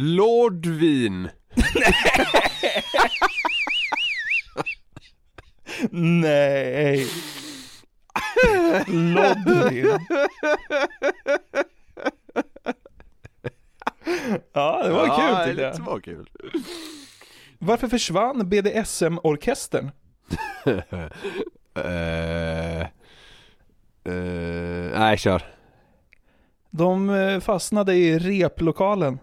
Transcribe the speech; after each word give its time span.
Lordvin. 0.00 1.28
Nej. 5.90 7.06
Lodvin. 8.86 9.98
Ja, 14.52 14.82
det 14.82 14.90
var 14.92 15.06
kul 15.06 15.46
tyckte 15.46 15.62
jag. 15.62 15.76
Det 15.76 15.82
var 15.82 16.00
kul. 16.00 16.30
Varför 17.58 17.88
försvann 17.88 18.48
BDSM-orkestern? 18.48 19.90
Eh, 21.74 22.80
eh, 24.04 24.98
nej, 24.98 25.18
kör. 25.18 25.42
De 26.70 27.10
eh, 27.10 27.40
fastnade 27.40 27.94
i 27.94 28.18
replokalen. 28.18 29.18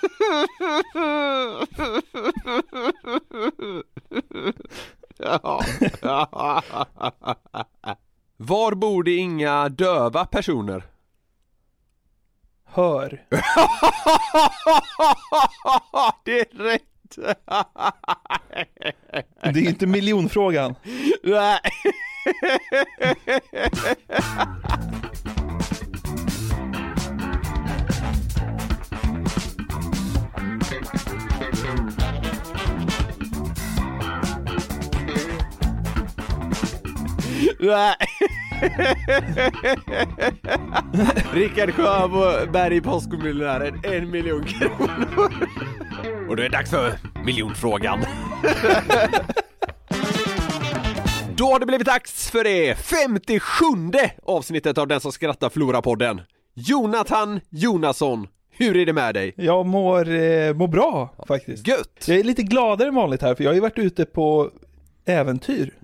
Var 8.36 8.74
bor 8.74 9.02
det 9.02 9.16
inga 9.16 9.68
döva 9.68 10.26
personer? 10.26 10.82
Hör. 12.64 13.10
det 16.24 16.40
är 16.40 16.58
rätt! 16.58 16.82
Det 19.42 19.60
är 19.60 19.68
inte 19.68 19.86
miljonfrågan. 19.86 20.74
Nej. 21.22 21.60
Rickard 41.32 41.74
Sjöberg, 41.74 42.80
Postkodmiljonären, 42.80 43.80
en 43.84 44.10
miljon 44.10 44.44
kronor. 44.44 45.32
Och 46.28 46.36
det 46.36 46.44
är 46.44 46.48
dags 46.48 46.70
för 46.70 46.92
miljonfrågan. 47.24 48.00
Då 51.36 51.44
har 51.44 51.60
det 51.60 51.66
blivit 51.66 51.86
dags 51.86 52.30
för 52.30 52.44
det 52.44 52.78
57 52.78 53.64
avsnittet 54.22 54.78
av 54.78 54.88
Den 54.88 55.00
som 55.00 55.12
skrattar 55.12 55.48
förlorar-podden. 55.48 56.20
Jonathan 56.54 57.40
Jonasson, 57.50 58.26
hur 58.50 58.76
är 58.76 58.86
det 58.86 58.92
med 58.92 59.14
dig? 59.14 59.32
Jag 59.36 59.66
mår, 59.66 60.08
eh, 60.08 60.54
mår 60.54 60.68
bra 60.68 61.14
faktiskt. 61.28 61.66
Gött! 61.66 62.04
Jag 62.06 62.18
är 62.18 62.24
lite 62.24 62.42
gladare 62.42 62.88
än 62.88 62.94
vanligt 62.94 63.22
här 63.22 63.34
för 63.34 63.44
jag 63.44 63.50
har 63.50 63.54
ju 63.54 63.60
varit 63.60 63.78
ute 63.78 64.04
på 64.04 64.50
äventyr. 65.04 65.74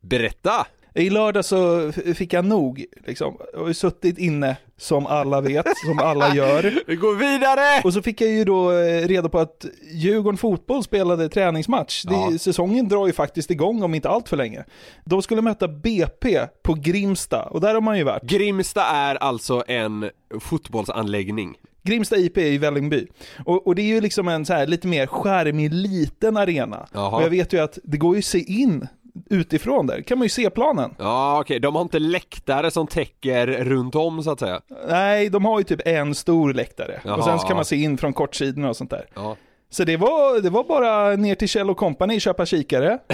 Berätta! 0.00 0.66
I 0.94 1.10
lördag 1.10 1.44
så 1.44 1.92
fick 1.92 2.32
jag 2.32 2.44
nog, 2.44 2.84
liksom. 3.06 3.36
Jag 3.52 3.60
har 3.60 3.68
ju 3.68 3.74
suttit 3.74 4.18
inne, 4.18 4.56
som 4.76 5.06
alla 5.06 5.40
vet, 5.40 5.66
som 5.86 5.98
alla 5.98 6.34
gör. 6.34 6.82
Vi 6.86 6.96
går 6.96 7.14
vidare! 7.16 7.80
Och 7.84 7.92
så 7.92 8.02
fick 8.02 8.20
jag 8.20 8.30
ju 8.30 8.44
då 8.44 8.72
eh, 8.72 9.08
reda 9.08 9.28
på 9.28 9.38
att 9.38 9.66
Djurgården 9.92 10.38
Fotboll 10.38 10.82
spelade 10.84 11.28
träningsmatch. 11.28 12.02
Det, 12.04 12.14
Ja. 12.14 12.38
Säsongen 12.38 12.88
drar 12.88 13.06
ju 13.06 13.12
faktiskt 13.12 13.50
igång 13.50 13.82
om 13.82 13.94
inte 13.94 14.08
allt 14.08 14.28
för 14.28 14.36
länge. 14.36 14.64
De 15.04 15.22
skulle 15.22 15.42
möta 15.42 15.68
BP 15.68 16.40
på 16.62 16.74
Grimsta, 16.74 17.42
och 17.42 17.60
där 17.60 17.74
har 17.74 17.80
man 17.80 17.98
ju 17.98 18.04
varit. 18.04 18.22
Grimsta 18.22 18.82
är 18.84 19.14
alltså 19.14 19.64
en 19.66 20.10
fotbollsanläggning. 20.40 21.54
Grimsta 21.82 22.16
IP 22.16 22.38
i 22.38 22.58
Vällingby. 22.58 23.06
Och, 23.44 23.66
och 23.66 23.74
det 23.74 23.82
är 23.82 23.86
ju 23.86 24.00
liksom 24.00 24.28
en 24.28 24.46
så 24.46 24.52
här 24.52 24.66
lite 24.66 24.86
mer 24.86 25.06
skärmig, 25.06 25.72
liten 25.74 26.36
arena. 26.36 26.86
Jaha. 26.92 27.16
Och 27.16 27.22
jag 27.22 27.30
vet 27.30 27.52
ju 27.52 27.58
att 27.60 27.78
det 27.84 27.96
går 27.96 28.14
ju 28.14 28.18
att 28.18 28.24
se 28.24 28.38
in 28.52 28.86
utifrån 29.30 29.86
där, 29.86 30.02
kan 30.02 30.18
man 30.18 30.24
ju 30.24 30.28
se 30.28 30.50
planen. 30.50 30.94
Ja 30.98 31.40
okej, 31.40 31.60
de 31.60 31.74
har 31.74 31.82
inte 31.82 31.98
läktare 31.98 32.70
som 32.70 32.86
täcker 32.86 33.46
runt 33.46 33.94
om 33.94 34.22
så 34.22 34.30
att 34.30 34.40
säga. 34.40 34.60
Nej, 34.88 35.28
de 35.28 35.44
har 35.44 35.58
ju 35.58 35.64
typ 35.64 35.80
en 35.84 36.14
stor 36.14 36.52
läktare. 36.52 37.00
Jaha. 37.04 37.16
Och 37.16 37.24
sen 37.24 37.38
så 37.38 37.46
kan 37.46 37.56
man 37.56 37.64
se 37.64 37.76
in 37.76 37.98
från 37.98 38.12
kortsidorna 38.12 38.68
och 38.68 38.76
sånt 38.76 38.90
där. 38.90 39.06
Ja. 39.14 39.36
Så 39.70 39.84
det 39.84 39.96
var, 39.96 40.40
det 40.40 40.50
var 40.50 40.64
bara 40.64 41.16
ner 41.16 41.34
till 41.34 41.48
Kjell 41.48 41.74
Company, 41.74 42.20
köpa 42.20 42.46
kikare, 42.46 42.98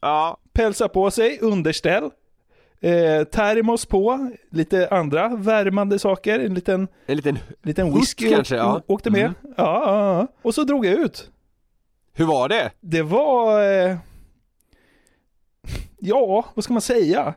ja. 0.00 0.36
pälsa 0.52 0.88
på 0.88 1.10
sig, 1.10 1.38
underställ, 1.40 2.04
eh, 2.80 3.24
termos 3.24 3.86
på, 3.86 4.30
lite 4.50 4.88
andra 4.90 5.28
värmande 5.28 5.98
saker, 5.98 6.38
en 6.38 6.54
liten, 6.54 6.88
En 7.06 7.16
liten, 7.16 7.38
liten 7.62 7.94
whisky 7.94 8.30
kanske, 8.30 8.56
ja. 8.56 8.82
åkte 8.86 9.10
med. 9.10 9.24
Mm. 9.24 9.34
Ja, 9.42 9.82
ja, 9.86 10.18
ja. 10.18 10.26
Och 10.42 10.54
så 10.54 10.64
drog 10.64 10.86
jag 10.86 10.94
ut 10.94 11.30
hur 12.16 12.26
var 12.26 12.48
det? 12.48 12.70
Det 12.80 13.02
var... 13.02 13.62
Eh, 13.62 13.96
ja, 15.98 16.44
vad 16.54 16.64
ska 16.64 16.72
man 16.72 16.82
säga? 16.82 17.34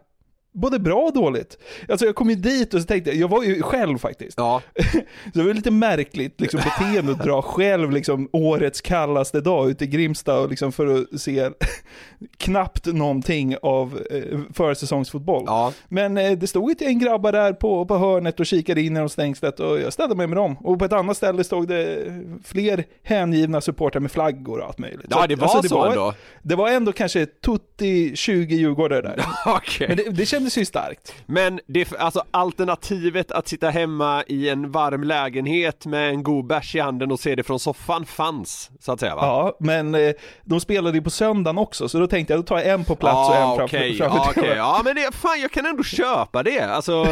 Både 0.51 0.79
bra 0.79 1.01
och 1.01 1.13
dåligt. 1.13 1.57
Alltså 1.89 2.05
jag 2.05 2.15
kom 2.15 2.29
ju 2.29 2.35
dit 2.35 2.73
och 2.73 2.81
så 2.81 2.87
tänkte 2.87 3.09
jag, 3.09 3.19
jag 3.19 3.27
var 3.27 3.43
ju 3.43 3.61
själv 3.61 3.97
faktiskt. 3.97 4.37
Ja, 4.37 4.61
Så 5.33 5.39
det 5.39 5.43
var 5.43 5.53
lite 5.53 5.71
märkligt 5.71 6.41
liksom, 6.41 6.59
beteende 6.59 7.11
att 7.11 7.23
dra 7.23 7.41
själv 7.41 7.91
liksom, 7.91 8.29
årets 8.31 8.81
kallaste 8.81 9.41
dag 9.41 9.69
ute 9.69 9.83
i 9.83 9.87
Grimsta 9.87 10.39
och 10.39 10.49
liksom, 10.49 10.71
för 10.71 11.01
att 11.01 11.21
se 11.21 11.49
knappt 12.37 12.85
någonting 12.85 13.55
av 13.61 13.99
eh, 14.11 14.39
försäsongsfotboll. 14.53 15.43
ja. 15.47 15.73
Men 15.87 16.17
eh, 16.17 16.31
det 16.31 16.47
stod 16.47 16.71
ett 16.71 16.81
gäng 16.81 16.99
grabbar 16.99 17.31
där 17.31 17.53
på, 17.53 17.85
på 17.85 17.97
hörnet 17.97 18.39
och 18.39 18.45
kikade 18.45 18.81
in 18.81 18.93
genom 18.93 19.09
stängslet 19.09 19.59
och 19.59 19.79
jag 19.79 19.93
ställde 19.93 20.15
mig 20.15 20.27
med 20.27 20.37
dem. 20.37 20.57
Och 20.57 20.79
på 20.79 20.85
ett 20.85 20.93
annat 20.93 21.17
ställe 21.17 21.43
stod 21.43 21.67
det 21.67 22.05
fler 22.43 22.83
hängivna 23.03 23.61
supportrar 23.61 23.99
med 24.01 24.11
flaggor 24.11 24.59
och 24.59 24.65
allt 24.65 24.77
möjligt. 24.77 25.05
Ja 25.09 25.27
det 25.27 25.35
var 25.35 25.47
alltså, 25.47 25.69
så 25.69 25.85
ändå. 25.85 26.13
Det 26.41 26.55
var 26.55 26.69
ändå 26.69 26.91
kanske 26.91 27.25
tutti 27.25 28.15
20 28.15 28.55
djurgårdare 28.55 29.01
där. 29.01 29.25
Okej. 29.45 29.87
Men 29.87 29.97
det, 29.97 30.09
det 30.09 30.25
kändes 30.39 30.57
ju 30.57 30.65
starkt. 30.65 31.15
Men 31.25 31.59
det, 31.67 31.93
alltså 31.99 32.23
alternativet 32.31 33.31
att 33.31 33.47
sitta 33.47 33.69
hemma 33.69 34.23
i 34.27 34.49
en 34.49 34.71
varm 34.71 35.03
lägenhet 35.03 35.85
med 35.85 36.09
en 36.09 36.23
god 36.23 36.47
bärs 36.47 36.75
i 36.75 36.79
handen 36.79 37.11
och 37.11 37.19
se 37.19 37.35
det 37.35 37.43
från 37.43 37.59
soffan 37.59 38.05
fanns, 38.05 38.71
så 38.79 38.91
att 38.91 38.99
säga 38.99 39.15
va? 39.15 39.21
Ja, 39.21 39.57
men 39.59 39.95
eh, 39.95 40.13
de 40.43 40.59
spelade 40.59 40.97
ju 40.97 41.03
på 41.03 41.09
söndagen 41.09 41.57
också, 41.57 41.89
så 41.89 41.99
då 41.99 42.07
tänkte 42.07 42.33
jag 42.33 42.39
då 42.39 42.43
tar 42.43 42.57
jag 42.57 42.67
en 42.67 42.83
på 42.83 42.95
plats 42.95 43.29
och 43.29 43.35
en 43.35 43.41
framför, 43.41 43.63
okej, 43.63 43.97
framför 43.97 44.19
okej. 44.19 44.43
tvn. 44.43 44.57
ja 44.57 44.81
men 44.85 44.95
det, 44.95 45.15
fan 45.15 45.41
jag 45.41 45.51
kan 45.51 45.65
ändå 45.65 45.83
köpa 45.83 46.43
det, 46.43 46.59
alltså 46.59 47.05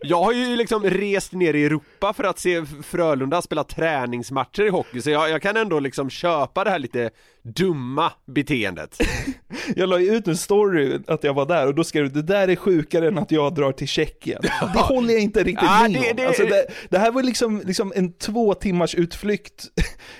Jag 0.00 0.22
har 0.22 0.32
ju 0.32 0.56
liksom 0.56 0.84
rest 0.84 1.32
ner 1.32 1.54
i 1.54 1.64
Europa 1.64 2.12
för 2.12 2.24
att 2.24 2.38
se 2.38 2.64
Frölunda 2.82 3.42
spela 3.42 3.64
träningsmatcher 3.64 4.62
i 4.62 4.68
hockey 4.68 5.00
så 5.00 5.10
jag, 5.10 5.30
jag 5.30 5.42
kan 5.42 5.56
ändå 5.56 5.80
liksom 5.80 6.10
köpa 6.10 6.64
det 6.64 6.70
här 6.70 6.78
lite 6.78 7.10
dumma 7.54 8.12
beteendet. 8.26 8.96
Jag 9.76 9.88
la 9.88 9.98
ju 10.00 10.14
ut 10.16 10.28
en 10.28 10.36
story 10.36 10.98
att 11.06 11.24
jag 11.24 11.34
var 11.34 11.46
där 11.46 11.66
och 11.66 11.74
då 11.74 11.84
skrev 11.84 12.04
du 12.04 12.22
det 12.22 12.32
där 12.34 12.48
är 12.48 12.56
sjukare 12.56 13.08
än 13.08 13.18
att 13.18 13.30
jag 13.30 13.54
drar 13.54 13.72
till 13.72 13.88
Tjeckien. 13.88 14.40
Det 14.74 14.78
håller 14.80 15.12
jag 15.14 15.22
inte 15.22 15.38
riktigt 15.44 15.68
Ja, 15.68 15.82
med 15.82 15.92
det- 15.92 16.10
om. 16.10 16.16
det- 16.16 16.26
Alltså 16.26 16.42
det, 16.44 16.66
det 16.90 16.98
här 16.98 17.10
var 17.10 17.22
liksom, 17.22 17.62
liksom 17.64 17.92
en 17.96 18.12
två 18.12 18.54
timmars 18.54 18.94
utflykt, 18.94 19.64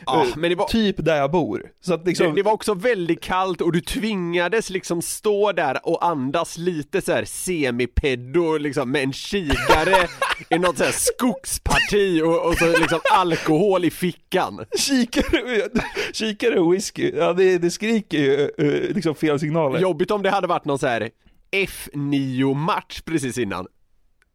Ja, 0.06 0.26
eh, 0.44 0.56
var- 0.56 0.68
typ 0.68 0.96
där 1.04 1.16
jag 1.16 1.30
bor. 1.30 1.62
Så 1.80 1.94
att 1.94 2.06
liksom, 2.06 2.34
Det, 2.34 2.42
var 2.42 2.52
också 2.52 2.74
väldigt 2.74 3.20
kallt 3.22 3.60
och 3.60 3.72
du 3.72 3.80
tvingades 3.80 4.70
liksom 4.70 5.02
stå 5.02 5.52
där 5.52 5.86
och 5.88 6.04
andas 6.06 6.58
lite 6.58 7.00
så 7.00 7.12
här 7.12 7.24
semipedo 7.24 8.58
liksom 8.58 8.90
med 8.90 9.02
en 9.02 9.12
kikare 9.12 10.08
i 10.50 10.58
något 10.58 10.78
så 10.78 10.84
här 10.84 10.92
skogsparti 10.92 12.22
och, 12.22 12.46
och 12.46 12.54
så 12.54 12.66
liksom 12.78 13.00
alkohol 13.12 13.84
i 13.84 13.90
fickan. 13.90 14.64
kikare, 14.78 15.68
kikare 16.12 16.60
och 16.60 16.74
whisky, 16.74 17.12
ja 17.18 17.32
det, 17.32 17.58
det 17.58 17.70
skriker 17.70 18.18
ju 18.18 18.50
eh, 18.58 18.94
liksom 18.94 19.14
fel 19.14 19.40
signaler. 19.40 19.80
Jobbigt 19.80 20.10
om 20.10 20.22
det 20.22 20.30
hade 20.30 20.46
varit 20.46 20.64
någon 20.64 20.78
så 20.78 20.86
här 20.86 21.10
F9-match 21.52 23.00
precis 23.00 23.38
innan. 23.38 23.66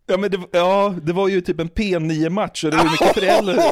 Ja 0.07 0.17
men 0.17 0.31
det, 0.31 0.39
ja, 0.51 0.95
det 1.03 1.13
var 1.13 1.27
ju 1.27 1.41
typ 1.41 1.59
en 1.59 1.69
P9-match 1.69 2.63
och 2.63 2.71
det 2.71 2.77
var 2.77 2.83
mycket 2.91 3.13
föräldrar. 3.13 3.71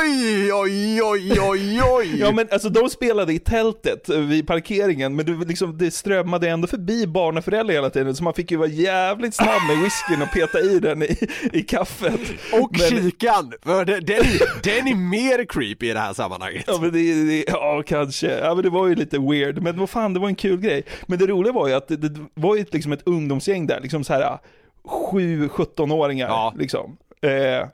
Oj, 0.00 0.52
oj, 0.52 1.02
oj, 1.02 1.40
oj, 1.40 1.80
oj! 1.92 2.16
Ja 2.20 2.32
men 2.32 2.48
alltså 2.52 2.68
de 2.68 2.90
spelade 2.90 3.32
i 3.32 3.38
tältet 3.38 4.08
eh, 4.08 4.18
vid 4.18 4.46
parkeringen, 4.46 5.16
men 5.16 5.26
det, 5.26 5.46
liksom, 5.46 5.78
det 5.78 5.90
strömmade 5.90 6.48
ändå 6.48 6.66
förbi 6.66 7.06
barn 7.06 7.36
och 7.38 7.44
föräldrar 7.44 7.74
hela 7.74 7.90
tiden, 7.90 8.14
så 8.16 8.24
man 8.24 8.34
fick 8.34 8.50
ju 8.50 8.56
vara 8.56 8.68
jävligt 8.68 9.34
snabb 9.34 9.62
med 9.68 9.78
whiskyn 9.82 10.22
och 10.22 10.32
peta 10.32 10.60
i 10.60 10.78
den 10.78 11.02
i, 11.02 11.16
i 11.52 11.62
kaffet. 11.62 12.20
Och 12.62 12.70
men, 12.78 12.88
kikan, 13.02 13.52
för 13.62 13.84
den, 13.84 14.04
den, 14.04 14.24
den 14.62 14.88
är 14.88 14.94
mer 14.94 15.44
creepy 15.44 15.90
i 15.90 15.92
det 15.92 16.00
här 16.00 16.12
sammanhanget. 16.14 16.64
Ja 16.66 16.78
men 16.80 16.92
det, 16.92 17.24
det, 17.24 17.44
ja 17.48 17.82
kanske, 17.86 18.38
ja 18.38 18.54
men 18.54 18.64
det 18.64 18.70
var 18.70 18.86
ju 18.86 18.94
lite 18.94 19.18
weird, 19.18 19.62
men 19.62 19.78
vad 19.78 19.90
fan 19.90 20.14
det 20.14 20.20
var 20.20 20.28
en 20.28 20.34
kul 20.34 20.60
grej. 20.60 20.82
Men 21.06 21.18
det 21.18 21.26
roliga 21.26 21.52
var 21.52 21.68
ju 21.68 21.74
att 21.74 21.88
det, 21.88 21.96
det 21.96 22.20
var 22.34 22.54
ju 22.56 22.60
ett- 22.62 22.74
liksom 22.74 22.92
ett 22.92 23.02
ungdomsgäng 23.06 23.66
där, 23.66 23.80
liksom 23.80 24.04
så 24.04 24.12
här 24.12 24.38
7-17-åringar 24.86 26.28
Ja. 26.28 26.52
liksom. 26.56 26.96
Eh, 27.22 27.68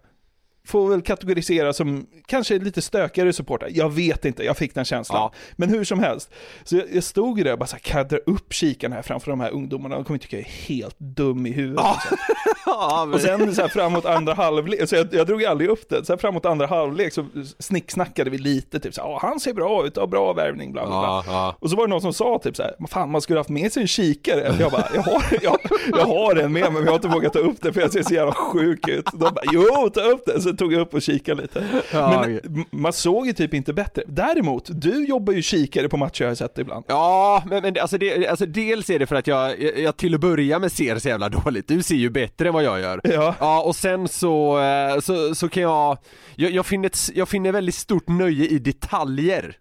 får 0.67 0.89
väl 0.91 1.03
kategorisera 1.03 1.73
som 1.73 2.07
kanske 2.27 2.59
lite 2.59 2.83
stökigare 2.83 3.33
supportrar. 3.33 3.69
Jag 3.73 3.93
vet 3.93 4.25
inte, 4.25 4.45
jag 4.45 4.57
fick 4.57 4.75
den 4.75 4.85
känslan. 4.85 5.19
Ja. 5.21 5.33
Men 5.57 5.69
hur 5.69 5.85
som 5.85 5.99
helst. 6.01 6.31
Så 6.65 6.77
jag, 6.77 6.85
jag 6.95 7.05
stod 7.05 7.45
där 7.45 7.53
och 7.53 7.59
bara 7.59 7.67
så 7.67 7.77
här, 7.85 8.05
dra 8.05 8.17
upp 8.27 8.53
kikaren 8.53 8.93
här 8.93 9.03
framför 9.03 9.31
de 9.31 9.41
här 9.41 9.51
ungdomarna? 9.51 9.95
De 9.95 10.05
kommer 10.05 10.19
tycka 10.19 10.37
jag 10.37 10.47
är 10.47 10.51
helt 10.51 10.97
dum 10.99 11.47
i 11.47 11.53
huvudet. 11.53 11.85
liksom. 11.95 12.17
Ja, 12.67 13.05
men- 13.07 13.15
Och 13.15 13.21
sen 13.21 13.55
så 13.55 13.61
här 13.63 13.69
framåt 13.69 14.05
andra 14.07 14.35
halvlek, 14.35 14.89
så 14.89 14.97
jag, 14.97 15.15
jag 15.15 15.27
drog 15.27 15.45
aldrig 15.45 15.71
upp 15.71 15.89
det, 15.89 16.05
så 16.05 16.13
här 16.13 16.19
framåt 16.19 16.47
andra 16.47 16.67
halvlek 16.67 17.13
så 17.13 17.27
snicksnackade 17.59 18.31
vi 18.31 18.39
lite, 18.39 18.81
typ 18.81 18.95
så 18.95 19.03
här, 19.03 19.09
"Ja, 19.09 19.19
han 19.23 19.41
ser 19.41 19.53
bra 19.55 19.87
ut, 19.87 19.97
har 19.97 20.07
bra 20.07 20.33
värvning, 20.33 20.73
bla 20.73 20.83
bla 20.87 20.91
bla. 20.91 21.07
Ja, 21.09 21.25
ja. 21.27 21.57
Och 21.61 21.71
så 21.71 21.77
var 21.77 21.87
det 21.87 21.91
någon 21.91 22.01
som 22.01 22.13
sa 22.15 22.39
typ 22.43 22.57
så 22.57 22.63
här, 22.63 22.75
"Men 22.79 22.89
fan 22.89 23.11
man 23.11 23.21
skulle 23.21 23.39
haft 23.41 23.51
med 23.51 23.73
sig 23.73 23.81
en 23.83 23.87
kikare. 23.89 24.55
Jag 24.61 24.73
bara, 24.73 24.87
jag 24.95 25.03
har, 25.03 25.23
jag, 25.43 25.59
jag 25.99 26.05
har 26.07 26.37
en 26.37 26.53
med 26.53 26.63
mig 26.63 26.71
men 26.73 26.83
jag 26.85 26.91
har 26.91 26.95
inte 26.95 27.09
vågat 27.09 27.33
ta 27.33 27.39
upp 27.39 27.57
det 27.63 27.73
för 27.73 27.81
jag 27.81 27.93
ser 27.93 28.03
så 28.03 28.15
jävla 28.15 28.33
sjuk 28.35 28.89
ut. 28.89 29.05
De 29.13 29.19
bara, 29.19 29.43
jo 29.53 29.91
ta 29.95 30.01
upp 30.01 30.23
det. 30.27 30.41
Så 30.41 30.52
tog 30.59 30.73
jag 30.73 30.81
upp 30.81 30.95
och 30.95 31.03
kikade 31.03 31.43
lite. 31.43 31.65
Ja, 31.93 32.25
Men 32.27 32.41
m- 32.57 32.65
man 32.71 32.93
såg 32.93 33.27
ju 33.27 33.33
typ 33.33 33.55
inte 33.55 33.73
bättre. 33.73 34.03
Däremot, 34.07 34.69
du 34.73 35.07
jobbar 35.07 35.33
ju 35.33 35.43
kikare 35.43 35.89
på 35.89 35.97
matcher 35.97 36.25
har 36.25 36.31
jag 36.31 36.39
sett 36.39 36.59
ibland. 36.59 36.85
Ja, 36.89 37.43
men, 37.47 37.63
men 37.63 37.77
alltså, 37.81 37.99
det, 37.99 38.27
alltså 38.29 38.47
dels 38.47 38.91
är 38.91 38.99
det 38.99 39.07
för 39.07 39.17
att 39.17 39.27
jag, 39.27 39.61
jag, 39.61 39.79
jag 39.79 39.97
till 39.97 40.15
att 40.15 40.21
börja 40.21 40.59
med 40.59 40.73
ser 40.73 40.99
så 40.99 41.09
jävla 41.09 41.29
dåligt, 41.45 41.69
du 41.69 41.83
ser 41.83 41.95
ju 41.95 42.11
bättre 42.11 42.49
än 42.49 42.55
vad 42.55 42.63
jag 42.65 42.81
gör. 42.81 43.01
Ja. 43.05 43.35
Ja, 43.41 43.63
och 43.63 43.77
sen 43.77 44.09
så, 44.09 44.61
eh, 44.61 45.01
så, 45.01 45.35
så 45.35 45.49
kan 45.49 45.63
jag, 45.63 45.99
jag, 46.37 46.51
jag, 46.51 46.67
finner 46.67 46.87
ett, 46.87 46.99
jag 47.15 47.29
finner 47.29 47.53
väldigt 47.53 47.75
stort 47.75 48.09
nöje 48.09 48.47
i 48.47 48.59
detaljer. 48.59 49.57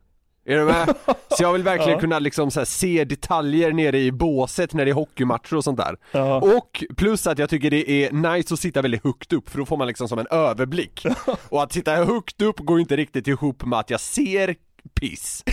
Är 0.45 0.57
du 0.57 0.65
med? 0.65 0.95
Så 1.37 1.43
jag 1.43 1.53
vill 1.53 1.63
verkligen 1.63 1.91
Ja. 1.93 1.99
kunna 1.99 2.19
liksom 2.19 2.51
så 2.51 2.65
se 2.65 3.03
detaljer 3.03 3.71
nere 3.71 3.99
i 3.99 4.11
båset 4.11 4.73
när 4.73 4.85
det 4.85 4.91
är 4.91 4.95
hockeymatcher 4.95 5.55
och 5.55 5.63
sånt 5.63 5.77
där. 5.77 5.95
Ja. 6.11 6.35
Och 6.57 6.83
plus 6.97 7.27
att 7.27 7.39
jag 7.39 7.49
tycker 7.49 7.69
det 7.71 7.89
är 7.91 8.11
nice 8.11 8.53
att 8.53 8.59
sitta 8.59 8.81
väldigt 8.81 9.03
högt 9.03 9.33
upp 9.33 9.49
för 9.49 9.57
då 9.57 9.65
får 9.65 9.77
man 9.77 9.87
liksom 9.87 10.07
som 10.07 10.19
en 10.19 10.27
överblick. 10.31 11.05
Och 11.49 11.63
att 11.63 11.73
sitta 11.73 11.91
högt 11.95 12.41
upp 12.41 12.59
går 12.59 12.79
inte 12.79 12.95
riktigt 12.97 13.27
ihop 13.27 13.65
med 13.65 13.79
att 13.79 13.89
jag 13.89 13.99
ser 13.99 14.55
piss. 14.95 15.43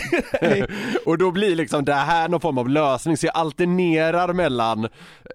och 1.05 1.17
då 1.17 1.31
blir 1.31 1.55
liksom 1.55 1.85
det 1.85 1.93
här 1.93 2.29
någon 2.29 2.41
form 2.41 2.57
av 2.57 2.69
lösning 2.69 3.17
så 3.17 3.25
jag 3.25 3.35
alternerar 3.35 4.33
mellan 4.33 4.87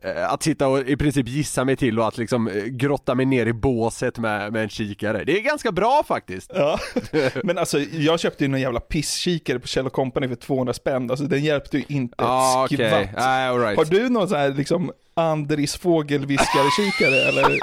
eh, 0.03 0.33
att 0.33 0.43
sitta 0.43 0.69
och 0.69 0.79
i 0.79 0.97
princip 0.97 1.29
gissa 1.29 1.65
mig 1.65 1.77
till 1.77 1.99
och 1.99 2.09
att 2.09 2.19
liksom 2.19 2.49
eh, 2.49 2.65
grotta 2.65 3.15
mig 3.15 3.27
ner 3.27 3.47
i 3.47 3.53
båset 3.53 4.19
med, 4.19 4.53
med 4.53 4.63
en 4.63 4.69
kikare. 4.69 5.25
Det 5.25 5.39
är 5.39 5.43
ganska 5.43 5.73
bra 5.73 6.03
faktiskt. 6.09 6.51
Ja. 6.55 6.79
Men 7.45 7.59
alltså 7.59 7.79
jag 7.81 8.21
köpte 8.21 8.45
ju 8.45 8.49
någon 8.49 8.61
jävla 8.61 8.81
pisskikare 8.81 9.59
på 9.59 9.67
Kjell 9.67 9.91
Company 9.91 10.29
för 10.29 10.37
200 10.37 10.73
spänn, 10.73 11.11
alltså 11.11 11.25
den 11.25 11.45
hjälpte 11.45 11.79
ju 11.79 11.85
inte 11.89 12.15
Ja 12.19 12.65
ett 12.65 12.73
okej, 12.73 12.89
skvatt. 12.89 13.25
All 13.25 13.61
right. 13.61 13.77
Har 13.77 13.85
du 13.85 14.09
någon 14.09 14.29
sån 14.29 14.39
här 14.39 14.53
liksom 14.53 14.93
Andris 15.15 15.77
fågelviskare-kikare 15.77 17.29
eller 17.29 17.59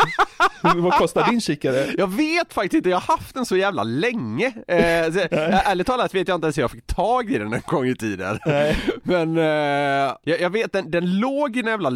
vad 0.82 0.94
kostar 0.94 1.30
din 1.30 1.42
kikare? 1.42 1.88
Jag 1.98 2.08
vet 2.08 2.54
faktiskt 2.54 2.74
inte, 2.74 2.90
jag 2.90 3.00
har 3.00 3.18
haft 3.18 3.36
den 3.36 3.46
så 3.46 3.58
jävla 3.58 3.84
länge. 3.84 4.46
Eh, 4.68 5.14
så, 5.14 5.20
eh, 5.20 5.70
ärligt 5.70 5.88
talat 5.88 6.16
vet 6.16 6.28
jag 6.28 6.36
inte 6.36 6.46
ens 6.46 6.58
hur 6.58 6.64
jag 6.64 6.72
fick 6.72 6.88
tag 6.88 7.32
i 7.32 7.38
den 7.38 7.54
en 7.54 7.62
gång 7.68 7.88
i 7.88 7.96
tiden. 7.96 8.40
Nej. 8.46 8.78
Men 9.04 9.38
eh, 9.38 10.16
jag, 10.24 10.42
jag 10.42 10.50
vet, 10.50 10.74
den, 10.74 10.92
den 10.92 11.20
låg 11.20 11.58
i 11.58 11.60
en 11.60 11.66
jävla... 11.66 11.92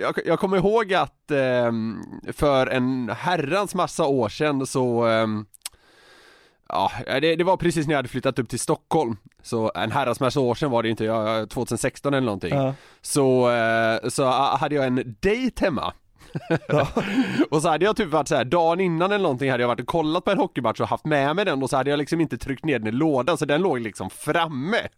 Jag, 0.00 0.18
jag 0.26 0.38
kommer 0.38 0.56
ihåg 0.56 0.94
att 0.94 1.30
ehm, 1.30 1.98
för 2.32 2.66
en 2.66 3.10
herrans 3.18 3.74
massa 3.74 4.04
år 4.04 4.28
sedan 4.28 4.66
så 4.66 5.04
ehm, 5.04 5.46
Ja, 6.74 6.90
det, 7.20 7.36
det 7.36 7.44
var 7.44 7.56
precis 7.56 7.86
när 7.86 7.92
jag 7.92 7.98
hade 7.98 8.08
flyttat 8.08 8.38
upp 8.38 8.48
till 8.48 8.60
Stockholm. 8.60 9.16
Så 9.42 9.72
en 9.74 9.92
herrans 9.92 10.20
massa 10.20 10.40
år 10.40 10.54
sedan 10.54 10.70
var 10.70 10.82
det 10.82 10.88
inte, 10.88 11.04
jag, 11.04 11.50
2016 11.50 12.14
eller 12.14 12.24
någonting. 12.24 12.54
Ja. 12.54 12.74
Så, 13.02 13.50
eh, 13.50 14.08
så 14.08 14.24
hade 14.30 14.74
jag 14.74 14.86
en 14.86 15.16
dejt 15.20 15.64
hemma. 15.64 15.92
Och 17.50 17.62
så 17.62 17.68
hade 17.68 17.84
jag 17.84 17.96
typ 17.96 18.08
varit 18.08 18.28
så 18.28 18.36
här 18.36 18.44
dagen 18.44 18.80
innan 18.80 19.12
eller 19.12 19.22
någonting 19.22 19.50
hade 19.50 19.62
jag 19.62 19.68
varit 19.68 19.80
och 19.80 19.86
kollat 19.86 20.24
på 20.24 20.30
en 20.30 20.38
hockeymatch 20.38 20.80
och 20.80 20.88
haft 20.88 21.04
med 21.04 21.36
mig 21.36 21.44
den. 21.44 21.62
Och 21.62 21.70
så 21.70 21.76
hade 21.76 21.90
jag 21.90 21.98
liksom 21.98 22.20
inte 22.20 22.38
tryckt 22.38 22.64
ner 22.64 22.78
den 22.78 22.88
i 22.88 22.92
lådan 22.92 23.38
så 23.38 23.44
den 23.44 23.62
låg 23.62 23.80
liksom 23.80 24.10
framme. 24.10 24.88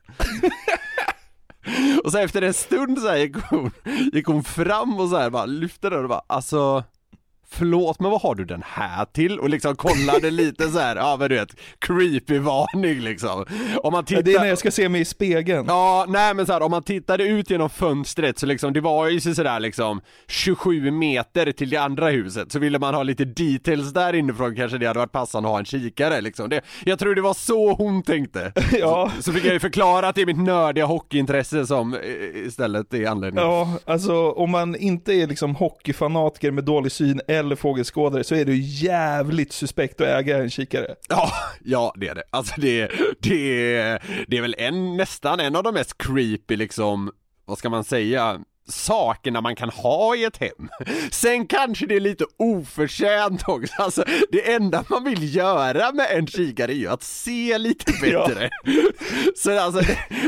och 2.04 2.12
så 2.12 2.18
efter 2.18 2.42
en 2.42 2.54
stund 2.54 2.98
så 2.98 3.08
här 3.08 3.16
gick 3.16 3.36
hon, 3.36 3.70
gick 4.12 4.26
hon 4.26 4.44
fram 4.44 5.00
och 5.00 5.08
så 5.08 5.16
här 5.16 5.30
bara 5.30 5.46
lyfte 5.46 5.90
den 5.90 6.02
och 6.02 6.08
bara 6.08 6.22
alltså 6.26 6.84
Förlåt 7.58 8.00
men 8.00 8.10
vad 8.10 8.20
har 8.20 8.34
du 8.34 8.44
den 8.44 8.62
här 8.66 9.04
till? 9.04 9.38
Och 9.38 9.50
liksom 9.50 9.76
kollade 9.76 10.30
lite 10.30 10.68
så 10.68 10.78
här, 10.78 10.96
ja 10.96 11.16
men 11.18 11.28
du 11.28 11.34
vet, 11.34 11.56
creepy 11.78 12.38
varning 12.38 13.00
liksom. 13.00 13.44
Om 13.82 13.92
man 13.92 14.04
tittar... 14.04 14.22
det 14.22 14.32
är 14.32 14.40
när 14.40 14.46
jag 14.46 14.58
ska 14.58 14.70
se 14.70 14.88
mig 14.88 15.00
i 15.00 15.04
spegeln. 15.04 15.64
Ja, 15.68 16.04
nej 16.08 16.34
men 16.34 16.46
så 16.46 16.52
här, 16.52 16.62
om 16.62 16.70
man 16.70 16.82
tittade 16.82 17.24
ut 17.24 17.50
genom 17.50 17.70
fönstret 17.70 18.38
så 18.38 18.46
liksom, 18.46 18.72
det 18.72 18.80
var 18.80 19.08
ju 19.08 19.20
sådär 19.20 19.60
liksom 19.60 20.00
27 20.28 20.90
meter 20.90 21.52
till 21.52 21.70
det 21.70 21.76
andra 21.76 22.08
huset, 22.08 22.52
så 22.52 22.58
ville 22.58 22.78
man 22.78 22.94
ha 22.94 23.02
lite 23.02 23.24
details 23.24 23.92
där 23.92 24.12
inifrån 24.12 24.56
kanske 24.56 24.78
det 24.78 24.86
hade 24.86 24.98
varit 24.98 25.12
passande 25.12 25.48
att 25.48 25.52
ha 25.52 25.58
en 25.58 25.64
kikare 25.64 26.20
liksom. 26.20 26.48
Det, 26.48 26.60
jag 26.84 26.98
tror 26.98 27.14
det 27.14 27.22
var 27.22 27.34
så 27.34 27.72
hon 27.72 28.02
tänkte. 28.02 28.52
Ja. 28.78 29.10
Så 29.20 29.32
fick 29.32 29.44
jag 29.44 29.52
ju 29.52 29.60
förklara 29.60 30.08
att 30.08 30.14
det 30.14 30.22
är 30.22 30.26
mitt 30.26 30.38
nördiga 30.38 30.86
hockeyintresse 30.86 31.66
som 31.66 31.94
eh, 31.94 32.00
istället 32.46 32.94
är 32.94 33.06
anledningen. 33.06 33.50
Ja, 33.50 33.78
alltså 33.84 34.30
om 34.30 34.50
man 34.50 34.76
inte 34.76 35.12
är 35.12 35.26
liksom 35.26 35.54
hockeyfanatiker 35.54 36.50
med 36.50 36.64
dålig 36.64 36.92
syn 36.92 37.20
eller 37.28 37.45
fågelskådare 37.54 38.24
så 38.24 38.34
är 38.34 38.44
det 38.44 38.56
jävligt 38.56 39.52
suspekt 39.52 40.00
att 40.00 40.06
äga 40.06 40.38
en 40.38 40.50
kikare. 40.50 40.94
Ja, 41.08 41.32
ja 41.64 41.92
det 41.96 42.08
är 42.08 42.14
det. 42.14 42.24
Alltså 42.30 42.60
det, 42.60 42.90
det, 43.20 43.98
det 44.28 44.36
är 44.36 44.42
väl 44.42 44.54
en, 44.58 44.96
nästan 44.96 45.40
en 45.40 45.56
av 45.56 45.62
de 45.62 45.74
mest 45.74 45.98
creepy 45.98 46.56
liksom, 46.56 47.12
vad 47.44 47.58
ska 47.58 47.70
man 47.70 47.84
säga, 47.84 48.40
sakerna 48.68 49.40
man 49.40 49.56
kan 49.56 49.70
ha 49.70 50.16
i 50.16 50.24
ett 50.24 50.36
hem. 50.36 50.68
Sen 51.10 51.46
kanske 51.46 51.86
det 51.86 51.96
är 51.96 52.00
lite 52.00 52.24
oförtjänt 52.36 53.48
också, 53.48 53.74
alltså 53.78 54.04
det 54.30 54.52
enda 54.52 54.84
man 54.90 55.04
vill 55.04 55.36
göra 55.36 55.92
med 55.92 56.06
en 56.10 56.26
kikare 56.26 56.72
är 56.72 56.76
ju 56.76 56.88
att 56.88 57.02
se 57.02 57.58
lite 57.58 57.92
bättre. 58.00 58.50
Så 59.36 59.58
alltså, 59.58 59.80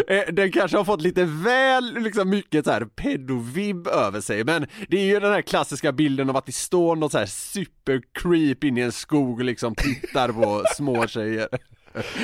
eh, 0.08 0.32
den 0.32 0.52
kanske 0.52 0.76
har 0.76 0.84
fått 0.84 1.00
lite 1.00 1.24
väl 1.24 1.94
liksom 1.94 2.30
mycket 2.30 2.64
så 2.64 2.70
här 2.70 2.84
pedovibb 2.84 3.86
över 3.86 4.20
sig, 4.20 4.44
men 4.44 4.66
det 4.88 4.96
är 4.98 5.04
ju 5.04 5.20
den 5.20 5.32
här 5.32 5.42
klassiska 5.42 5.92
bilden 5.92 6.30
av 6.30 6.36
att 6.36 6.46
det 6.46 6.52
står 6.52 6.96
något 6.96 7.12
så 7.12 7.18
här 7.18 7.26
super 7.26 8.02
creep 8.12 8.64
in 8.64 8.78
i 8.78 8.80
en 8.80 8.92
skog 8.92 9.38
och 9.38 9.44
liksom 9.44 9.74
tittar 9.74 10.28
på 10.28 10.64
små 10.76 11.06
tjejer. 11.06 11.48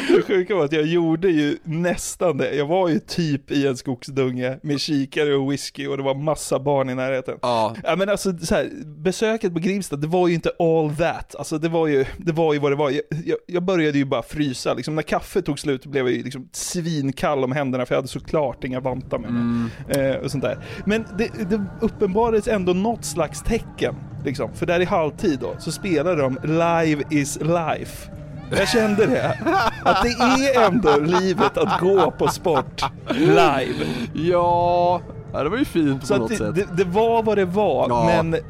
Det 0.09 0.23
sjuka 0.23 0.54
var 0.54 0.64
att 0.64 0.73
jag 0.73 0.87
gjorde 0.87 1.28
ju 1.28 1.57
nästan 1.64 2.37
det. 2.37 2.54
Jag 2.54 2.66
var 2.66 2.88
ju 2.88 2.99
typ 2.99 3.50
i 3.50 3.66
en 3.66 3.76
skogsdunge 3.76 4.59
med 4.62 4.81
kikare 4.81 5.35
och 5.35 5.52
whisky 5.52 5.87
och 5.87 5.97
det 5.97 6.02
var 6.02 6.14
massa 6.14 6.59
barn 6.59 6.90
i 6.90 6.95
närheten. 6.95 7.38
Ja, 7.43 7.76
Ja 7.85 7.97
men 7.97 8.09
alltså 8.09 8.38
så 8.38 8.54
här, 8.54 8.71
besöket 8.85 9.52
på 9.54 9.59
Grimsta, 9.61 9.97
det 9.97 10.07
var 10.07 10.28
ju 10.28 10.35
inte 10.35 10.50
all 10.59 10.97
that. 10.97 11.35
Alltså 11.35 11.59
det 11.59 11.69
var 11.69 11.87
ju, 11.87 12.04
det 12.19 12.33
var 12.33 12.52
ju 12.52 12.59
vad 12.59 12.73
det 12.73 12.76
var. 12.76 12.90
Jag, 12.90 13.02
jag, 13.25 13.38
jag 13.47 13.62
började 13.62 13.99
ju 13.99 14.04
bara 14.04 14.23
frysa, 14.23 14.75
liksom 14.75 14.95
när 14.95 15.02
kaffet 15.02 15.47
tog 15.47 15.59
slut 15.59 15.87
blev 15.87 16.07
jag 16.07 16.16
ju 16.16 16.23
liksom 16.23 16.49
svinkall 16.52 17.45
om 17.45 17.52
händerna 17.52 17.87
för 17.87 17.95
jag 17.95 17.99
hade 17.99 18.09
såklart 18.09 18.64
inga 18.64 18.81
vantar 18.81 19.19
med 19.19 19.33
mig. 19.33 19.71
Eh, 19.88 20.16
och 20.16 20.31
sånt 20.31 20.45
där. 20.45 20.59
Men 20.87 21.04
det, 21.19 21.31
det 21.50 21.64
uppenbarades 21.81 22.49
ändå 22.49 22.73
något 22.73 23.04
slags 23.04 23.43
tecken, 23.43 23.95
liksom. 24.25 24.52
För 24.54 24.66
där 24.66 24.81
i 24.81 24.85
halvtid 24.85 25.38
då, 25.40 25.54
så 25.59 25.73
spelade 25.73 26.23
de 26.23 26.38
Live 26.45 27.02
is 27.11 27.38
life. 27.40 28.11
Jag 28.58 28.68
kände 28.68 29.06
det. 29.06 29.38
Att 29.84 30.02
det 30.02 30.08
är 30.08 30.66
ändå 30.66 30.96
livet 30.99 31.58
att 31.58 31.80
gå 31.80 32.11
på 32.11 32.28
sport 32.28 32.82
live. 33.11 33.87
Ja, 34.14 35.00
ja 35.32 35.42
det 35.42 35.49
var 35.49 35.58
ju 35.58 35.64
fint 35.64 36.00
på 36.00 36.06
Så 36.06 36.16
något 36.16 36.28
det, 36.28 36.37
sätt. 36.37 36.54
det, 36.54 36.66
det 36.76 36.84
var 36.84 37.23
vad 37.23 37.38
det 37.38 37.44
var, 37.44 37.87
Ja. 37.88 38.04
men 38.06 38.34
eh, 38.34 38.40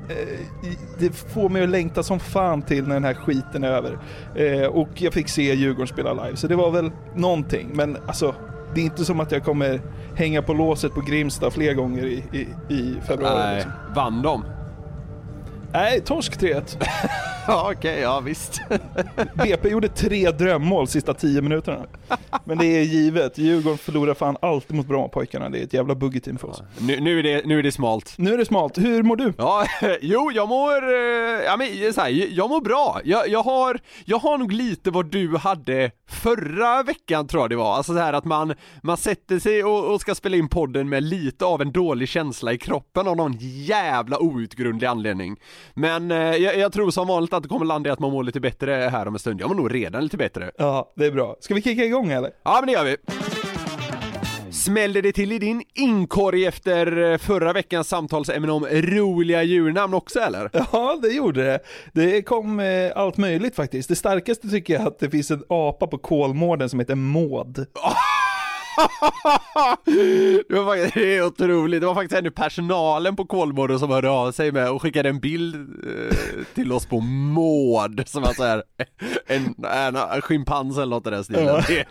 det 0.99 1.11
får 1.35 1.49
mig 1.49 1.63
att 1.63 1.69
längta 1.69 2.03
som 2.03 2.21
fan 2.21 2.63
till 2.63 2.87
när 2.89 2.95
den 2.95 3.05
här 3.05 3.15
skiten 3.15 3.65
är 3.65 3.69
över. 3.69 3.99
Eh, 4.35 4.67
och 4.67 4.89
jag 4.95 5.13
fick 5.13 5.29
se 5.29 5.55
Djurgården 5.55 5.87
spela 5.87 6.13
live, 6.13 6.37
så 6.37 6.47
det 6.47 6.57
var 6.57 6.71
väl 6.71 6.91
någonting. 7.15 7.71
Men 7.73 7.97
alltså, 8.07 8.35
det 8.75 8.81
är 8.81 8.85
inte 8.85 9.05
som 9.05 9.21
att 9.21 9.33
jag 9.33 9.45
kommer 9.45 9.81
hänga 10.17 10.43
på 10.43 10.53
låset 10.53 10.95
på 10.95 11.01
Grimsta 11.01 11.51
fler 11.51 11.75
gånger 11.75 12.05
i, 12.07 12.25
i, 12.33 12.75
i 12.75 12.95
februari. 13.07 13.39
Nej, 13.39 13.55
Liksom. 13.55 13.73
vann 13.95 14.23
de? 14.23 14.45
Nej, 15.75 16.01
torsk 16.01 16.41
3-1. 16.41 16.83
Ja 17.47 17.73
okej, 17.77 18.01
ja 18.01 18.21
visst. 18.21 18.61
BP 19.35 19.69
gjorde 19.69 19.89
tre 19.89 20.31
drömmål 20.31 20.89
sista 20.89 21.15
tio 21.15 21.43
minuterna. 21.43 21.87
Men 22.45 22.59
det 22.59 22.67
är 22.67 22.83
givet, 22.83 23.39
Djurgården 23.39 23.79
förlorar 23.79 24.15
fan 24.15 24.37
alltid 24.43 24.77
mot 24.77 24.87
Brommapojkarna. 24.87 25.49
Det 25.49 25.59
är 25.59 25.65
ett 25.65 25.73
jävla 25.73 25.95
buggeteam 25.95 26.39
för 26.39 26.49
oss. 26.49 26.63
Nu, 26.79 27.01
nu, 27.01 27.19
är 27.19 27.23
det, 27.23 27.47
nu 27.47 27.59
är 27.59 27.63
det 27.63 27.73
smalt. 27.73 28.15
Nu 28.19 28.35
är 28.35 28.39
det 28.39 28.45
smalt, 28.45 28.79
hur 28.79 29.03
mår 29.03 29.17
du? 29.17 29.33
Ja, 29.39 29.67
jo 30.01 30.31
jag 30.35 30.49
mår, 30.49 30.95
eh, 30.95 31.45
ja 31.45 31.57
men 31.57 31.93
så 31.93 32.01
här, 32.01 32.09
jag 32.11 32.51
mår 32.51 32.61
bra. 32.61 33.01
Jag, 33.05 33.29
jag, 33.29 33.43
har, 33.43 33.81
jag 34.05 34.19
har 34.19 34.39
nog 34.39 34.53
lite 34.53 34.91
vad 34.91 35.07
du 35.11 35.37
hade 35.37 35.91
förra 36.09 36.83
veckan 36.83 37.27
tror 37.27 37.43
jag 37.43 37.51
det 37.51 37.57
var. 37.57 37.75
Alltså 37.77 37.93
så 37.93 37.99
här 37.99 38.13
att 38.13 38.25
man, 38.25 38.55
man 38.83 38.97
sätter 38.97 39.39
sig 39.39 39.65
och, 39.65 39.95
och 39.95 40.01
ska 40.01 40.15
spela 40.15 40.37
in 40.37 40.49
podden 40.49 40.89
med 40.89 41.03
lite 41.03 41.45
av 41.45 41.63
en 41.63 41.73
dålig 41.73 42.09
känsla 42.09 42.53
i 42.53 42.59
kroppen 42.59 43.09
av 43.09 43.17
någon 43.17 43.37
jävla 43.41 44.19
outgrundlig 44.19 44.87
anledning. 44.87 45.37
Men 45.75 46.11
eh, 46.11 46.19
jag, 46.19 46.59
jag 46.59 46.73
tror 46.73 46.91
som 46.91 47.09
vanligt 47.09 47.33
att 47.33 47.43
det 47.43 47.49
kommer 47.49 47.67
landa 47.67 47.89
i 47.89 47.93
att 47.93 47.99
man 47.99 48.11
mår 48.13 48.23
lite 48.25 48.41
bättre 48.41 48.73
här 48.73 49.09
om 49.09 49.15
en 49.15 49.19
stund. 49.19 49.41
Jag 49.41 49.49
mår 49.49 49.55
nog 49.55 49.75
redan 49.75 50.03
lite 50.03 50.17
bättre. 50.17 50.51
Ja, 50.59 50.93
det 50.97 51.07
är 51.07 51.11
bra. 51.11 51.37
Ska 51.41 51.55
vi 51.55 51.63
kicka 51.63 51.85
igång 51.85 52.11
eller? 52.11 52.31
Ja 52.45 52.57
men 52.61 52.67
det 52.67 52.73
gör 52.73 52.85
vi. 52.85 52.97
Smällde 54.53 55.01
det 55.01 55.13
till 55.13 55.33
i 55.33 55.39
din 55.39 55.63
inkorg 55.75 56.47
efter 56.47 57.13
eh, 57.13 57.19
förra 57.19 57.53
veckans 57.53 57.89
samtalsämne 57.89 58.53
om 58.53 58.67
roliga 58.67 59.43
djurnamn 59.43 59.95
också 59.95 60.19
eller? 60.19 60.51
Ja, 60.73 60.99
det 61.03 61.09
gjorde 61.09 61.45
det. 61.45 61.61
Det 61.93 62.23
kom 62.23 62.61
eh, 62.61 62.93
allt 62.95 63.17
möjligt 63.17 63.57
faktiskt. 63.57 63.89
Det 63.89 63.97
starkaste 63.97 64.49
tycker 64.49 64.75
jag 64.75 64.87
att 64.87 64.99
det 64.99 65.11
finns 65.11 65.31
en 65.31 65.45
apa 65.49 65.87
på 65.87 65.99
Kolmården 65.99 66.69
som 66.69 66.81
heter 66.81 66.95
Maud. 66.95 67.67
det, 70.49 70.55
var 70.55 70.67
faktiskt, 70.67 70.95
det 70.95 71.17
är 71.17 71.27
otroligt, 71.27 71.81
det 71.81 71.87
var 71.87 71.95
faktiskt 71.95 72.19
en 72.19 72.27
i 72.27 72.31
personalen 72.31 73.17
på 73.17 73.25
Kolmården 73.25 73.79
som 73.79 73.91
hörde 73.91 74.11
av 74.11 74.33
sig 74.33 74.53
med 74.53 74.71
och 74.71 74.83
skickade 74.83 75.09
en 75.09 75.21
bild 75.21 75.55
eh, 75.55 76.17
till 76.55 76.73
oss 76.73 76.87
på 76.87 77.01
Maud 77.01 78.09
som 78.09 78.23
var 78.23 78.33
så 78.33 78.45
här 78.45 78.63
en, 79.27 79.55
en, 79.65 79.97
en 79.97 80.21
schimpans 80.23 80.77
eller 80.77 80.87
något 80.87 81.07
i 81.07 81.11
den 81.11 81.25
stilen. 81.25 81.63
Det, 81.69 81.85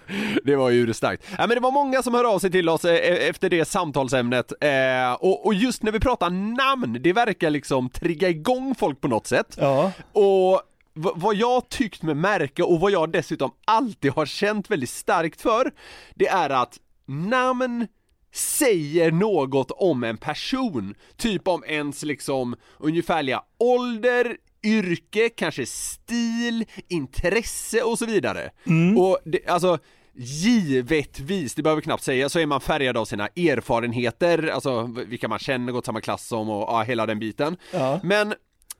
det 0.44 0.56
var 0.56 0.70
ju 0.70 0.80
urstarkt. 0.80 1.24
Ja, 1.38 1.48
men 1.48 1.50
det 1.50 1.60
var 1.60 1.72
många 1.72 2.04
som 2.04 2.14
hörde 2.14 2.28
av 2.28 2.40
sig 2.40 2.52
till 2.52 2.70
oss 2.70 2.86
eh, 2.86 3.30
efter 3.30 3.50
det 3.50 3.66
samtalsämnet 3.66 4.54
eh, 4.62 5.14
och, 5.20 5.46
och 5.46 5.54
just 5.54 5.84
när 5.84 5.92
vi 5.92 6.00
pratar 6.00 6.30
namn, 6.30 6.98
det 7.02 7.14
verkar 7.14 7.50
liksom 7.50 7.90
trigga 7.90 8.30
igång 8.30 8.76
folk 8.76 9.02
på 9.02 9.08
något 9.08 9.28
sätt. 9.28 9.58
Ja. 9.60 9.92
Och 10.12 10.62
vad 10.94 11.36
jag 11.36 11.70
tyckt 11.70 12.02
mig 12.02 12.16
märka 12.16 12.66
och 12.66 12.80
vad 12.80 12.92
jag 12.92 13.12
dessutom 13.12 13.52
alltid 13.66 14.12
har 14.12 14.26
känt 14.26 14.72
väldigt 14.72 14.90
starkt 14.90 15.42
för, 15.42 15.72
det 16.16 16.28
är 16.28 16.50
att 16.50 16.80
namn 17.06 17.88
säger 18.34 19.12
något 19.12 19.72
om 19.72 20.04
en 20.04 20.18
person. 20.18 20.96
Typ 21.18 21.48
om 21.48 21.64
ens 21.68 22.04
liksom 22.04 22.56
ungefärliga 22.80 23.42
ålder, 23.58 24.38
yrke, 24.64 25.30
kanske 25.30 25.66
stil, 25.66 26.66
intresse 26.88 27.82
och 27.82 28.00
så 28.00 28.06
vidare. 28.06 28.52
Och 28.98 29.20
det, 29.26 29.48
alltså 29.48 29.80
Givetvis, 30.16 31.56
det 31.56 31.64
behöver 31.64 31.82
vi 31.82 31.86
knappt 31.86 32.04
säga, 32.04 32.30
så 32.30 32.40
är 32.40 32.46
man 32.46 32.62
färgad 32.62 32.98
av 32.98 33.06
sina 33.06 33.28
erfarenheter, 33.28 34.48
alltså 34.48 34.84
vilka 35.08 35.28
man 35.28 35.40
känner, 35.40 35.72
gått 35.72 35.86
samma 35.86 36.02
klass 36.02 36.28
som 36.28 36.50
och 36.50 36.74
ja, 36.74 36.82
hela 36.82 37.06
den 37.06 37.20
biten. 37.20 37.58
Ja. 37.72 38.00
Men 38.04 38.34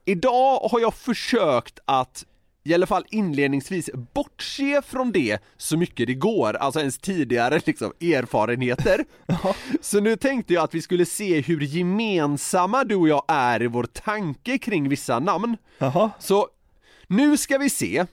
idag 0.04 0.58
har 0.58 0.80
jag 0.80 0.94
försökt 0.94 1.78
att 1.84 2.24
i 2.66 2.74
alla 2.74 2.86
fall 2.86 3.04
inledningsvis 3.10 3.90
bortse 4.14 4.82
från 4.82 5.12
det 5.12 5.42
så 5.56 5.76
mycket 5.76 6.06
det 6.06 6.14
går, 6.14 6.54
alltså 6.56 6.80
ens 6.80 6.98
tidigare 6.98 7.60
liksom 7.64 7.92
erfarenheter. 8.00 9.04
Så 9.80 10.00
nu 10.00 10.16
tänkte 10.16 10.54
jag 10.54 10.64
att 10.64 10.74
vi 10.74 10.82
skulle 10.82 11.06
se 11.06 11.40
hur 11.40 11.60
gemensamma 11.60 12.84
du 12.84 12.94
och 12.94 13.08
jag 13.08 13.24
är 13.28 13.62
i 13.62 13.66
vår 13.66 13.84
tanke 13.84 14.58
kring 14.58 14.88
vissa 14.88 15.18
namn. 15.18 15.56
Jaha. 15.78 16.10
Så 16.18 16.48
nu 17.06 17.36
ska 17.36 17.58
vi 17.58 17.70
se 17.70 18.06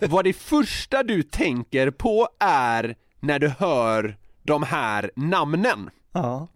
vad 0.00 0.24
det 0.24 0.32
första 0.32 1.02
du 1.02 1.22
tänker 1.22 1.90
på 1.90 2.28
är 2.40 2.96
när 3.20 3.38
du 3.38 3.48
hör 3.48 4.16
de 4.42 4.62
här 4.62 5.10
namnen. 5.16 5.90
Ja. 6.12 6.48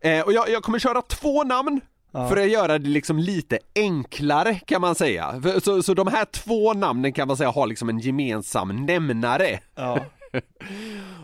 Eh, 0.00 0.20
och 0.20 0.32
jag, 0.32 0.50
jag 0.50 0.62
kommer 0.62 0.78
köra 0.78 1.02
två 1.02 1.44
namn 1.44 1.80
för 2.12 2.36
att 2.36 2.50
göra 2.50 2.78
det 2.78 2.88
liksom 2.88 3.18
lite 3.18 3.58
enklare 3.74 4.54
kan 4.54 4.80
man 4.80 4.94
säga. 4.94 5.42
Så, 5.64 5.82
så 5.82 5.94
de 5.94 6.06
här 6.06 6.24
två 6.24 6.72
namnen 6.72 7.12
kan 7.12 7.28
man 7.28 7.36
säga 7.36 7.50
har 7.50 7.66
liksom 7.66 7.88
en 7.88 7.98
gemensam 7.98 8.86
nämnare. 8.86 9.58
Ja. 9.74 9.98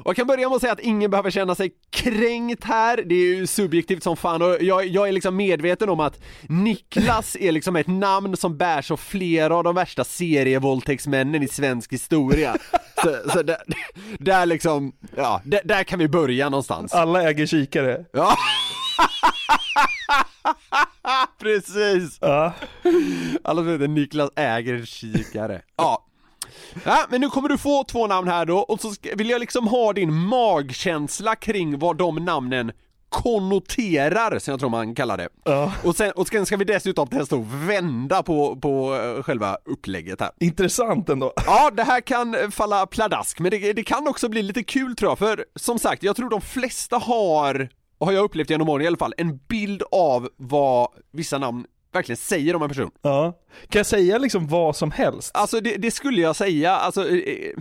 Och 0.04 0.10
jag 0.10 0.16
kan 0.16 0.26
börja 0.26 0.48
med 0.48 0.56
att 0.56 0.60
säga 0.60 0.72
att 0.72 0.80
ingen 0.80 1.10
behöver 1.10 1.30
känna 1.30 1.54
sig 1.54 1.72
kränkt 1.90 2.64
här, 2.64 3.02
det 3.06 3.14
är 3.14 3.36
ju 3.36 3.46
subjektivt 3.46 4.02
som 4.02 4.16
fan 4.16 4.42
och 4.42 4.56
jag, 4.60 4.86
jag 4.86 5.08
är 5.08 5.12
liksom 5.12 5.36
medveten 5.36 5.88
om 5.88 6.00
att 6.00 6.20
Niklas 6.48 7.36
är 7.40 7.52
liksom 7.52 7.76
ett 7.76 7.86
namn 7.86 8.36
som 8.36 8.56
bärs 8.56 8.90
av 8.90 8.96
flera 8.96 9.56
av 9.56 9.64
de 9.64 9.74
värsta 9.74 10.04
serievåldtäktsmännen 10.04 11.42
i 11.42 11.48
svensk 11.48 11.92
historia. 11.92 12.56
Så, 13.02 13.30
så 13.30 13.42
där, 13.42 13.56
där 14.18 14.46
liksom, 14.46 14.92
ja, 15.16 15.40
där, 15.44 15.60
där 15.64 15.84
kan 15.84 15.98
vi 15.98 16.08
börja 16.08 16.48
någonstans. 16.48 16.92
Alla 16.92 17.30
äger 17.30 17.46
kikare. 17.46 18.04
Ja. 18.12 18.36
Precis! 21.38 22.18
Ja. 22.20 22.52
Alla 23.44 23.60
som 23.62 23.68
heter 23.68 23.88
Niklas 23.88 24.30
äger 24.36 24.74
en 24.74 24.86
kikare. 24.86 25.62
Ja. 25.76 26.04
Ja, 26.84 27.06
men 27.10 27.20
nu 27.20 27.28
kommer 27.28 27.48
du 27.48 27.58
få 27.58 27.84
två 27.84 28.06
namn 28.06 28.28
här 28.28 28.46
då, 28.46 28.58
och 28.58 28.80
så 28.80 28.90
ska, 28.90 29.10
vill 29.16 29.30
jag 29.30 29.40
liksom 29.40 29.68
ha 29.68 29.92
din 29.92 30.12
magkänsla 30.14 31.36
kring 31.36 31.78
vad 31.78 31.96
de 31.96 32.24
namnen 32.24 32.72
konnoterar, 33.08 34.38
som 34.38 34.52
jag 34.52 34.60
tror 34.60 34.70
man 34.70 34.94
kallar 34.94 35.16
det. 35.16 35.28
Ja. 35.44 35.72
Och 35.84 35.96
sen, 35.96 36.12
och 36.12 36.28
sen 36.28 36.46
ska 36.46 36.56
vi 36.56 36.64
dessutom 36.64 37.08
testa 37.08 37.36
att 37.36 37.46
vända 37.46 38.22
på, 38.22 38.56
på 38.56 38.94
eh, 38.94 39.22
själva 39.22 39.58
upplägget 39.64 40.20
här. 40.20 40.30
Intressant 40.40 41.08
ändå. 41.08 41.32
Ja, 41.46 41.70
det 41.70 41.82
här 41.82 42.00
kan 42.00 42.34
eh, 42.34 42.50
falla 42.50 42.86
pladask, 42.86 43.38
men 43.38 43.50
det, 43.50 43.72
det 43.72 43.84
kan 43.84 44.08
också 44.08 44.28
bli 44.28 44.42
lite 44.42 44.62
kul 44.62 44.96
tror 44.96 45.10
jag, 45.10 45.18
för 45.18 45.44
som 45.56 45.78
sagt, 45.78 46.02
jag 46.02 46.16
tror 46.16 46.30
de 46.30 46.40
flesta 46.40 46.96
har, 46.96 47.68
har 48.00 48.12
jag 48.12 48.24
upplevt 48.24 48.50
genom 48.50 48.68
åren 48.68 48.84
i 48.84 48.86
alla 48.86 48.96
fall, 48.96 49.14
en 49.16 49.36
bild 49.36 49.82
av 49.92 50.28
vad 50.36 50.88
vissa 51.12 51.38
namn 51.38 51.66
verkligen 51.92 52.16
säger 52.16 52.56
om 52.56 52.62
en 52.62 52.68
person. 52.68 52.90
Ja. 53.02 53.32
Kan 53.68 53.78
jag 53.78 53.86
säga 53.86 54.18
liksom 54.18 54.46
vad 54.48 54.76
som 54.76 54.90
helst? 54.90 55.30
Alltså 55.34 55.60
det, 55.60 55.76
det 55.76 55.90
skulle 55.90 56.20
jag 56.20 56.36
säga, 56.36 56.72
alltså, 56.72 57.08
eh, 57.08 57.52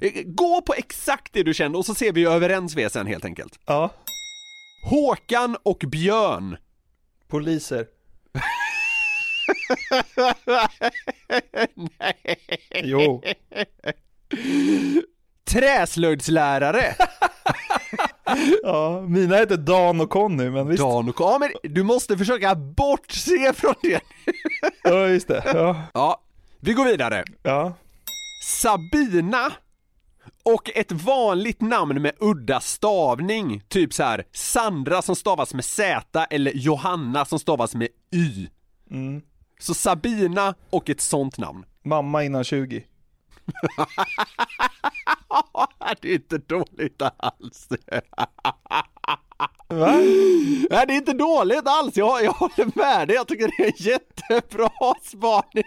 eh, 0.00 0.12
gå 0.24 0.62
på 0.62 0.74
exakt 0.74 1.32
det 1.32 1.42
du 1.42 1.54
känner 1.54 1.78
och 1.78 1.86
så 1.86 1.94
ser 1.94 2.12
vi 2.12 2.24
överens 2.24 2.74
vi 2.76 2.90
sen 2.90 3.06
helt 3.06 3.24
enkelt. 3.24 3.58
Ja. 3.66 3.90
Håkan 4.90 5.56
och 5.62 5.84
Björn. 5.86 6.56
Poliser. 7.28 7.86
Jo. 12.84 13.22
Träslöjdslärare. 15.44 16.94
Ja, 18.62 19.00
mina 19.08 19.36
heter 19.36 19.56
Dan 19.56 20.00
och 20.00 20.10
Conny, 20.10 20.50
men 20.50 20.68
visst. 20.68 20.82
Dan 20.82 21.08
och 21.08 21.16
ja, 21.18 21.38
men 21.40 21.72
du 21.74 21.82
måste 21.82 22.18
försöka 22.18 22.54
bortse 22.54 23.52
från 23.52 23.74
det. 23.82 24.00
Ja, 24.82 25.06
just 25.06 25.28
det. 25.28 25.42
Ja. 25.54 25.82
Ja, 25.94 26.20
vi 26.60 26.72
går 26.72 26.84
vidare. 26.84 27.24
Ja. 27.42 27.74
Sabina 28.44 29.52
och 30.42 30.70
ett 30.74 30.92
vanligt 30.92 31.60
namn 31.60 32.02
med 32.02 32.12
udda 32.20 32.60
stavning, 32.60 33.62
typ 33.68 33.94
så 33.94 34.02
här 34.02 34.24
Sandra 34.32 35.02
som 35.02 35.16
stavas 35.16 35.54
med 35.54 35.64
Z 35.64 36.26
eller 36.30 36.52
Johanna 36.54 37.24
som 37.24 37.38
stavas 37.38 37.74
med 37.74 37.88
Y. 38.12 38.48
Mm. 38.90 39.22
Så 39.58 39.74
Sabina 39.74 40.54
och 40.70 40.90
ett 40.90 41.00
sånt 41.00 41.38
namn. 41.38 41.64
Mamma 41.84 42.24
innan 42.24 42.44
20. 42.44 42.84
det 46.00 46.08
är 46.08 46.14
inte 46.14 46.38
dåligt 46.38 47.02
alls. 47.16 47.68
Va? 49.68 49.92
Nej, 50.70 50.86
det 50.86 50.92
är 50.92 50.96
inte 50.96 51.12
dåligt 51.12 51.66
alls, 51.66 51.96
jag, 51.96 52.24
jag 52.24 52.32
håller 52.32 52.78
med 52.78 53.08
dig, 53.08 53.16
jag 53.16 53.28
tycker 53.28 53.50
det 53.56 53.62
är 53.62 53.66
en 53.66 53.72
jättebra 53.76 54.70
spaning. 55.02 55.64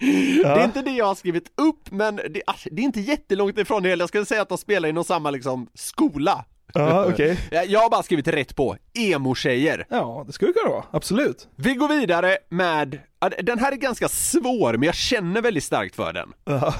Det 0.00 0.44
är 0.44 0.64
inte 0.64 0.82
det 0.82 0.90
jag 0.90 1.06
har 1.06 1.14
skrivit 1.14 1.52
upp, 1.56 1.90
men 1.90 2.16
det, 2.16 2.42
alltså, 2.46 2.68
det 2.72 2.82
är 2.82 2.84
inte 2.84 3.00
jättelångt 3.00 3.58
ifrån 3.58 3.82
det 3.82 3.88
heller. 3.88 4.02
Jag 4.02 4.08
skulle 4.08 4.26
säga 4.26 4.42
att 4.42 4.48
de 4.48 4.58
spelar 4.58 4.88
inom 4.88 5.04
samma 5.04 5.30
liksom 5.30 5.68
skola. 5.74 6.44
Ja, 6.74 7.06
okej. 7.12 7.38
Jag 7.50 7.66
jag 7.66 7.80
har 7.80 7.90
bara 7.90 8.02
skrivit 8.02 8.28
rätt 8.28 8.56
på, 8.56 8.76
emo-tjejer. 8.94 9.86
Ja, 9.90 10.24
det 10.26 10.32
skulle 10.32 10.52
kunna 10.52 10.70
vara. 10.74 10.84
Absolut. 10.90 11.48
Vi 11.56 11.74
går 11.74 11.88
vidare 11.88 12.38
med, 12.48 12.98
den 13.42 13.58
här 13.58 13.72
är 13.72 13.76
ganska 13.76 14.08
svår 14.08 14.72
men 14.72 14.82
jag 14.82 14.94
känner 14.94 15.42
väldigt 15.42 15.64
starkt 15.64 15.96
för 15.96 16.12
den. 16.12 16.32
Ja. 16.44 16.74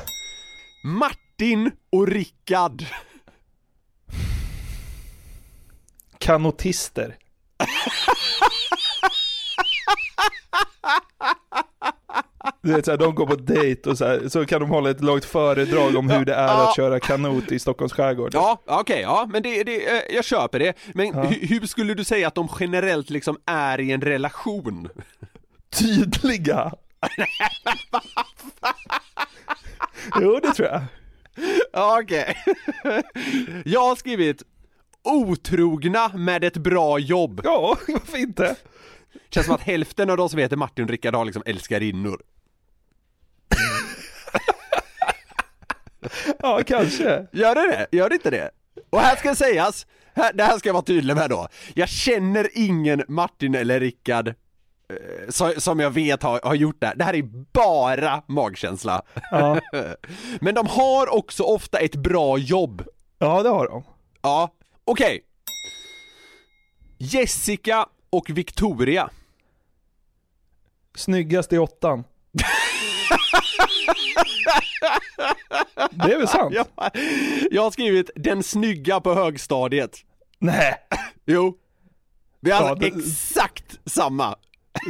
Martin 0.84 1.70
och 1.92 2.08
Rickard. 2.08 2.84
Kanotister. 6.18 7.16
Du 12.62 12.72
vet, 12.72 12.84
så 12.84 12.90
här, 12.90 12.98
de 12.98 13.14
går 13.14 13.26
på 13.26 13.34
dejt 13.34 13.90
och 13.90 13.98
så, 13.98 14.04
här, 14.06 14.28
så 14.28 14.46
kan 14.46 14.60
de 14.60 14.70
hålla 14.70 14.90
ett 14.90 15.00
långt 15.00 15.24
föredrag 15.24 15.96
om 15.96 16.10
hur 16.10 16.24
det 16.24 16.34
är 16.34 16.46
Ja. 16.46 16.68
att 16.68 16.76
köra 16.76 17.00
kanot 17.00 17.52
i 17.52 17.58
Stockholms 17.58 17.92
skärgård. 17.92 18.30
Ja, 18.34 18.58
okej, 18.66 19.00
ja, 19.00 19.28
men 19.32 19.42
det, 19.42 19.62
det, 19.64 19.96
eh, 19.96 20.14
jag 20.14 20.24
köper 20.24 20.58
det. 20.58 20.74
Men 20.94 21.14
hu- 21.14 21.46
hur 21.46 21.66
skulle 21.66 21.94
du 21.94 22.04
säga 22.04 22.26
att 22.28 22.34
de 22.34 22.48
generellt 22.60 23.10
liksom 23.10 23.38
är 23.46 23.80
i 23.80 23.92
en 23.92 24.00
relation? 24.00 24.88
Tydliga. 25.78 26.72
jo, 30.20 30.40
det 30.42 30.52
tror 30.52 30.68
jag. 30.68 30.82
Ja, 31.72 32.00
okej. 32.02 32.36
Jag 33.64 33.80
har 33.80 33.96
skrivit 33.96 34.42
otrogna 35.02 36.08
med 36.08 36.44
ett 36.44 36.56
bra 36.56 36.98
jobb. 36.98 37.40
Ja, 37.44 37.76
varför 37.88 38.18
inte? 38.18 38.56
Känns 39.30 39.46
som 39.46 39.54
att 39.54 39.60
hälften 39.60 40.10
av 40.10 40.16
de 40.16 40.28
som 40.28 40.38
heter 40.38 40.56
Martin 40.56 40.84
och 40.84 40.90
Rickard 40.90 41.14
har 41.14 41.24
liksom 41.24 41.42
älskarinnor. 41.46 42.20
Ja, 46.38 46.60
kanske. 46.66 47.26
Gör 47.32 47.54
det 47.54 47.66
det? 47.90 47.96
Gör 47.96 48.08
det 48.08 48.14
inte 48.14 48.30
det? 48.30 48.50
Och 48.90 49.00
här 49.00 49.16
ska 49.16 49.34
sägas, 49.34 49.86
här, 50.14 50.32
det 50.32 50.44
här 50.44 50.58
ska 50.58 50.68
jag 50.68 50.74
vara 50.74 50.84
tydlig 50.84 51.16
med 51.16 51.30
då. 51.30 51.48
Jag 51.74 51.88
känner 51.88 52.48
ingen 52.54 53.02
Martin 53.08 53.54
eller 53.54 53.80
Rickard 53.80 54.28
eh, 54.28 54.34
som 55.58 55.80
jag 55.80 55.90
vet 55.90 56.22
har, 56.22 56.40
har 56.44 56.54
gjort 56.54 56.80
det 56.80 56.86
här. 56.86 56.94
Det 56.94 57.04
här 57.04 57.14
är 57.14 57.22
bara 57.52 58.22
magkänsla. 58.26 59.02
Ja, 59.30 59.60
Men 60.40 60.54
de 60.54 60.66
har 60.66 61.14
också 61.14 61.42
ofta 61.42 61.78
ett 61.78 61.96
bra 61.96 62.38
jobb. 62.38 62.84
ja 63.18 63.42
det 63.42 63.48
har 63.48 63.68
de. 63.68 63.84
Ja, 64.22 64.54
okej. 64.84 65.20
Jessica 66.98 67.86
och 68.10 68.30
Victoria. 68.30 69.10
Snyggast 70.96 71.52
i 71.52 71.58
åttan. 71.58 72.04
Det 75.90 76.12
är 76.12 76.18
väl 76.18 76.28
sant? 76.28 76.54
Jag, 76.54 76.66
jag 77.50 77.62
har 77.62 77.70
skrivit 77.70 78.10
den 78.16 78.42
snygga 78.42 79.00
på 79.00 79.14
högstadiet. 79.14 79.96
Nej, 80.38 80.74
Jo. 81.26 81.56
Vi 82.40 82.50
har 82.50 82.68
Ja, 82.68 82.74
det- 82.74 82.86
exakt 82.86 83.78
samma. 83.86 84.36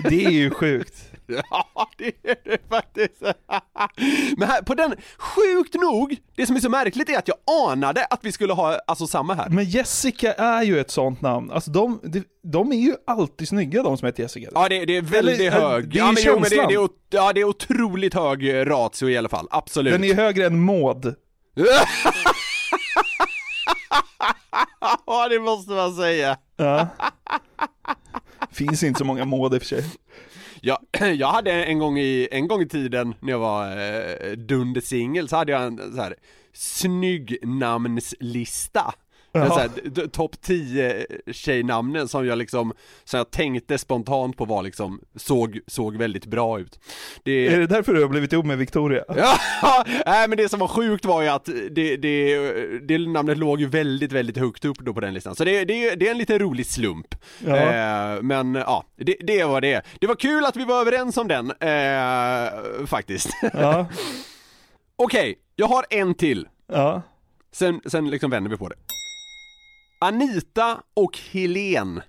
det 0.09 0.25
är 0.25 0.31
ju 0.31 0.51
sjukt. 0.51 1.10
Ja, 1.51 1.91
det 1.99 2.07
är 2.23 2.37
det 2.45 2.59
faktiskt. 2.69 3.23
Men 4.37 4.49
här, 4.49 4.63
på 4.63 4.75
den, 4.75 4.95
sjukt 5.19 5.75
nog, 5.75 6.17
det 6.37 6.47
som 6.47 6.57
är 6.57 6.61
så 6.61 6.69
märkligt 6.69 7.09
är 7.09 7.19
att 7.19 7.29
jag 7.29 7.37
anade 7.67 8.05
att 8.05 8.21
vi 8.23 8.33
skulle 8.33 8.53
ha 8.53 8.81
alltså 8.87 9.07
samma 9.07 9.35
här. 9.35 9.49
Men 9.49 9.65
Jessica 9.65 10.33
är 10.33 10.63
ju 10.63 10.81
ett 10.81 10.91
sånt 10.91 11.21
namn. 11.21 11.51
Alltså 11.51 11.71
de, 11.71 12.01
de, 12.03 12.25
de 12.43 12.73
är 12.73 12.77
ju 12.77 12.95
alltid 13.07 13.49
snygga 13.49 13.83
de 13.83 13.99
som 13.99 14.07
heter 14.07 14.23
Jessica. 14.23 14.49
Ja, 14.55 14.69
det, 14.69 14.85
det 14.85 14.97
är 14.97 15.03
väldigt 15.03 15.41
Eller, 15.41 15.51
hög. 15.51 15.93
det 15.93 15.99
är 15.99 16.03
ja, 16.03 16.13
men, 16.13 16.23
jo, 16.27 16.35
men 16.35 16.51
det, 16.51 16.67
det, 16.67 16.75
är, 16.75 16.89
ja, 17.11 17.33
det 17.33 17.41
är 17.41 17.45
otroligt 17.45 18.15
hög 18.15 18.71
ratio 18.71 19.09
i 19.09 19.19
alla 19.19 19.29
fall, 19.29 19.49
absolut. 19.51 19.93
Den 19.93 20.05
är 20.05 20.15
högre 20.15 20.47
än 20.47 20.65
Maud. 20.65 21.15
Ja, 25.07 25.29
det 25.29 25.41
måste 25.41 25.73
man 25.73 25.95
säga. 25.95 26.37
Ja. 26.57 26.89
Finns 28.53 28.83
inte 28.83 28.99
så 28.99 29.05
många 29.05 29.25
Maud 29.25 29.55
i 29.55 29.57
och 29.57 29.63
för 29.63 29.69
sig. 29.69 29.85
Jag, 30.61 30.79
jag 31.17 31.29
hade 31.29 31.65
en 31.65 31.79
gång 31.79 31.99
i, 31.99 32.29
en 32.31 32.49
gång 32.49 32.63
i 32.63 32.69
tiden 32.69 33.15
när 33.21 33.33
jag 33.33 33.39
var 33.39 33.71
eh, 33.71 34.33
dundersingel 34.33 35.29
så 35.29 35.37
hade 35.37 35.53
jag 35.53 35.63
en 35.63 35.79
så 35.95 36.03
här 36.03 36.15
snygg 36.53 37.39
namnslista. 37.43 38.95
D- 39.85 40.09
Topp 40.13 40.41
10 40.41 41.07
tjejnamnen 41.33 42.09
som 42.09 42.27
jag 42.27 42.39
liksom, 42.39 42.73
som 43.05 43.19
jag 43.19 43.31
tänkte 43.31 43.79
spontant 43.79 44.37
på 44.37 44.45
var 44.45 44.63
liksom, 44.63 45.01
såg, 45.17 45.61
såg 45.67 45.97
väldigt 45.97 46.27
bra 46.27 46.61
ut. 46.61 46.81
Det, 47.25 47.47
Är 47.49 47.59
det 47.61 47.67
därför 47.67 47.95
du 47.95 48.03
har 48.03 48.09
blivit 48.09 48.33
ihop 48.33 48.47
med 48.47 48.59
Victoria? 48.59 49.05
Ja, 49.09 49.35
nej 50.07 50.29
men 50.29 50.37
det 50.39 50.49
som 50.49 50.61
var 50.61 50.69
sjukt 50.69 51.05
var 51.05 51.23
ju 51.23 51.29
att 51.29 51.49
det, 51.71 51.97
det, 51.97 52.39
det 52.89 52.99
namnet 52.99 53.39
låg 53.39 53.61
ju 53.61 53.67
väldigt, 53.67 54.13
väldigt 54.13 54.37
högt 54.37 54.65
upp 54.65 54.79
då 54.79 54.95
på 54.95 55.01
den 55.01 55.15
listan. 55.15 55.35
Så 55.37 55.45
det, 55.45 55.65
det, 55.65 55.95
det 55.95 56.07
är 56.07 56.11
en 56.11 56.19
lite 56.19 56.39
rolig 56.39 56.67
slump. 56.67 57.15
Ja. 57.47 57.57
Eh, 57.57 58.23
men 58.23 58.55
ja, 58.55 58.85
det, 58.97 59.17
det 59.21 59.45
var 59.45 59.61
det. 59.61 59.83
Det 60.01 60.07
var 60.07 60.15
kul 60.15 60.45
att 60.45 60.57
vi 60.57 60.65
var 60.65 60.81
överens 60.81 61.17
om 61.17 61.29
den, 61.29 61.51
eh, 61.51 62.87
faktiskt. 62.87 63.29
Ja. 63.53 63.87
Okej, 64.97 65.39
jag 65.57 65.67
har 65.67 65.85
en 65.91 66.15
till. 66.15 66.49
Ja. 66.73 67.03
Sen, 67.53 67.81
sen 67.87 68.11
liksom 68.11 68.31
vänder 68.31 68.51
vi 68.51 68.57
på 68.57 68.69
det. 68.69 68.75
Anita 70.03 70.83
och 70.95 71.19
Helen. 71.31 72.03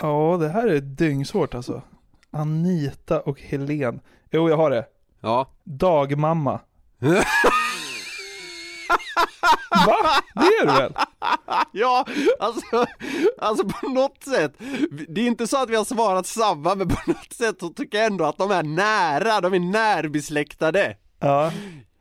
Ja, 0.00 0.36
det 0.40 0.48
här 0.48 0.66
är 0.66 0.80
dyngsvårt 0.80 1.54
alltså. 1.54 1.82
Anita 2.30 3.20
och 3.20 3.40
Helen. 3.40 4.00
Jo, 4.30 4.48
jag 4.48 4.56
har 4.56 4.70
det. 4.70 4.86
Ja. 5.20 5.48
Dagmamma. 5.64 6.60
Va? 9.86 10.22
Det 10.34 10.40
är 10.46 10.66
du 10.66 10.72
väl? 10.72 10.92
Ja, 11.72 12.06
alltså, 12.38 12.86
alltså 13.38 13.68
på 13.68 13.88
något 13.88 14.22
sätt, 14.24 14.52
det 15.08 15.20
är 15.20 15.26
inte 15.26 15.46
så 15.46 15.62
att 15.62 15.70
vi 15.70 15.76
har 15.76 15.84
svarat 15.84 16.26
samma, 16.26 16.74
men 16.74 16.88
på 16.88 16.96
något 17.06 17.32
sätt 17.32 17.56
så 17.60 17.68
tycker 17.68 17.98
jag 17.98 18.06
ändå 18.06 18.24
att 18.24 18.38
de 18.38 18.50
är 18.50 18.62
nära, 18.62 19.40
de 19.40 19.54
är 19.54 19.58
närbesläktade. 19.60 20.96
Ja. 21.20 21.52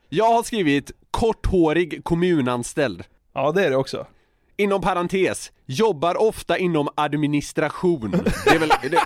Jag 0.10 0.34
har 0.34 0.44
skrivit 0.44 0.92
korthårig 1.12 2.04
kommunanställd. 2.04 3.04
Ja, 3.34 3.52
det 3.52 3.66
är 3.66 3.70
det 3.70 3.76
också. 3.76 4.08
Inom 4.58 4.82
parentes, 4.82 5.52
jobbar 5.66 6.22
ofta 6.22 6.58
inom 6.58 6.90
administration. 6.96 8.12
Det 8.46 8.50
är 8.56 8.60
väl... 8.60 8.70
Det... 8.70 8.98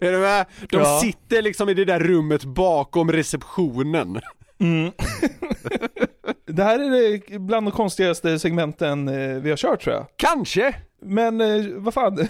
Är 0.06 0.12
du 0.12 0.18
med? 0.18 0.46
De 0.70 0.76
Ja. 0.80 1.00
sitter 1.00 1.42
liksom 1.42 1.68
i 1.68 1.74
det 1.74 1.84
där 1.84 2.00
rummet 2.00 2.44
bakom 2.44 3.12
receptionen. 3.12 4.20
Det 6.46 6.62
här 6.64 6.78
är 6.80 7.38
bland 7.38 7.66
de 7.66 7.70
konstigaste 7.72 8.38
segmenten 8.38 9.08
eh, 9.08 9.36
vi 9.36 9.50
har 9.50 9.56
kört 9.56 9.82
tror 9.82 9.94
jag. 9.96 10.06
Kanske! 10.16 10.74
Men 11.02 11.40
eh, 11.40 11.64
vad 11.76 11.94
fan, 11.94 12.14
det, 12.16 12.28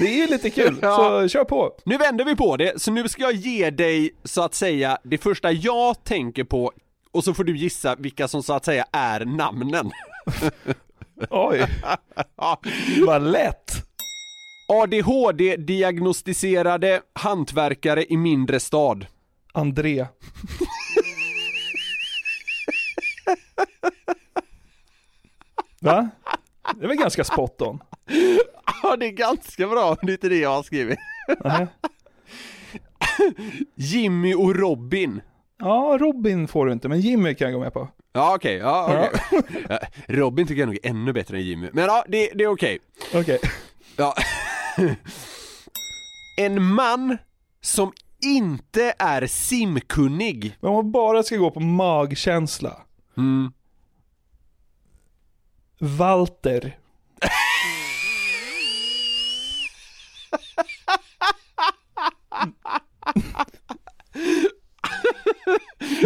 det 0.00 0.06
är 0.06 0.16
ju 0.16 0.26
lite 0.26 0.50
kul, 0.50 0.78
Ja. 0.82 0.96
så 0.96 1.28
kör 1.28 1.44
på. 1.44 1.72
Nu 1.84 1.96
vänder 1.98 2.24
vi 2.24 2.36
på 2.36 2.56
det, 2.56 2.82
så 2.82 2.90
nu 2.92 3.08
ska 3.08 3.22
jag 3.22 3.32
ge 3.32 3.70
dig 3.70 4.10
så 4.24 4.42
att 4.42 4.54
säga 4.54 4.98
det 5.02 5.18
första 5.18 5.52
jag 5.52 6.04
tänker 6.04 6.44
på 6.44 6.72
och 7.16 7.24
så 7.24 7.34
får 7.34 7.44
du 7.44 7.56
gissa 7.56 7.94
vilka 7.98 8.28
som 8.28 8.42
så 8.42 8.52
att 8.52 8.64
säga 8.64 8.86
är 8.92 9.24
namnen. 9.24 9.90
Oj, 11.30 11.66
Ja. 12.36 12.60
vad 13.06 13.22
lätt. 13.22 13.72
ADHD-diagnostiserade 14.68 17.00
hantverkare 17.12 18.04
i 18.04 18.16
mindre 18.16 18.60
stad. 18.60 19.06
André. 19.52 20.06
Va? 25.80 26.08
Det 26.78 26.84
är 26.84 26.88
väl 26.88 26.96
ganska 26.96 27.24
spot 27.24 27.62
on? 27.62 27.82
Ja, 28.82 28.96
det 28.96 29.06
är 29.06 29.10
ganska 29.12 29.66
bra, 29.68 29.96
det 30.02 30.08
är 30.08 30.12
inte 30.12 30.28
det 30.28 30.38
jag 30.38 30.50
har 30.50 30.62
skrivit. 30.62 30.98
Jimmy 33.74 34.34
och 34.34 34.54
Robin. 34.54 35.20
Ja, 35.58 35.96
Robin 36.00 36.48
får 36.48 36.66
du 36.66 36.72
inte, 36.72 36.88
men 36.88 37.00
Jimmy 37.00 37.34
kan 37.34 37.44
jag 37.44 37.54
gå 37.54 37.60
med 37.60 37.72
på. 37.72 37.88
Ja, 38.12 38.34
okej, 38.34 38.56
ja, 38.56 39.08
okej. 39.30 39.42
Ja, 39.68 39.78
Robin 40.06 40.46
tycker 40.46 40.60
jag 40.60 40.66
nog 40.66 40.78
är 40.82 40.90
ännu 40.90 41.12
bättre 41.12 41.36
än 41.36 41.42
Jimmy, 41.42 41.70
men 41.72 41.84
ja, 41.84 42.04
det, 42.08 42.30
det 42.34 42.44
är 42.44 42.48
okej. 42.48 42.78
Okej. 43.14 43.38
Ja. 43.96 44.14
En 46.38 46.62
man 46.62 47.18
som 47.60 47.92
inte 48.24 48.94
är 48.98 49.26
simkunnig. 49.26 50.56
Men 50.60 50.68
om 50.68 50.74
man 50.76 50.92
bara 50.92 51.22
ska 51.22 51.36
gå 51.36 51.50
på 51.50 51.60
magkänsla. 51.60 52.76
Mm. 53.16 53.52
Walter. 55.78 56.78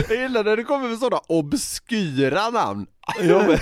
Jag 0.08 0.18
gillar 0.18 0.44
när 0.44 0.56
det 0.56 0.64
kommer 0.64 0.88
med 0.88 0.98
sådana 0.98 1.22
obskyra 1.28 2.50
namn. 2.50 2.86
Ja, 3.20 3.46
men, 3.46 3.58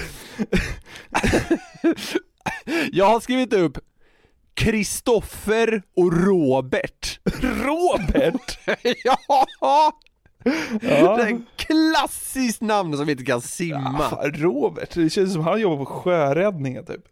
Jag 2.92 3.04
har 3.04 3.20
skrivit 3.20 3.52
upp 3.52 3.78
Kristoffer 4.54 5.82
och 5.96 6.12
Robert. 6.26 7.20
Robert? 7.42 8.58
ja! 9.04 9.46
Ja. 9.60 9.92
Det 10.80 10.88
är 10.90 11.34
ett 11.34 11.40
klassiskt 11.56 12.60
namn 12.60 12.96
som 12.96 13.08
inte 13.08 13.24
kan 13.24 13.40
simma. 13.40 14.08
Fan, 14.10 14.32
Robert, 14.32 14.94
det 14.94 15.10
känns 15.10 15.32
som 15.32 15.42
han 15.42 15.60
jobbar 15.60 15.84
på 15.84 15.86
sjöräddningen 15.86 16.86
typ. 16.86 17.04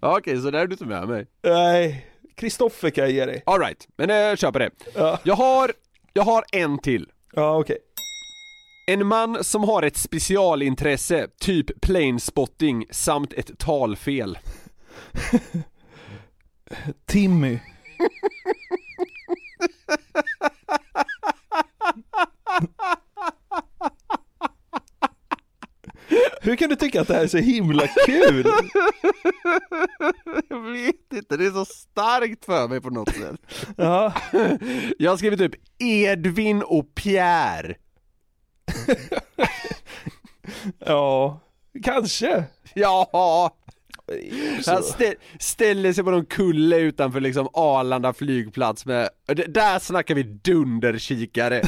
Ja, 0.00 0.18
Okej, 0.18 0.40
så 0.40 0.50
där 0.50 0.58
är 0.58 0.66
du 0.66 0.72
inte 0.72 0.84
med 0.84 1.08
mig. 1.08 1.26
Nej, 1.42 2.06
Kristoffer 2.34 2.90
kan 2.90 3.04
jag 3.04 3.12
ge 3.12 3.26
dig. 3.26 3.42
Alright, 3.46 3.88
men 3.96 4.08
jag 4.08 4.38
köper 4.38 4.58
det. 4.60 4.70
Ja, 4.94 5.18
Jag 5.22 5.34
har, 5.34 5.72
jag 6.12 6.22
har 6.22 6.44
en 6.52 6.78
till. 6.78 7.08
ja 7.32 7.58
okej. 7.58 7.78
En 8.86 9.06
man 9.06 9.44
som 9.44 9.64
har 9.64 9.82
ett 9.82 9.96
specialintresse, 9.96 11.28
typ 11.40 11.80
planespotting 11.80 12.86
samt 12.90 13.32
ett 13.32 13.58
talfel. 13.58 14.38
Timmy. 17.06 17.58
Hur 26.42 26.56
kan 26.56 26.68
du 26.70 26.76
tycka 26.76 27.00
att 27.00 27.08
det 27.08 27.14
här 27.14 27.22
är 27.22 27.26
så 27.28 27.38
himla 27.38 27.86
kul? 28.06 28.46
Jag 30.48 30.60
vet 30.60 31.12
inte, 31.14 31.36
det 31.36 31.46
är 31.46 31.50
så 31.50 31.64
starkt 31.64 32.44
för 32.44 32.68
mig 32.68 32.80
på 32.80 32.90
något 32.90 33.08
sätt. 33.14 33.40
Ja, 33.76 34.12
Jag 34.98 35.18
skrivit 35.18 35.38
typ 35.38 35.54
Edvin 35.78 36.62
och 36.62 36.94
Pierre. 36.94 37.74
ja 40.78 41.40
kanske. 41.82 42.44
Ja, 42.74 43.08
han 44.66 44.82
stä- 44.82 45.14
ställer 45.38 45.92
sig 45.92 46.04
på 46.04 46.10
någon 46.10 46.26
kulle 46.26 46.76
utanför 46.78 47.20
liksom 47.20 47.48
Arlanda 47.52 48.12
flygplats 48.12 48.86
med, 48.86 49.08
där 49.48 49.78
snackar 49.78 50.14
vi 50.14 50.22
dunderkikare. 50.22 51.62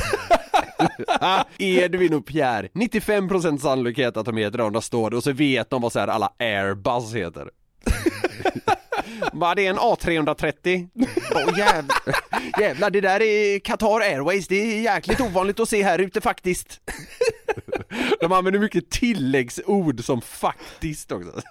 Ah, 1.09 1.45
Edvin 1.59 2.15
och 2.15 2.27
Pierre, 2.27 2.69
95% 2.75 3.59
sannolikhet 3.59 4.17
att 4.17 4.27
de 4.27 4.37
heter 4.37 4.59
det, 4.59 4.65
och 4.65 4.73
de 4.73 4.83
står 4.83 5.11
det 5.11 5.17
och 5.17 5.25
så 5.25 5.33
vet 5.33 5.71
de 5.71 5.83
vad 5.83 5.93
så 5.93 5.99
här 5.99 6.09
alla 6.09 6.33
Airbus 6.39 7.15
heter. 7.15 7.51
Bara 9.33 9.55
det 9.55 9.67
är 9.67 9.71
en 9.71 9.79
A330. 9.79 10.89
Åh 11.35 11.59
jävlar. 11.59 11.97
jävlar, 12.61 12.91
det 12.91 13.01
där 13.01 13.23
är 13.23 13.59
Qatar 13.59 14.01
Airways, 14.01 14.49
det 14.49 14.55
är 14.57 14.81
jäkligt 14.81 15.21
ovanligt 15.21 15.61
att 15.61 15.69
se 15.69 15.83
här 15.83 15.99
ute 15.99 16.21
faktiskt. 16.21 16.81
De 18.21 18.33
använder 18.33 18.61
mycket 18.61 18.91
tilläggsord 18.91 20.05
som 20.05 20.21
faktiskt 20.21 21.13
också. 21.13 21.43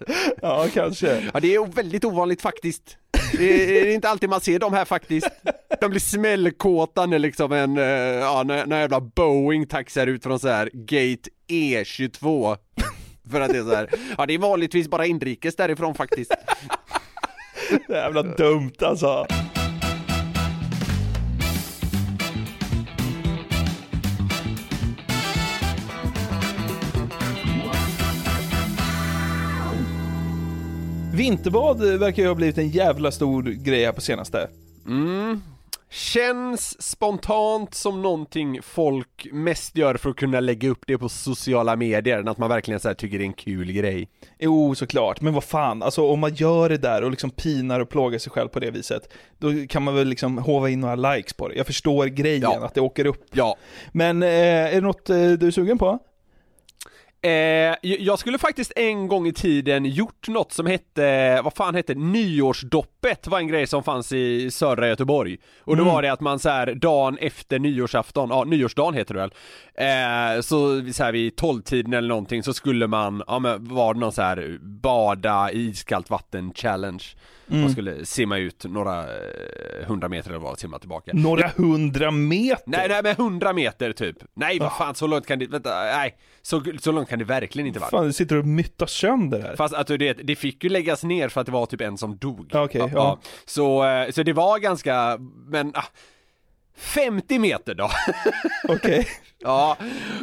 Ja, 0.42 0.68
kanske. 0.74 1.30
Ja 1.34 1.40
det 1.40 1.56
är 1.56 1.66
väldigt 1.66 2.06
ovanligt 2.06 2.42
faktiskt. 2.42 2.98
Det 3.38 3.80
är 3.80 3.94
inte 3.94 4.10
alltid 4.10 4.30
man 4.30 4.42
ser 4.42 4.60
dem 4.60 4.74
här 4.74 4.86
faktiskt. 4.86 5.28
De 5.82 5.90
blir 5.90 6.00
smällkåta 6.00 7.06
när 7.06 7.20
liksom 7.20 7.52
en, 7.52 7.78
eh, 7.78 7.84
ja 7.84 8.44
när, 8.44 8.66
när 8.66 8.80
jävla 8.80 9.02
Boeing 9.02 9.68
taxar 9.68 10.08
ut 10.08 10.24
från 10.24 10.40
så 10.40 10.48
här 10.48 10.70
gate 10.74 11.30
E22. 11.48 12.58
För 13.32 13.42
att 13.42 13.50
det 13.50 13.58
är 13.58 13.64
så 13.64 13.76
här, 13.76 13.90
ja 14.18 14.26
det 14.26 14.34
är 14.34 14.38
vanligtvis 14.38 14.88
bara 14.88 15.06
inrikes 15.06 15.56
därifrån 15.56 15.96
faktiskt. 15.96 16.32
Jävla 17.90 18.24
dumt 18.24 18.74
alltså. 18.82 19.28
Vinterbad 31.14 31.82
verkar 32.00 32.24
ju 32.24 32.28
ha 32.28 32.36
blivit 32.36 32.58
en 32.58 32.70
jävla 32.70 33.12
stor 33.12 33.44
grej 33.44 33.86
här 33.86 33.92
på 33.92 34.02
senaste. 34.02 34.50
Mm. 34.88 35.42
Känns 35.90 36.82
spontant 36.84 37.74
som 37.74 38.02
någonting 38.02 38.60
folk 38.62 39.28
mest 39.32 39.78
gör 39.78 39.96
för 39.98 40.10
att 40.10 40.16
kunna 40.16 40.40
lägga 40.40 40.70
upp 40.70 40.84
det 40.88 40.98
på 40.98 41.10
sociala 41.10 41.76
medier, 41.76 42.20
än 42.20 42.28
att 42.28 42.38
man 42.38 42.50
verkligen 42.50 42.80
så 42.80 42.88
här 42.88 42.96
tycker 42.96 43.18
det 43.18 43.24
är 43.24 43.26
en 43.26 43.34
kul 43.34 43.72
grej. 43.72 44.08
Jo, 44.40 44.76
såklart. 44.76 45.22
Men 45.22 45.34
vad 45.34 45.44
fan, 45.44 45.84
alltså 45.84 46.08
om 46.10 46.20
man 46.20 46.34
gör 46.34 46.70
det 46.70 46.78
där 46.78 47.04
och 47.04 47.12
liksom 47.12 47.30
pinar 47.30 47.80
och 47.80 47.90
plågar 47.90 48.20
sig 48.20 48.32
själv 48.32 48.48
på 48.50 48.60
det 48.60 48.72
viset, 48.72 49.14
då 49.38 49.52
kan 49.70 49.84
man 49.84 49.96
väl 49.96 50.08
liksom 50.08 50.38
hova 50.38 50.70
in 50.70 50.80
några 50.80 50.96
likes 51.16 51.34
på 51.34 51.48
det. 51.48 51.56
Jag 51.56 51.66
förstår 51.68 52.06
grejen, 52.06 52.42
Ja. 52.42 52.66
att 52.66 52.74
det 52.74 52.82
åker 52.82 53.06
upp. 53.06 53.26
Ja, 53.34 53.56
Men 53.92 54.24
eh, 54.24 54.30
är 54.30 54.72
det 54.76 54.82
något 54.82 55.10
eh, 55.10 55.16
du 55.32 55.48
är 55.48 55.52
sugen 55.52 55.78
på? 55.78 56.00
Eh, 57.24 57.76
jag 57.82 58.20
skulle 58.20 58.38
faktiskt 58.38 58.72
en 58.76 59.08
gång 59.08 59.28
i 59.28 59.34
tiden 59.34 59.86
gjort 59.86 60.28
något 60.28 60.52
som 60.52 60.66
hette, 60.66 61.42
vad 61.42 61.54
fan 61.54 61.76
hette 61.76 61.94
nyårsdopp 61.94 62.93
Nyårsdoppet 63.04 63.28
var 63.28 63.40
en 63.40 63.48
grej 63.48 63.68
som 63.68 63.84
fanns 63.84 64.12
i 64.12 64.52
södra 64.52 64.88
Göteborg. 64.88 65.38
Och 65.60 65.78
då 65.78 65.84
Mm. 65.84 65.94
var 65.94 66.02
det 66.02 66.12
att 66.12 66.22
man 66.22 66.40
så 66.40 66.50
här 66.50 66.74
dagen 66.76 67.18
efter 67.22 67.60
nyårsafton, 67.60 68.30
ja 68.30 68.44
nyårsdagen 68.44 68.94
heter 68.94 69.14
det 69.14 69.20
väl, 69.20 69.32
eh, 70.36 70.42
så, 70.42 70.92
så 70.94 71.04
här 71.04 71.12
vid 71.12 71.36
tolvtiden 71.36 71.94
eller 71.94 72.08
någonting 72.08 72.44
så 72.44 72.54
skulle 72.54 72.88
man, 72.88 73.24
ja 73.28 73.40
men 73.40 73.68
var 73.68 73.94
det 73.94 74.00
någon 74.00 74.12
så 74.12 74.22
här 74.22 74.58
bada 74.62 75.52
i 75.52 75.60
iskallt 75.70 76.10
vatten 76.10 76.54
challenge. 76.56 77.04
Mm. 77.50 77.62
Man 77.62 77.72
skulle 77.72 78.06
simma 78.06 78.38
ut 78.38 78.66
några 78.66 79.00
eh, 79.00 79.88
hundra 79.88 80.10
meter 80.10 80.30
eller 80.30 80.40
vad, 80.40 80.60
simma 80.60 80.80
tillbaka. 80.80 81.12
Några 81.14 81.48
hundra 81.48 82.12
meter? 82.12 82.64
Nej, 82.66 82.88
nej 82.90 83.00
men 83.04 83.12
100 83.12 83.54
meter 83.54 83.94
typ. 83.94 84.18
Nej 84.34 84.60
vad 84.60 84.74
fan 84.78 84.96
så 84.96 85.08
långt 85.08 85.28
kan 85.28 85.40
det, 85.40 85.48
vänta, 85.48 85.70
nej. 85.84 86.16
Så, 86.42 86.64
så 86.80 86.92
långt 86.92 87.10
kan 87.10 87.20
det 87.20 87.26
verkligen 87.26 87.68
inte 87.68 87.80
vara. 87.80 87.90
Fan, 87.90 88.06
du 88.06 88.14
sitter 88.14 88.36
och 88.38 88.46
myttar 88.46 88.86
sönder 88.86 89.42
här. 89.42 89.56
Fast 89.56 89.74
att 89.74 89.88
du 89.88 89.98
vet, 89.98 90.18
det 90.24 90.36
fick 90.36 90.64
ju 90.64 90.70
läggas 90.70 91.04
ner 91.04 91.30
för 91.30 91.42
att 91.42 91.46
det 91.48 91.52
var 91.54 91.66
typ 91.66 91.82
en 91.82 91.98
som 91.98 92.18
dog. 92.18 92.50
Ja, 92.54 92.64
okej, 92.64 92.82
ja. 92.94 93.20
Så, 93.46 93.86
eh, 93.86 94.12
så 94.12 94.24
det 94.24 94.34
var 94.34 94.60
ganska, 94.60 95.18
men 95.48 95.72
ah, 95.76 95.86
50 96.78 97.40
meter 97.40 97.74
då. 97.76 97.90
Okej. 98.70 99.08
ja, 99.40 99.78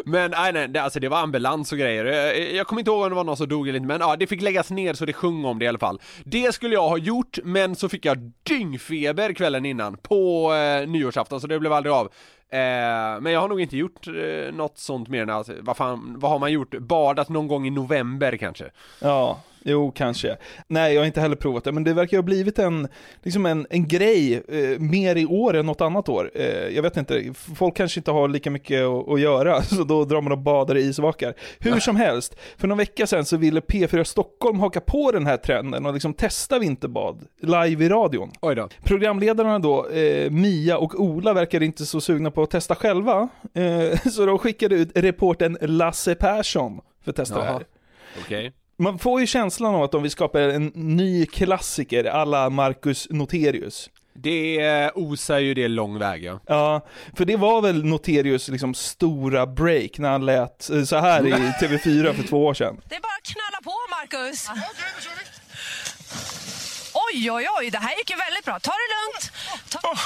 men 0.04 0.30
nej, 0.30 0.52
nej, 0.52 0.68
det, 0.68 0.82
alltså 0.82 1.00
det 1.00 1.08
var 1.08 1.18
ambulans 1.18 1.72
och 1.72 1.78
grejer. 1.78 2.04
Jag, 2.04 2.54
jag 2.54 2.66
kommer 2.66 2.80
inte 2.80 2.90
ihåg 2.90 3.02
om 3.02 3.08
det 3.08 3.14
var 3.14 3.24
någon 3.24 3.36
som 3.36 3.48
dog 3.48 3.68
eller 3.68 3.76
inte, 3.76 3.86
men 3.86 4.00
ja, 4.00 4.16
det 4.16 4.26
fick 4.26 4.42
läggas 4.42 4.70
ner 4.70 4.94
så 4.94 5.04
det 5.04 5.12
sjöng 5.12 5.44
om 5.44 5.58
det 5.58 5.64
i 5.64 5.68
alla 5.68 5.78
fall. 5.78 6.00
Det 6.24 6.54
skulle 6.54 6.74
jag 6.74 6.88
ha 6.88 6.98
gjort, 6.98 7.38
men 7.44 7.76
så 7.76 7.88
fick 7.88 8.04
jag 8.04 8.32
dyngfeber 8.42 9.32
kvällen 9.32 9.66
innan 9.66 9.96
på 9.96 10.54
eh, 10.54 10.88
nyårsafton, 10.88 11.40
så 11.40 11.46
det 11.46 11.58
blev 11.58 11.72
aldrig 11.72 11.92
av. 11.92 12.06
Eh, 12.52 13.20
men 13.20 13.32
jag 13.32 13.40
har 13.40 13.48
nog 13.48 13.60
inte 13.60 13.76
gjort 13.76 14.06
eh, 14.06 14.54
något 14.54 14.78
sånt 14.78 15.08
mer 15.08 15.22
än 15.22 15.30
alltså, 15.30 15.52
vad 15.60 15.76
fan, 15.76 16.14
vad 16.18 16.30
har 16.30 16.38
man 16.38 16.52
gjort? 16.52 16.78
Badat 16.78 17.28
någon 17.28 17.48
gång 17.48 17.66
i 17.66 17.70
november 17.70 18.36
kanske? 18.36 18.70
Ja, 19.00 19.40
jo 19.64 19.92
kanske. 19.92 20.36
Nej, 20.66 20.94
jag 20.94 21.00
har 21.00 21.06
inte 21.06 21.20
heller 21.20 21.36
provat 21.36 21.64
det, 21.64 21.72
men 21.72 21.84
det 21.84 21.92
verkar 21.92 22.16
ha 22.16 22.22
blivit 22.22 22.58
en, 22.58 22.88
liksom 23.22 23.46
en, 23.46 23.66
en 23.70 23.88
grej 23.88 24.42
eh, 24.48 24.78
mer 24.78 25.16
i 25.16 25.26
år 25.26 25.56
än 25.56 25.66
något 25.66 25.80
annat 25.80 26.08
år. 26.08 26.30
Eh, 26.34 26.68
jag 26.68 26.82
vet 26.82 26.96
inte, 26.96 27.32
folk 27.34 27.76
kanske 27.76 28.00
inte 28.00 28.10
har 28.10 28.28
lika 28.28 28.50
mycket 28.50 28.82
att, 28.82 29.20
göra, 29.20 29.62
så 29.62 29.84
då 29.84 30.04
drar 30.04 30.20
man 30.20 30.32
och 30.32 30.38
badar 30.38 30.76
i 30.76 30.80
isvakar. 30.80 31.34
Hur 31.58 31.80
som 31.80 31.96
helst, 31.96 32.36
för 32.56 32.68
någon 32.68 32.78
vecka 32.78 33.06
sedan 33.06 33.24
så 33.24 33.36
ville 33.36 33.60
P4 33.60 34.04
Stockholm 34.04 34.60
haka 34.60 34.80
på 34.80 35.12
den 35.12 35.26
här 35.26 35.36
trenden 35.36 35.86
och 35.86 35.94
liksom 35.94 36.14
testa 36.14 36.58
vinterbad 36.58 37.26
live 37.40 37.84
i 37.84 37.88
radion. 37.88 38.30
Oj 38.40 38.54
då. 38.54 38.68
Programledarna 38.84 39.58
då, 39.58 39.88
eh, 39.88 40.30
Mia 40.30 40.78
och 40.78 41.00
Ola 41.00 41.32
verkar 41.32 41.62
inte 41.62 41.86
så 41.86 42.00
sugna 42.00 42.30
på 42.30 42.42
att 42.42 42.50
testa 42.50 42.74
själva, 42.74 43.28
eh, 43.54 43.98
så 44.10 44.26
de 44.26 44.38
skickade 44.38 44.74
ut 44.74 44.90
reporten 44.94 45.58
Lasse 45.60 46.14
Persson 46.14 46.80
för 47.04 47.10
att 47.10 47.16
testa 47.16 47.38
det 47.38 47.44
Jaha. 47.44 47.52
här. 47.52 47.64
Okej. 48.24 48.52
Man 48.80 48.98
får 48.98 49.20
ju 49.20 49.26
känslan 49.26 49.74
av 49.74 49.82
att 49.82 49.92
de 49.92 50.02
vill 50.02 50.10
skapa 50.10 50.40
en 50.40 50.72
ny 50.74 51.26
klassiker 51.26 52.04
alla 52.04 52.50
Marcus 52.50 53.06
Noterius. 53.10 53.90
Det 54.12 54.60
eh, 54.60 54.90
osar 54.94 55.38
ju 55.38 55.54
det 55.54 55.68
lång 55.68 55.98
väg 55.98 56.24
ja. 56.24 56.40
Ja, 56.46 56.86
för 57.16 57.24
det 57.24 57.36
var 57.36 57.62
väl 57.62 57.84
Noterius 57.84 58.48
liksom 58.48 58.74
stora 58.74 59.46
break 59.46 59.98
när 59.98 60.10
han 60.10 60.26
lät 60.26 60.70
eh, 60.70 60.84
så 60.84 60.96
här 60.96 61.26
i 61.26 61.32
TV4 61.32 62.12
för 62.12 62.28
två 62.28 62.46
år 62.46 62.54
sedan. 62.54 62.80
Det 62.88 62.96
är 62.96 63.00
bara 63.00 63.12
att 63.22 63.34
knalla 63.34 63.60
på, 63.64 63.74
Marcus. 63.90 64.48
Oj, 66.94 67.30
oj, 67.30 67.46
oj, 67.58 67.70
det 67.70 67.78
här 67.78 67.96
gick 67.98 68.10
ju 68.10 68.16
väldigt 68.16 68.44
bra. 68.44 68.58
Ta 68.58 68.70
det 68.70 68.88
lugnt. 68.96 69.32
Ta... 69.70 69.96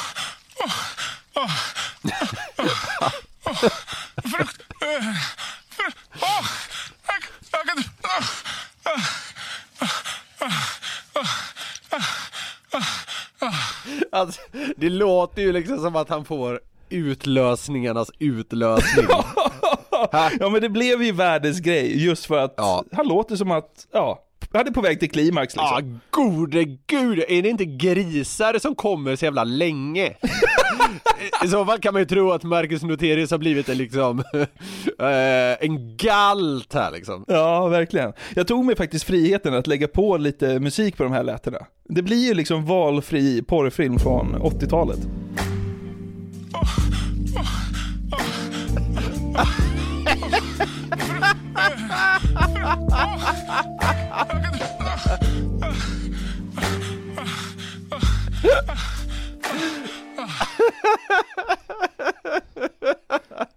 Alltså, 14.14 14.40
det 14.76 14.88
låter 14.90 15.42
ju 15.42 15.52
liksom 15.52 15.78
som 15.78 15.96
att 15.96 16.08
han 16.08 16.24
får 16.24 16.60
utlösningarnas 16.88 18.10
utlösning. 18.18 19.06
Ja 20.40 20.48
men 20.50 20.60
det 20.60 20.68
blev 20.68 21.02
ju 21.02 21.12
världens 21.12 21.60
grej 21.60 22.04
just 22.04 22.26
för 22.26 22.38
att 22.38 22.54
Ja. 22.56 22.84
han 22.92 23.08
låter 23.08 23.36
som 23.36 23.50
att, 23.50 23.86
ja, 23.92 24.23
hade 24.58 24.72
på 24.72 24.80
väg 24.80 25.00
till 25.00 25.10
klimax 25.10 25.56
liksom. 25.56 25.64
Ah, 25.64 26.00
gode 26.10 26.64
gud, 26.64 27.24
är 27.28 27.42
det 27.42 27.48
inte 27.48 27.64
grisar 27.64 28.58
som 28.58 28.74
kommer 28.74 29.16
så 29.16 29.24
jävla 29.24 29.44
länge? 29.44 30.06
I 31.44 31.48
så 31.48 31.64
fall 31.64 31.78
kan 31.78 31.92
man 31.92 32.02
ju 32.02 32.06
tro 32.06 32.30
att 32.30 32.42
Marcus 32.42 32.82
Noterius 32.82 33.30
har 33.30 33.38
blivit 33.38 33.68
en 33.68 33.78
liksom, 33.78 34.18
eh, 34.98 35.64
en 35.64 35.96
galt 35.96 36.74
här 36.74 36.90
liksom. 36.90 37.24
Ja, 37.28 37.68
verkligen. 37.68 38.12
Jag 38.34 38.46
tog 38.46 38.64
mig 38.64 38.76
faktiskt 38.76 39.04
friheten 39.04 39.54
att 39.54 39.66
lägga 39.66 39.88
på 39.88 40.16
lite 40.16 40.60
musik 40.60 40.96
på 40.96 41.02
de 41.02 41.12
här 41.12 41.22
lätena. 41.22 41.58
Det 41.88 42.02
blir 42.02 42.28
ju 42.28 42.34
liksom 42.34 42.66
valfri 42.66 43.42
porrfilm 43.42 43.98
från 43.98 44.36
80-talet. 44.36 44.98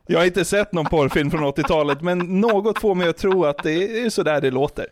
Jag 0.08 0.20
har 0.20 0.26
inte 0.26 0.46
sett 0.46 0.74
någon 0.74 0.86
porrfilm 0.86 1.32
från 1.32 1.44
80-talet, 1.44 2.02
men 2.02 2.20
något 2.20 2.80
får 2.80 2.96
mig 2.96 3.10
att 3.10 3.18
tro 3.18 3.46
att 3.46 3.64
det 3.64 4.02
är 4.02 4.10
sådär 4.10 4.42
det 4.42 4.52
låter. 4.52 4.86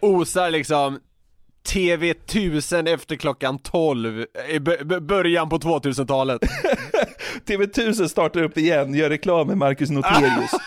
Osar 0.00 0.50
liksom 0.50 0.98
TV1000 1.68 2.88
efter 2.94 3.16
klockan 3.16 3.58
12 3.58 4.24
i 4.48 4.60
början 5.00 5.48
på 5.48 5.58
2000-talet. 5.58 6.40
TV1000 7.46 8.08
startar 8.08 8.42
upp 8.42 8.58
igen, 8.58 8.94
gör 8.94 9.10
reklam 9.10 9.46
med 9.46 9.56
Marcus 9.56 9.90
Noterius. 9.90 10.50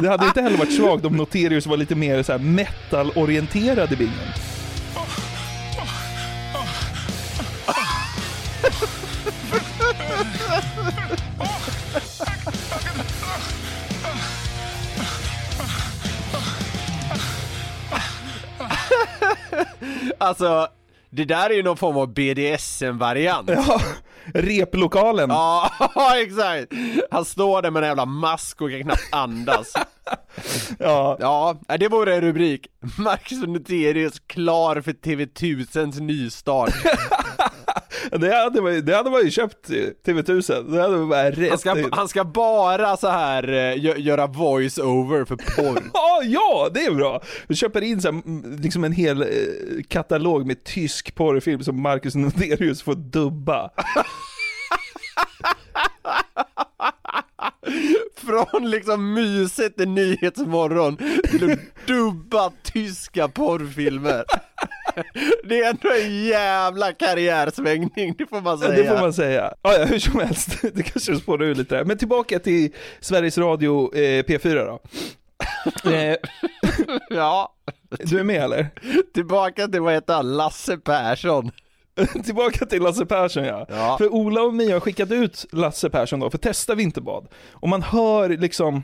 Det 0.00 0.08
hade 0.08 0.26
inte 0.26 0.42
heller 0.42 0.56
varit 0.58 0.76
svagt 0.76 1.04
om 1.04 1.16
Noterius 1.16 1.66
var 1.66 1.76
lite 1.76 1.94
mer 1.94 2.22
så 2.22 2.32
här 2.32 2.38
metal-orienterad 2.38 3.92
i 3.92 3.96
bilden. 3.96 4.47
Alltså, 20.18 20.68
det 21.10 21.24
där 21.24 21.50
är 21.50 21.54
ju 21.54 21.62
någon 21.62 21.76
form 21.76 21.96
av 21.96 22.14
BDSM-variant. 22.14 23.50
Ja, 23.50 23.80
replokalen. 24.34 25.30
Ja, 25.30 25.70
exakt! 26.22 26.72
Han 27.10 27.24
står 27.24 27.62
där 27.62 27.70
med 27.70 27.82
en 27.82 27.88
jävla 27.88 28.06
mask 28.06 28.60
och 28.62 28.70
kan 28.70 28.82
knappt 28.82 29.08
andas. 29.12 29.72
Ja, 30.78 31.16
Ja, 31.20 31.76
det 31.78 31.88
vore 31.88 32.14
en 32.14 32.20
rubrik. 32.20 32.66
Marcus 32.98 33.46
Noterius 33.46 34.18
klar 34.26 34.80
för 34.80 34.92
TV1000s 34.92 36.00
nystart. 36.00 36.74
det 38.10 38.34
hade, 38.34 38.62
man, 38.62 38.74
ju- 38.74 38.80
det 38.80 38.96
hade 38.96 39.10
man 39.10 39.24
ju 39.24 39.30
köpt 39.30 39.70
eh, 39.70 39.76
TV1000. 40.06 40.72
Det 40.72 40.82
hade 40.82 40.96
man 40.96 41.08
bara 41.08 41.30
rätt 41.30 41.48
Han 41.50 41.58
ska, 41.58 41.88
han 41.92 42.08
ska 42.08 42.24
bara 42.24 42.96
så 42.96 43.08
här 43.08 43.48
eh, 43.48 43.74
gö- 43.76 43.98
göra 43.98 44.26
voice-over 44.26 45.24
för 45.24 45.36
porr. 45.36 45.82
Ja, 45.94 46.20
ja, 46.24 46.68
det 46.74 46.84
är 46.84 46.90
bra! 46.94 47.22
Du 47.48 47.54
köper 47.54 47.80
in 47.82 48.00
så 48.02 48.12
här, 48.12 48.22
liksom 48.62 48.84
en 48.84 48.92
hel 48.92 49.22
eh, 49.22 49.28
katalog 49.88 50.46
med 50.46 50.64
tysk 50.64 51.14
porrfilm 51.14 51.62
som 51.64 51.82
Marcus 51.82 52.14
Noterius 52.14 52.82
får 52.82 52.94
dubba. 52.94 53.70
Från 58.16 58.70
liksom 58.70 59.12
mysigt 59.14 59.80
i 59.80 59.86
Nyhetsmorgon 59.86 60.96
till 61.30 61.52
att 61.52 61.86
dubba 61.86 62.52
tyska 62.62 63.28
porrfilmer. 63.28 64.24
Det 65.44 65.60
är 65.60 65.70
ändå 65.70 65.88
en 66.04 66.24
jävla 66.24 66.92
karriärsvängning, 66.92 68.14
det 68.18 68.26
får 68.26 68.40
man 68.40 68.58
säga. 68.58 68.82
Det 68.82 68.88
får 68.88 69.00
man 69.00 69.12
säga. 69.12 69.54
Ja, 69.62 69.74
ja, 69.78 69.84
hur 69.84 69.98
som 69.98 70.20
helst, 70.20 70.62
det 70.74 70.82
kanske 70.82 71.16
spårar 71.16 71.44
ur 71.44 71.54
lite. 71.54 71.84
Men 71.84 71.98
tillbaka 71.98 72.38
till 72.38 72.74
Sveriges 73.00 73.38
Radio 73.38 73.94
eh, 73.94 74.22
P4 74.24 74.54
då. 74.66 74.80
Eh, 75.90 76.16
Ja, 77.10 77.54
du 77.90 78.18
är 78.20 78.24
med 78.24 78.42
eller? 78.42 78.66
tillbaka 79.14 79.68
till 79.68 79.80
vad 79.80 79.94
heter 79.94 80.14
han, 80.14 80.36
Lasse 80.36 80.76
Persson. 80.78 81.50
Tillbaka 82.24 82.66
till 82.66 82.82
Lasse 82.82 83.06
Persson 83.06 83.44
ja. 83.44 83.66
Ja. 83.68 83.96
För 83.98 84.12
Ola 84.14 84.42
och 84.42 84.54
Mia 84.54 84.74
har 84.74 84.80
skickat 84.80 85.10
ut 85.10 85.46
Lasse 85.52 85.90
Persson 85.90 86.20
då 86.20 86.30
för 86.30 86.38
att 86.38 86.42
testa 86.42 86.74
vinterbad. 86.74 87.28
Och 87.52 87.68
man 87.68 87.82
hör 87.82 88.28
liksom, 88.28 88.82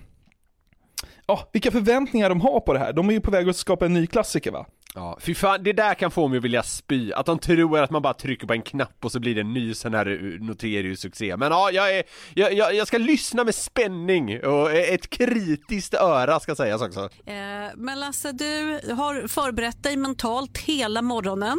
ja, 1.26 1.48
vilka 1.52 1.70
förväntningar 1.70 2.28
de 2.28 2.40
har 2.40 2.60
på 2.60 2.72
det 2.72 2.78
här. 2.78 2.92
De 2.92 3.08
är 3.08 3.12
ju 3.12 3.20
på 3.20 3.30
väg 3.30 3.48
att 3.48 3.56
skapa 3.56 3.86
en 3.86 3.94
ny 3.94 4.06
klassiker 4.06 4.50
va? 4.50 4.66
Ja, 4.96 5.18
fy 5.20 5.34
fan, 5.34 5.62
det 5.62 5.72
där 5.72 5.94
kan 5.94 6.10
få 6.10 6.28
mig 6.28 6.38
att 6.38 6.44
vilja 6.44 6.62
spy. 6.62 7.12
Att 7.12 7.26
de 7.26 7.38
tror 7.38 7.78
att 7.78 7.90
man 7.90 8.02
bara 8.02 8.14
trycker 8.14 8.46
på 8.46 8.52
en 8.52 8.62
knapp 8.62 9.04
och 9.04 9.12
så 9.12 9.20
blir 9.20 9.34
det 9.34 9.40
en 9.40 9.52
ny 9.52 9.74
sån 9.74 9.94
här 9.94 10.06
eh, 10.06 10.40
Noterius-succé. 10.40 11.36
Men 11.36 11.52
ja, 11.52 11.70
jag, 11.70 11.96
är, 11.98 12.02
jag, 12.34 12.52
jag, 12.54 12.74
jag 12.74 12.86
ska 12.86 12.98
lyssna 12.98 13.44
med 13.44 13.54
spänning 13.54 14.44
och 14.44 14.72
ett 14.72 15.10
kritiskt 15.10 15.94
öra 15.94 16.40
ska 16.40 16.54
sägas 16.54 16.82
också. 16.82 17.00
Eh, 17.26 17.34
Men 17.76 18.00
Lasse, 18.00 18.32
du 18.32 18.80
har 18.94 19.28
förberett 19.28 19.82
dig 19.82 19.96
mentalt 19.96 20.58
hela 20.58 21.02
morgonen. 21.02 21.58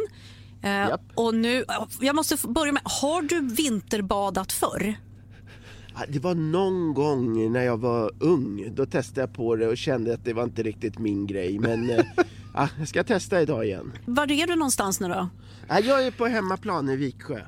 Eh, 0.63 0.95
Och 1.15 1.35
nu, 1.35 1.65
jag 2.01 2.15
måste 2.15 2.47
börja 2.47 2.71
med, 2.71 2.81
har 2.85 3.21
du 3.21 3.41
vinterbadat 3.55 4.51
förr? 4.51 4.95
Ja, 5.95 6.01
Det 6.09 6.19
var 6.19 6.35
någon 6.35 6.93
gång 6.93 7.51
när 7.51 7.63
jag 7.63 7.77
var 7.77 8.11
ung. 8.19 8.67
Då 8.75 8.85
testade 8.85 9.21
jag 9.21 9.33
på 9.33 9.55
det 9.55 9.67
och 9.67 9.77
kände 9.77 10.13
att 10.13 10.25
det 10.25 10.33
var 10.33 10.43
inte 10.43 10.63
riktigt 10.63 10.99
min 10.99 11.27
grej. 11.27 11.59
Men 11.59 11.91
ja, 12.55 12.69
jag 12.79 12.87
ska 12.87 13.03
testa 13.03 13.41
idag 13.41 13.65
igen. 13.65 13.93
Var 14.05 14.31
är 14.31 14.47
du 14.47 14.55
någonstans 14.55 14.99
nu 14.99 15.07
då? 15.07 15.29
Ja, 15.67 15.79
jag 15.79 16.05
är 16.07 16.11
på 16.11 16.25
hemmaplan 16.25 16.89
i 16.89 16.95
Viksjö. 16.95 17.41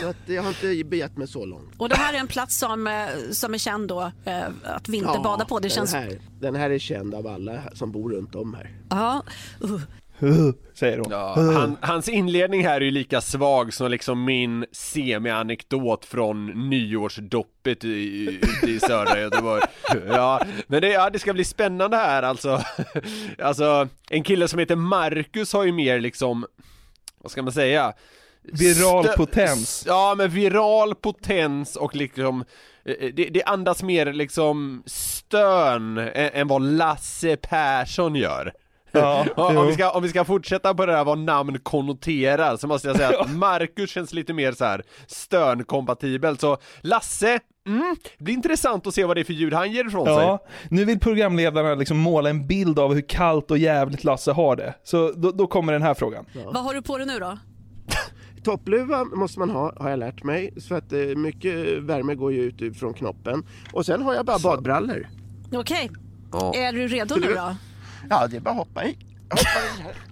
Så 0.00 0.08
att 0.08 0.16
jag 0.26 0.42
har 0.42 0.48
inte 0.48 0.84
begett 0.84 1.16
mig 1.16 1.28
så 1.28 1.44
långt. 1.44 1.74
Och 1.76 1.88
det 1.88 1.96
här 1.96 2.14
är 2.14 2.18
en 2.18 2.26
plats 2.26 2.58
som, 2.58 2.86
eh, 2.86 3.06
som 3.30 3.54
är 3.54 3.58
känd 3.58 3.88
då 3.88 4.12
eh, 4.24 4.44
att 4.62 4.88
vinterbada 4.88 5.44
på. 5.44 5.58
Det 5.58 5.68
den, 5.68 5.70
känns... 5.70 5.92
här, 5.92 6.20
den 6.40 6.54
här 6.54 6.70
är 6.70 6.78
känd 6.78 7.14
av 7.14 7.26
alla 7.26 7.60
som 7.72 7.92
bor 7.92 8.12
runt 8.12 8.34
om 8.34 8.54
här. 8.54 8.70
Ja. 8.88 9.22
Uh. 9.64 9.80
Säger 10.74 10.98
hon. 10.98 11.06
Ja, 11.10 11.34
han, 11.36 11.76
hans 11.80 12.08
inledning 12.08 12.64
här 12.64 12.76
är 12.76 12.84
ju 12.84 12.90
lika 12.90 13.20
svag 13.20 13.74
som 13.74 13.90
liksom 13.90 14.24
min 14.24 14.66
semi-anekdot 14.72 16.04
från 16.04 16.46
nyårsdoppet 16.70 17.84
i, 17.84 18.24
ute 18.42 18.70
i 18.70 18.80
södra 18.80 19.20
Göteborg. 19.20 19.62
Ja, 20.08 20.40
men 20.66 20.80
det, 20.82 20.88
ja, 20.88 21.10
det 21.10 21.18
ska 21.18 21.32
bli 21.32 21.44
spännande 21.44 21.96
här 21.96 22.22
alltså. 22.22 22.62
Alltså, 23.38 23.88
en 24.10 24.22
kille 24.22 24.48
som 24.48 24.58
heter 24.58 24.76
Marcus 24.76 25.52
har 25.52 25.64
ju 25.64 25.72
mer 25.72 26.00
liksom, 26.00 26.46
vad 27.22 27.32
ska 27.32 27.42
man 27.42 27.52
säga? 27.52 27.92
Viral 28.42 29.04
Stö- 29.06 29.16
potens. 29.16 29.84
Ja, 29.86 30.14
men 30.18 30.30
viral 30.30 30.94
potens 30.94 31.76
och 31.76 31.96
liksom 31.96 32.44
eh, 32.84 33.14
det, 33.14 33.24
det 33.24 33.42
andas 33.42 33.82
mer 33.82 34.12
liksom 34.12 34.82
stön 34.86 35.98
än, 35.98 36.30
än 36.32 36.48
vad 36.48 36.62
Lasse 36.62 37.36
Persson 37.36 38.14
gör. 38.14 38.52
Ja, 38.92 39.26
om, 39.36 39.66
vi 39.66 39.72
ska, 39.72 39.90
om 39.90 40.02
vi 40.02 40.08
ska 40.08 40.24
fortsätta 40.24 40.74
på 40.74 40.86
det 40.86 40.92
här 40.92 41.04
vad 41.04 41.18
namn 41.18 41.58
konnoterar 41.58 42.56
så 42.56 42.66
måste 42.66 42.88
jag 42.88 42.96
säga 42.96 43.20
att 43.20 43.30
Marcus 43.34 43.90
känns 43.90 44.12
lite 44.12 44.32
mer 44.32 44.52
så 44.52 44.64
här 44.64 44.82
stönkompatibel 45.06 46.38
så 46.38 46.58
Lasse, 46.80 47.38
mm, 47.66 47.96
det 48.18 48.24
blir 48.24 48.34
intressant 48.34 48.86
att 48.86 48.94
se 48.94 49.04
vad 49.04 49.16
det 49.16 49.20
är 49.20 49.24
för 49.24 49.32
ljud 49.32 49.54
han 49.54 49.72
ger 49.72 49.86
ifrån 49.86 50.06
sig. 50.06 50.14
Ja, 50.14 50.44
nu 50.68 50.84
vill 50.84 51.00
programledarna 51.00 51.74
liksom 51.74 51.98
måla 51.98 52.30
en 52.30 52.46
bild 52.46 52.78
av 52.78 52.94
hur 52.94 53.08
kallt 53.08 53.50
och 53.50 53.58
jävligt 53.58 54.04
Lasse 54.04 54.32
har 54.32 54.56
det. 54.56 54.74
Så 54.82 55.12
då, 55.12 55.30
då 55.32 55.46
kommer 55.46 55.72
den 55.72 55.82
här 55.82 55.94
frågan. 55.94 56.24
Vad 56.44 56.64
har 56.64 56.74
du 56.74 56.82
på 56.82 56.98
dig 56.98 57.06
nu 57.06 57.18
då? 57.18 57.38
Toppluva 58.44 59.04
måste 59.04 59.38
man 59.38 59.50
ha, 59.50 59.72
har 59.76 59.90
jag 59.90 59.98
lärt 59.98 60.22
mig. 60.24 60.54
Så 60.60 60.74
att 60.74 60.92
eh, 60.92 60.98
mycket 61.00 61.78
värme 61.78 62.14
går 62.14 62.32
ju 62.32 62.42
ut 62.42 62.78
från 62.78 62.94
knoppen. 62.94 63.46
Och 63.72 63.86
sen 63.86 64.02
har 64.02 64.14
jag 64.14 64.26
bara 64.26 64.38
badbrallor. 64.38 65.08
Okej. 65.52 65.90
Ja. 66.32 66.54
Är 66.54 66.72
du 66.72 66.88
redo 66.88 67.16
nu 67.16 67.34
då? 67.34 67.56
Ja, 68.10 68.26
det 68.26 68.36
är 68.36 68.40
bara 68.40 68.50
att 68.50 68.56
hoppa 68.56 68.84
i. 68.84 68.98
Hoppa 69.30 69.42
i 69.78 69.82
här. 69.82 69.94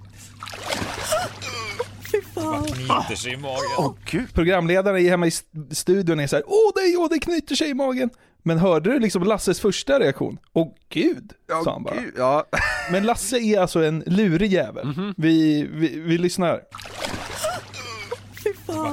Knyter 2.75 3.15
sig 3.17 3.33
i 3.33 3.37
magen. 3.37 3.65
Åh 3.79 3.95
gud. 4.05 4.35
Programledarna 4.35 4.99
hemma 4.99 5.27
i 5.27 5.29
st- 5.29 5.75
studion 5.75 6.21
är 6.21 6.27
så 6.27 6.37
här: 6.37 6.45
åh 6.47 6.73
nej, 6.77 6.97
åh 6.97 7.09
det 7.11 7.19
knyter 7.19 7.55
sig 7.55 7.71
i 7.71 7.75
magen. 7.75 8.11
Men 8.43 8.59
hörde 8.59 8.93
du 8.93 8.99
liksom 8.99 9.23
Lasses 9.23 9.61
första 9.61 10.01
reaktion? 10.01 10.39
Åh 10.53 10.69
gud, 10.89 11.33
sa 11.65 11.73
han 11.73 11.83
bara. 11.83 11.95
Gud, 12.01 12.15
ja. 12.17 12.45
Men 12.93 13.07
Lasse 13.07 13.37
är 13.39 13.61
alltså 13.61 13.85
en 13.85 14.03
lurig 14.07 14.53
jävel. 14.53 15.13
vi, 15.17 15.63
vi, 15.73 16.01
vi 16.01 16.19
lyssnar. 16.19 16.61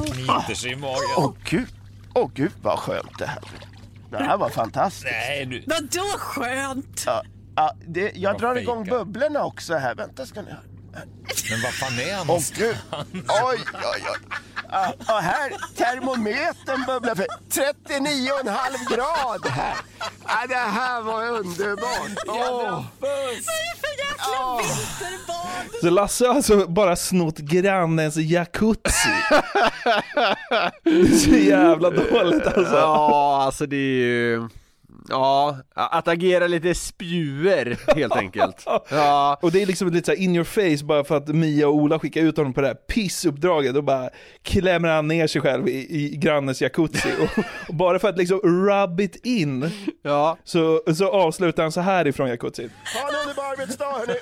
Knyter 0.05 0.53
sig 0.55 0.71
i 0.71 0.75
magen. 0.75 0.99
Åh 1.17 1.33
gud. 1.49 1.67
Åh 2.13 2.29
gud 2.33 2.51
vad 2.61 2.79
skönt 2.79 3.19
det 3.19 3.25
här. 3.25 3.43
Det 4.11 4.17
här 4.17 4.37
var 4.37 4.49
fantastiskt. 4.49 5.05
Nej, 5.27 5.45
nu. 5.45 5.63
Vadå 5.67 6.17
skönt? 6.17 7.03
Ja, 7.05 7.23
ja, 7.55 7.75
det, 7.87 8.11
jag 8.15 8.37
drar 8.37 8.55
igång 8.55 8.85
bubblorna 8.85 9.43
också 9.43 9.73
här. 9.73 9.95
Vänta 9.95 10.25
ska 10.25 10.41
ni 10.41 10.51
höra. 10.51 10.61
Men 11.49 11.61
vad 11.63 11.73
fan 11.73 11.99
är 11.99 12.15
han 12.15 12.29
Åh 12.29 12.41
gud. 12.57 12.77
Oj, 13.27 13.59
oj, 13.73 14.03
oj. 14.13 14.37
Ja, 14.71 14.93
och 14.99 15.21
här, 15.21 15.49
termometern 15.75 16.85
bubblar 16.87 17.15
för 17.15 17.25
39,5 17.51 18.95
grad 18.95 19.51
här. 19.51 19.75
Ja, 20.27 20.47
det 20.47 20.55
här 20.55 21.01
var 21.01 21.29
underbart. 21.29 22.23
Åh. 22.27 22.83
För 22.99 23.95
jäkla 23.97 24.57
vinterbad! 24.57 25.81
Så 25.81 25.89
Lasse 25.89 26.27
har 26.27 26.35
alltså 26.35 26.67
bara 26.67 26.95
snott 26.95 27.37
grannens 27.37 28.17
jacuzzi. 28.17 29.09
det 30.83 30.89
är 30.89 31.17
så 31.17 31.29
jävla 31.29 31.89
dåligt 31.89 32.47
alltså. 32.47 32.75
Ja, 32.75 33.43
alltså 33.43 33.65
det 33.65 33.75
är 33.75 33.99
ju 33.99 34.49
Ja, 35.09 35.57
att 35.73 36.07
agera 36.07 36.47
lite 36.47 36.75
spjuer 36.75 37.77
helt 37.95 38.15
enkelt. 38.15 38.65
Ja. 38.89 39.39
Och 39.41 39.51
det 39.51 39.61
är 39.61 39.65
liksom 39.65 39.89
lite 39.91 40.05
så 40.05 40.11
här 40.11 40.19
in 40.19 40.35
your 40.35 40.43
face 40.45 40.85
bara 40.85 41.03
för 41.03 41.17
att 41.17 41.27
Mia 41.27 41.67
och 41.67 41.75
Ola 41.75 41.99
skickar 41.99 42.21
ut 42.21 42.37
honom 42.37 42.53
på 42.53 42.61
det 42.61 42.67
här 42.67 42.75
pissuppdraget. 42.75 43.73
Då 43.73 43.81
bara 43.81 44.09
klämmer 44.41 44.89
han 44.89 45.07
ner 45.07 45.27
sig 45.27 45.41
själv 45.41 45.67
i, 45.67 45.87
i 45.89 46.15
grannens 46.17 46.61
jacuzzi. 46.61 47.09
och, 47.19 47.43
och 47.69 47.75
bara 47.75 47.99
för 47.99 48.09
att 48.09 48.17
liksom 48.17 48.39
rub 48.39 48.99
it 48.99 49.25
in 49.25 49.71
ja. 50.01 50.37
så, 50.43 50.81
så 50.95 51.11
avslutar 51.11 51.63
han 51.63 51.71
så 51.71 51.81
här 51.81 52.07
ifrån 52.07 52.29
jacuzzin. 52.29 52.71
Ha 52.93 53.09
en 53.09 53.15
underbar 53.21 53.43
arbetsdag 53.43 53.85
hörni. 53.85 54.19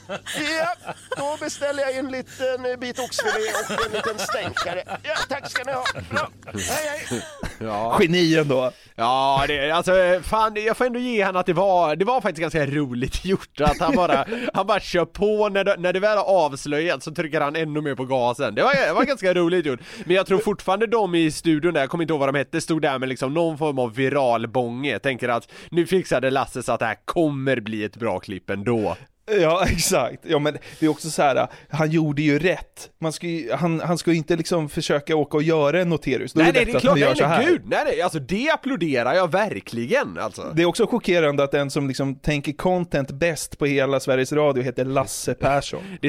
Ja, 0.60 0.94
då 1.18 1.38
beställer 1.40 1.84
jag 1.84 1.98
en 1.98 2.12
liten 2.12 2.66
eh, 2.66 2.78
bit 2.78 3.00
oxfilé 3.00 3.32
och 3.70 3.86
en 3.86 3.92
liten 3.92 4.20
stänkare. 4.20 4.84
Ja, 5.04 5.16
tack 5.30 5.52
ska 5.52 5.64
ni 5.64 5.72
ha. 5.72 5.84
Bra. 6.10 6.30
Hej 6.46 7.04
hej. 7.10 7.24
Ja. 7.60 7.98
Geni 8.02 8.36
ändå. 8.38 8.72
Ja, 8.96 9.46
det, 9.48 9.72
alltså 9.72 9.92
fan, 10.24 10.56
jag 10.56 10.78
får 10.78 10.86
ändå 10.86 11.00
ge 11.00 11.22
han 11.22 11.36
att 11.36 11.46
det 11.46 11.54
var, 11.54 11.96
det 11.96 12.06
var 12.06 12.22
faktiskt 12.22 12.42
ganska 12.42 12.66
roligt 12.66 13.26
gjort 13.26 13.62
att 13.62 13.80
han 13.80 13.96
bara, 13.96 14.26
han 14.54 14.68
bara 14.68 14.80
kör 14.80 15.06
på 15.06 15.50
när 15.50 15.64
det, 15.64 15.76
när 15.80 15.94
det 15.94 16.00
väl 16.00 16.18
har 16.18 16.26
avslöjats 16.46 17.06
så 17.06 17.12
trycker 17.12 17.42
han 17.42 17.56
ännu 17.56 17.82
mer 17.82 17.96
på 17.96 18.06
gasen. 18.06 18.56
Det 18.56 18.64
var, 18.64 18.88
det 18.88 18.94
var 18.94 19.04
ganska 19.04 19.34
roligt 19.34 19.66
gjort. 19.66 19.80
Men 20.06 20.16
jag 20.16 20.26
tror 20.26 20.40
fortfarande 20.40 20.88
de 20.88 21.16
i 21.16 21.32
studion 21.32 21.74
där, 21.74 21.82
jag 21.82 21.90
kommer 21.90 22.04
inte 22.04 22.14
ihåg 22.14 22.20
vad 22.20 22.34
de 22.34 22.38
hette, 22.38 22.62
stod 22.62 22.82
där 22.82 23.00
med 23.00 23.10
liksom 23.10 23.34
någon 23.34 23.58
form 23.58 23.80
av 23.80 23.96
viral 23.96 24.48
bånge. 24.48 25.00
Tänker 25.00 25.30
att 25.30 25.52
nu 25.70 25.86
fixade 25.88 26.30
Lasse 26.30 26.64
så 26.64 26.72
att 26.72 26.80
det 26.80 26.86
här 26.86 26.98
kommer 27.06 27.60
bli 27.60 27.84
ett 27.84 27.98
bra 27.98 28.20
klipp 28.20 28.50
ändå. 28.50 28.96
Ja, 29.26 29.66
exakt. 29.70 30.26
Ja, 30.28 30.40
men 30.40 30.58
det 30.80 30.86
är 30.86 30.90
också 30.90 31.10
så 31.10 31.22
här, 31.22 31.48
han 31.70 31.92
gjorde 31.92 32.22
ju 32.22 32.40
rätt. 32.40 32.90
Man 33.02 33.14
ska 33.14 33.28
ju, 33.28 33.52
han, 33.52 33.80
han 33.80 33.98
ska 33.98 34.12
ju 34.12 34.18
inte 34.18 34.36
liksom 34.36 34.70
försöka 34.70 35.16
åka 35.16 35.38
och 35.38 35.44
göra 35.44 35.82
en 35.82 35.90
noterius. 35.90 36.34
Då 36.34 36.40
nej, 36.40 36.50
är 36.50 36.54
det 36.54 36.60
nej, 36.60 36.66
det 36.66 36.78
är 36.78 36.80
klart, 36.80 37.00
nej, 37.00 37.16
nej, 37.20 37.46
gud, 37.46 37.62
nej, 37.66 37.84
nej, 37.86 38.02
alltså 38.02 38.20
det 38.20 38.50
applåderar 38.50 39.14
jag 39.14 39.32
verkligen 39.32 40.18
alltså. 40.18 40.52
Det 40.56 40.62
är 40.62 40.66
också 40.66 40.88
chockerande 40.88 41.44
att 41.44 41.52
den 41.52 41.70
som 41.70 41.88
liksom 41.88 42.16
tänker 42.16 42.54
content 42.54 43.12
bäst 43.12 43.58
på 43.58 43.66
hela 43.66 44.00
Sveriges 44.00 44.32
Radio 44.32 44.64
heter 44.64 44.86
Lasse 44.86 45.34
Persson. 45.34 45.84
Det 46.02 46.08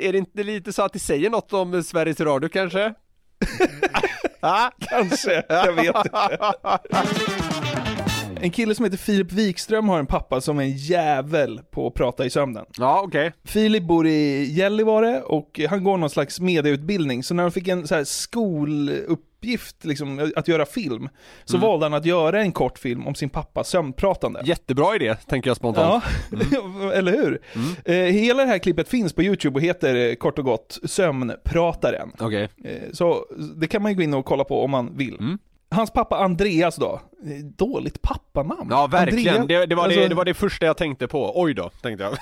är 0.00 0.12
det 0.12 0.18
inte 0.18 0.42
lite 0.42 0.72
så 0.72 0.82
att 0.82 0.92
det 0.92 0.98
säger 0.98 1.30
något 1.30 1.52
om 1.52 1.82
Sveriges 1.82 2.20
Radio 2.20 2.48
kanske? 2.48 2.94
ah? 4.40 4.70
Kanske, 4.80 5.42
jag 5.48 5.72
vet 5.72 5.96
inte. 5.96 7.79
En 8.42 8.50
kille 8.50 8.74
som 8.74 8.84
heter 8.84 8.98
Filip 8.98 9.32
Wikström 9.32 9.88
har 9.88 9.98
en 9.98 10.06
pappa 10.06 10.40
som 10.40 10.58
är 10.58 10.62
en 10.62 10.76
jävel 10.76 11.60
på 11.70 11.86
att 11.86 11.94
prata 11.94 12.24
i 12.26 12.30
sömnen. 12.30 12.64
Ja, 12.78 13.02
okej. 13.06 13.32
Filip 13.44 13.82
bor 13.82 14.06
i 14.06 14.44
Gällivare 14.52 15.20
och 15.22 15.60
han 15.68 15.84
går 15.84 15.96
någon 15.96 16.10
slags 16.10 16.40
mediautbildning, 16.40 17.22
så 17.22 17.34
när 17.34 17.42
han 17.42 17.52
fick 17.52 17.68
en 17.68 17.86
så 17.88 17.94
här 17.94 18.04
skoluppgift, 18.04 19.84
liksom, 19.84 20.32
att 20.36 20.48
göra 20.48 20.66
film, 20.66 21.08
så 21.44 21.56
Mm. 21.56 21.68
valde 21.68 21.84
han 21.86 21.94
att 21.94 22.04
göra 22.06 22.40
en 22.40 22.52
kort 22.52 22.78
film 22.78 23.06
om 23.06 23.14
sin 23.14 23.28
pappas 23.30 23.68
sömnpratande. 23.68 24.40
Jättebra 24.44 24.94
idé, 24.96 25.14
tänker 25.14 25.50
jag 25.50 25.56
spontant. 25.56 26.04
Ja, 26.30 26.92
eller 26.94 27.12
hur? 27.12 27.40
Eh, 27.84 27.94
hela 27.94 28.42
det 28.42 28.48
här 28.48 28.58
klippet 28.58 28.88
finns 28.88 29.12
på 29.12 29.22
YouTube 29.22 29.54
och 29.58 29.62
heter 29.62 29.94
eh, 30.10 30.14
kort 30.14 30.38
och 30.38 30.44
gott 30.44 30.78
Sömnprataren. 30.84 32.12
Okej. 32.18 32.48
Eh, 32.64 32.72
Så 32.92 33.26
det 33.56 33.66
kan 33.66 33.82
man 33.82 33.92
ju 33.92 33.96
gå 33.96 34.02
in 34.02 34.14
och 34.14 34.24
kolla 34.24 34.44
på 34.44 34.64
om 34.64 34.70
man 34.70 34.96
vill. 34.96 35.16
Mm. 35.20 35.38
Hans 35.74 35.90
pappa 35.90 36.16
Andreas 36.16 36.76
då, 36.76 37.00
dåligt 37.56 38.02
pappanamn. 38.02 38.68
Ja, 38.70 38.86
verkligen. 38.86 39.46
Det, 39.46 39.66
det, 39.66 39.74
var 39.74 39.84
alltså- 39.84 40.00
det, 40.00 40.08
det 40.08 40.14
var 40.14 40.24
det 40.24 40.34
första 40.34 40.66
jag 40.66 40.76
tänkte 40.76 41.08
på. 41.08 41.32
Oj 41.34 41.54
då, 41.54 41.70
tänkte 41.82 42.04
jag. 42.04 42.12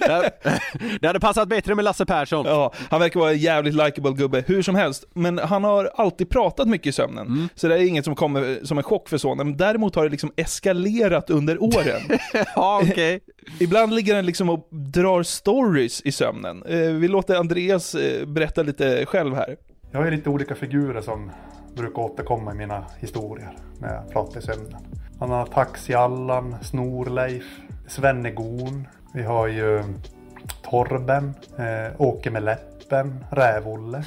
det, 1.00 1.06
hade 1.06 1.20
passat 1.20 1.48
bättre 1.48 1.74
med 1.74 1.84
Lasse 1.84 2.06
Persson. 2.06 2.46
Ja, 2.46 2.72
han 2.90 3.00
verkar 3.00 3.20
vara 3.20 3.30
en 3.30 3.38
jävligt 3.38 3.74
likable 3.74 4.12
gubbe, 4.12 4.44
hur 4.46 4.62
som 4.62 4.74
helst. 4.74 5.04
Men 5.14 5.38
han 5.38 5.64
har 5.64 5.90
alltid 5.94 6.28
pratat 6.28 6.68
mycket 6.68 6.86
i 6.86 6.92
sömnen. 6.92 7.26
Mm. 7.26 7.48
Så 7.54 7.68
det 7.68 7.74
är 7.74 7.86
inget 7.86 8.04
som 8.04 8.14
kommer 8.14 8.64
som 8.64 8.78
en 8.78 8.84
chock 8.84 9.08
för 9.08 9.18
sonen. 9.18 9.46
Men 9.46 9.56
däremot 9.56 9.94
har 9.94 10.04
det 10.04 10.10
liksom 10.10 10.32
eskalerat 10.36 11.30
under 11.30 11.62
åren. 11.62 12.00
ja, 12.54 12.82
okej. 12.90 13.20
Ibland 13.60 13.94
ligger 13.94 14.14
han 14.14 14.26
liksom 14.26 14.50
och 14.50 14.68
drar 14.70 15.22
stories 15.22 16.00
i 16.00 16.12
sömnen. 16.12 16.62
Eh, 16.62 16.78
Vi 16.78 17.08
låter 17.08 17.36
Andreas 17.36 17.94
eh, 17.94 18.26
berätta 18.26 18.62
lite 18.62 19.06
själv 19.06 19.34
här. 19.34 19.56
Jag 19.92 19.98
har 19.98 20.04
ju 20.04 20.10
lite 20.10 20.30
olika 20.30 20.54
figurer 20.54 21.00
som 21.00 21.30
brukar 21.74 22.02
återkomma 22.02 22.52
i 22.52 22.54
mina 22.54 22.84
historier 22.98 23.56
när 23.78 23.94
jag 23.94 24.10
pratar 24.12 24.40
i 24.40 24.42
sömnen. 24.42 24.76
Man 25.18 25.30
har 25.30 25.46
Taxi-Allan, 25.46 26.56
Snor-Leif, 26.62 27.44
Svenne-Gon. 27.88 28.86
Vi 29.14 29.22
har 29.22 29.46
ju 29.46 29.82
Torben, 30.70 31.34
eh, 31.58 32.00
Åke 32.00 32.30
med 32.30 32.42
läppen, 32.42 33.24
Räv-Olle 33.30 34.04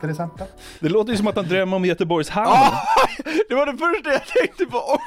till 0.00 0.10
exempel. 0.10 0.46
Det 0.80 0.88
låter 0.88 1.10
ju 1.10 1.16
som 1.16 1.26
att 1.26 1.36
han 1.36 1.48
drömmer 1.48 1.76
om 1.76 1.84
Göteborgs 1.84 2.28
hamn. 2.30 2.48
Ah, 2.50 2.72
det 3.48 3.54
var 3.54 3.66
det 3.66 3.72
första 3.78 4.12
jag 4.12 4.26
tänkte 4.26 4.66
på. 4.66 4.98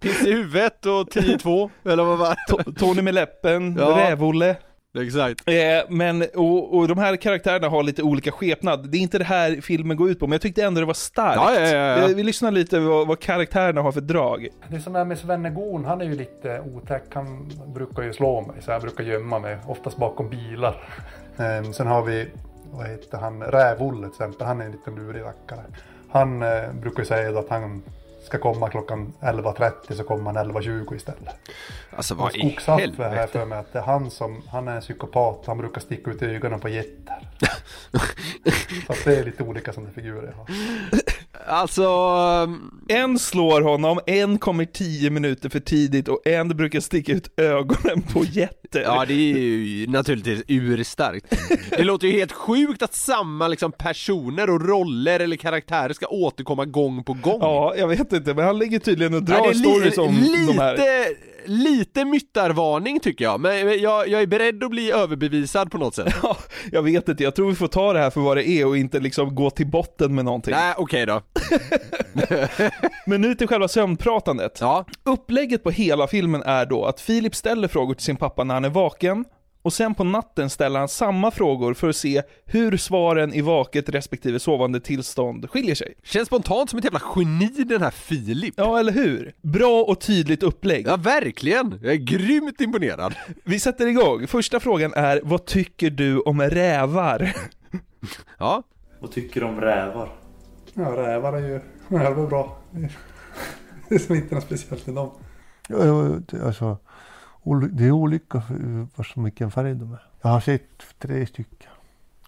Piss 0.00 0.22
i 0.26 0.32
huvudet 0.32 0.86
och 0.86 1.08
10-2, 1.08 1.70
eller 1.84 2.04
vad 2.04 2.18
var 2.18 2.28
det? 2.28 2.52
To- 2.54 2.78
Tony 2.78 3.02
med 3.02 3.14
läppen, 3.14 3.76
Ja. 3.80 3.86
Räv-Olle. 3.86 4.56
Exakt. 5.00 5.48
Eh, 5.48 5.54
men, 5.88 6.24
och, 6.34 6.76
och 6.76 6.88
de 6.88 6.98
här 6.98 7.16
karaktärerna 7.16 7.68
har 7.68 7.82
lite 7.82 8.02
olika 8.02 8.32
skepnad. 8.32 8.90
Det 8.90 8.98
är 8.98 9.00
inte 9.00 9.18
det 9.18 9.24
här 9.24 9.60
filmen 9.60 9.96
går 9.96 10.10
ut 10.10 10.18
på, 10.20 10.26
men 10.26 10.32
jag 10.32 10.40
tyckte 10.40 10.64
ändå 10.64 10.80
det 10.80 10.86
var 10.86 10.94
starkt. 10.94 11.36
Ja, 11.36 11.54
ja, 11.54 11.60
ja, 11.60 11.98
ja. 11.98 12.08
Eh, 12.10 12.16
Vi 12.16 12.22
lyssnar 12.22 12.50
lite 12.50 12.78
vad, 12.80 13.06
vad 13.08 13.20
karaktärerna 13.20 13.80
har 13.82 13.92
för 13.92 14.00
drag. 14.00 14.48
Det 14.68 14.80
som 14.80 14.96
är 14.96 15.04
med 15.04 15.18
Svenne-Gon, 15.18 15.84
han 15.84 16.00
är 16.00 16.04
ju 16.04 16.14
lite 16.16 16.60
otäck. 16.74 17.02
Han 17.14 17.52
brukar 17.74 18.02
ju 18.02 18.12
slå 18.12 18.40
mig, 18.40 18.56
så 18.62 18.70
jag 18.70 18.82
brukar 18.82 19.04
gömma 19.04 19.38
mig, 19.38 19.56
oftast 19.66 19.96
bakom 19.96 20.28
bilar. 20.30 20.88
Eh, 21.38 21.70
sen 21.72 21.86
har 21.86 22.02
vi, 22.02 22.28
vad 22.72 22.86
heter 22.86 23.18
han, 23.18 23.42
Räv-Olle 23.42 24.00
till 24.00 24.08
exempel. 24.08 24.46
Han 24.46 24.60
är 24.60 24.64
en 24.64 24.72
liten 24.72 24.94
lurig 24.94 25.22
rackare. 25.22 25.64
Han 26.10 26.42
eh, 26.42 26.72
brukar 26.80 26.98
ju 27.02 27.06
säga 27.06 27.38
att 27.38 27.48
han 27.48 27.82
ska 28.24 28.38
komma 28.38 28.68
klockan 28.68 29.12
11.30 29.20 29.94
så 29.94 30.04
kommer 30.04 30.32
han 30.32 30.52
11.20 30.52 30.96
istället. 30.96 31.34
Alltså 31.90 32.14
vad 32.14 32.36
i 32.36 32.58
helvete? 32.66 33.28
för 33.32 33.44
mig 33.44 33.58
att 33.58 33.72
det 33.72 33.78
är 33.78 33.82
han 33.82 34.10
som, 34.10 34.42
han 34.48 34.68
är 34.68 34.74
en 34.74 34.80
psykopat. 34.80 35.46
Han 35.46 35.58
brukar 35.58 35.80
sticka 35.80 36.10
ut 36.10 36.22
ögonen 36.22 36.60
på 36.60 36.68
getter. 36.68 37.28
så 38.86 38.94
det 39.04 39.16
är 39.16 39.24
lite 39.24 39.42
olika 39.42 39.72
sådana 39.72 39.92
figurer 39.92 40.26
jag 40.26 40.36
har. 40.36 40.46
Alltså... 41.46 41.82
En 42.88 43.18
slår 43.18 43.60
honom, 43.60 44.00
en 44.06 44.38
kommer 44.38 44.64
tio 44.64 45.10
minuter 45.10 45.48
för 45.48 45.60
tidigt 45.60 46.08
och 46.08 46.26
en 46.26 46.48
brukar 46.48 46.80
sticka 46.80 47.12
ut 47.12 47.40
ögonen 47.40 48.02
på 48.12 48.24
jätter. 48.24 48.80
Ja 48.82 49.04
det 49.08 49.14
är 49.14 49.38
ju 49.38 49.86
naturligtvis 49.86 50.42
urstarkt. 50.48 51.34
Det 51.70 51.84
låter 51.84 52.06
ju 52.06 52.12
helt 52.12 52.32
sjukt 52.32 52.82
att 52.82 52.94
samma 52.94 53.48
liksom 53.48 53.72
personer 53.72 54.50
och 54.50 54.68
roller 54.68 55.20
eller 55.20 55.36
karaktärer 55.36 55.92
ska 55.92 56.06
återkomma 56.06 56.64
gång 56.64 57.04
på 57.04 57.12
gång. 57.12 57.38
Ja, 57.40 57.74
jag 57.76 57.88
vet 57.88 58.12
inte, 58.12 58.34
men 58.34 58.44
han 58.44 58.58
ligger 58.58 58.78
tydligen 58.78 59.14
och 59.14 59.20
Ja, 59.20 59.24
drar 59.24 59.48
li- 59.52 59.58
stories 59.58 59.98
om 59.98 60.14
lite, 60.14 60.52
de 60.52 60.58
här. 60.58 60.72
lite 60.72 61.16
myttarvarning 62.04 63.00
tycker 63.00 63.24
jag, 63.24 63.40
men 63.40 63.80
jag, 63.80 64.08
jag 64.08 64.22
är 64.22 64.26
beredd 64.26 64.64
att 64.64 64.70
bli 64.70 64.90
överbevisad 64.90 65.70
på 65.70 65.78
något 65.78 65.94
sätt. 65.94 66.14
Ja, 66.22 66.36
jag 66.72 66.82
vet 66.82 67.08
inte, 67.08 67.24
jag 67.24 67.34
tror 67.34 67.48
vi 67.48 67.54
får 67.54 67.68
ta 67.68 67.92
det 67.92 67.98
här 67.98 68.10
för 68.10 68.20
vad 68.20 68.36
det 68.36 68.48
är 68.48 68.66
och 68.66 68.76
inte 68.76 69.00
liksom 69.00 69.34
gå 69.34 69.50
till 69.50 69.66
botten 69.66 70.14
med 70.14 70.24
någonting. 70.24 70.54
Nej, 70.54 70.74
okej 70.76 71.06
då. 71.06 71.22
Men 73.06 73.20
nu 73.20 73.34
till 73.34 73.48
själva 73.48 73.68
sömnpratandet. 73.68 74.58
Ja. 74.60 74.84
Upplägget 75.04 75.62
på 75.62 75.70
hela 75.70 76.06
filmen 76.06 76.42
är 76.42 76.66
då 76.66 76.84
att 76.84 77.00
Filip 77.00 77.34
ställer 77.34 77.68
frågor 77.68 77.94
till 77.94 78.04
sin 78.04 78.16
pappa 78.16 78.44
när 78.44 78.54
han 78.54 78.64
är 78.64 78.68
vaken, 78.68 79.24
och 79.62 79.72
sen 79.72 79.94
på 79.94 80.04
natten 80.04 80.50
ställer 80.50 80.78
han 80.78 80.88
samma 80.88 81.30
frågor 81.30 81.74
för 81.74 81.88
att 81.88 81.96
se 81.96 82.22
hur 82.44 82.76
svaren 82.76 83.34
i 83.34 83.40
vaket 83.40 83.88
respektive 83.88 84.38
sovande 84.38 84.80
tillstånd 84.80 85.50
skiljer 85.50 85.74
sig. 85.74 85.94
Känns 86.02 86.26
spontant 86.26 86.70
som 86.70 86.78
ett 86.78 86.84
jävla 86.84 87.02
geni 87.16 87.64
den 87.64 87.82
här 87.82 87.90
Filip. 87.90 88.54
Ja, 88.56 88.78
eller 88.78 88.92
hur? 88.92 89.34
Bra 89.42 89.82
och 89.82 90.00
tydligt 90.00 90.42
upplägg. 90.42 90.86
Ja, 90.86 90.96
verkligen. 90.96 91.78
Jag 91.82 91.92
är 91.92 91.96
grymt 91.96 92.60
imponerad. 92.60 93.14
Vi 93.44 93.60
sätter 93.60 93.86
igång. 93.86 94.26
Första 94.26 94.60
frågan 94.60 94.92
är, 94.94 95.20
vad 95.24 95.44
tycker 95.44 95.90
du 95.90 96.20
om 96.20 96.40
rävar? 96.40 97.36
Ja. 98.38 98.62
Vad 99.00 99.10
tycker 99.12 99.40
du 99.40 99.46
om 99.46 99.60
rävar? 99.60 100.12
Ja, 100.74 100.82
rävar 100.82 101.32
är 101.32 101.48
ju 101.48 101.60
rävar 101.88 102.22
är 102.22 102.26
bra. 102.26 102.58
Det 103.88 103.94
är 103.94 103.98
som 103.98 104.16
inte 104.16 104.34
något 104.34 104.44
speciellt 104.44 104.86
med 104.86 104.94
dem. 104.94 105.10
Alltså, 106.44 106.78
det 107.72 107.84
är 107.84 107.90
olika 107.90 108.40
för 108.40 108.86
vad 108.96 109.06
som 109.06 109.24
vilken 109.24 109.50
färg 109.50 109.74
de 109.74 109.92
är. 109.92 110.02
Jag 110.22 110.30
har 110.30 110.40
sett 110.40 110.62
tre 110.98 111.26
stycken 111.26 111.70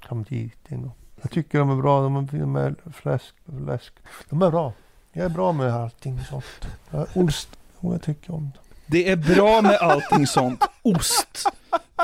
samtidigt 0.08 0.58
en 0.68 0.82
gång. 0.82 0.94
Jag 1.22 1.30
tycker 1.30 1.58
de 1.58 1.70
är 1.70 1.82
bra. 1.82 2.02
De 2.02 2.16
är, 2.16 2.22
de 2.32 2.56
är 2.56 2.74
fläsk, 2.92 3.34
fläsk. 3.64 3.94
De 4.28 4.42
är 4.42 4.50
bra. 4.50 4.72
Jag 5.12 5.24
är 5.24 5.28
bra 5.28 5.52
med 5.52 5.74
allting 5.74 6.20
sånt. 6.20 6.68
Ost, 7.14 7.48
jag 7.80 8.02
tycker 8.02 8.34
om 8.34 8.42
dem. 8.42 8.62
Det 8.86 9.10
är 9.10 9.16
bra 9.16 9.62
med 9.62 9.78
allting 9.80 10.26
sånt. 10.26 10.64
Ost, 10.82 11.44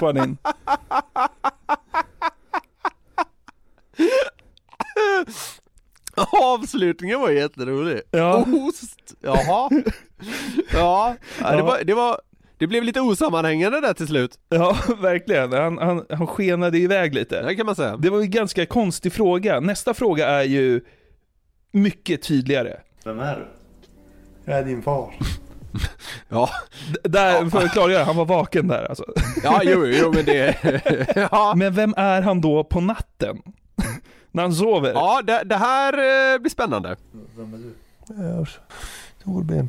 får 0.01 0.19
in. 0.19 0.37
Avslutningen 6.43 7.21
var 7.21 7.31
jätterolig. 7.31 8.01
Ja. 8.11 8.45
Ost, 8.69 9.15
jaha. 9.21 9.71
Ja, 10.73 11.15
ja, 11.41 11.57
det, 11.57 11.63
var, 11.63 11.85
det 11.85 11.95
var, 11.95 12.21
det 12.61 12.67
blev 12.67 12.85
lite 12.85 13.01
osammanhängande 13.01 13.81
där 13.81 13.93
till 13.93 14.07
slut. 14.07 14.39
Ja, 14.49 14.77
verkligen. 15.01 15.53
Han, 15.53 15.79
han, 15.79 16.07
han 16.11 16.27
skenade 16.27 16.79
iväg 16.79 17.15
lite. 17.15 17.43
Det 17.43 17.55
kan 17.55 17.67
man 17.67 17.75
säga. 17.75 17.97
Det 17.97 18.11
var 18.11 18.19
ju 18.19 18.25
en 18.25 18.31
ganska 18.31 18.67
konstig 18.67 19.13
fråga. 19.13 19.61
Nästa 19.61 19.95
fråga 19.95 20.29
är 20.29 20.43
ju 20.43 20.81
mycket 21.73 22.23
tydligare. 22.23 22.77
Vem 23.05 23.21
är 23.21 23.37
du? 23.37 23.47
Jag 24.45 24.59
är 24.59 24.65
din 24.65 24.83
far. 24.83 25.15
Ja. 26.29 26.51
D 26.93 26.99
där, 27.03 27.43
ja. 27.43 27.51
för 27.51 27.59
att 27.59 27.73
klargöra, 27.73 28.05
han 28.05 28.17
var 28.17 28.25
vaken 28.25 28.69
där 28.69 28.85
alltså. 28.89 29.05
Ja, 29.43 29.61
jo, 29.65 29.87
jo 29.87 30.13
men 30.13 30.25
det... 30.25 30.57
ja. 31.31 31.55
Men 31.57 31.75
vem 31.75 31.95
är 31.97 32.23
han 32.23 32.41
då 32.41 32.65
på 32.65 32.81
natten? 32.81 33.43
När 34.31 34.43
han 34.43 34.53
sover? 34.55 34.93
Ja, 34.93 35.23
det, 35.23 35.43
det 35.45 35.57
här 35.57 35.93
eh, 35.93 36.39
blir 36.39 36.51
spännande. 36.51 36.97
Vem 37.37 37.55
är 37.55 37.59
du? 37.59 37.75
Eh, 38.23 38.31
Jag 38.31 38.41
är 38.41 38.49
Torben. 39.25 39.69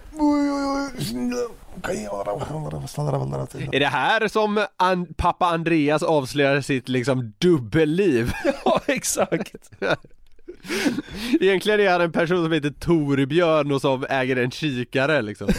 Är 3.75 3.79
det 3.79 3.85
här 3.85 4.27
som 4.27 4.65
an- 4.77 5.13
pappa 5.17 5.45
Andreas 5.45 6.03
avslöjar 6.03 6.61
sitt 6.61 6.89
liksom 6.89 7.33
dubbelliv? 7.37 8.31
Ja, 8.65 8.81
exakt. 8.87 9.55
Egentligen 11.39 11.79
är 11.79 11.89
han 11.91 12.01
en 12.01 12.11
person 12.11 12.43
som 12.43 12.51
heter 12.51 12.69
Torbjörn 12.69 13.71
och 13.71 13.81
som 13.81 14.05
äger 14.09 14.35
en 14.35 14.51
kikare 14.51 15.21
liksom. 15.21 15.47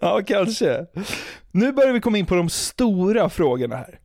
Ja, 0.00 0.20
kanske. 0.26 0.86
Nu 1.50 1.72
börjar 1.72 1.92
vi 1.92 2.00
komma 2.00 2.18
in 2.18 2.26
på 2.26 2.34
de 2.34 2.48
stora 2.48 3.28
frågorna 3.28 3.76
här. 3.76 3.98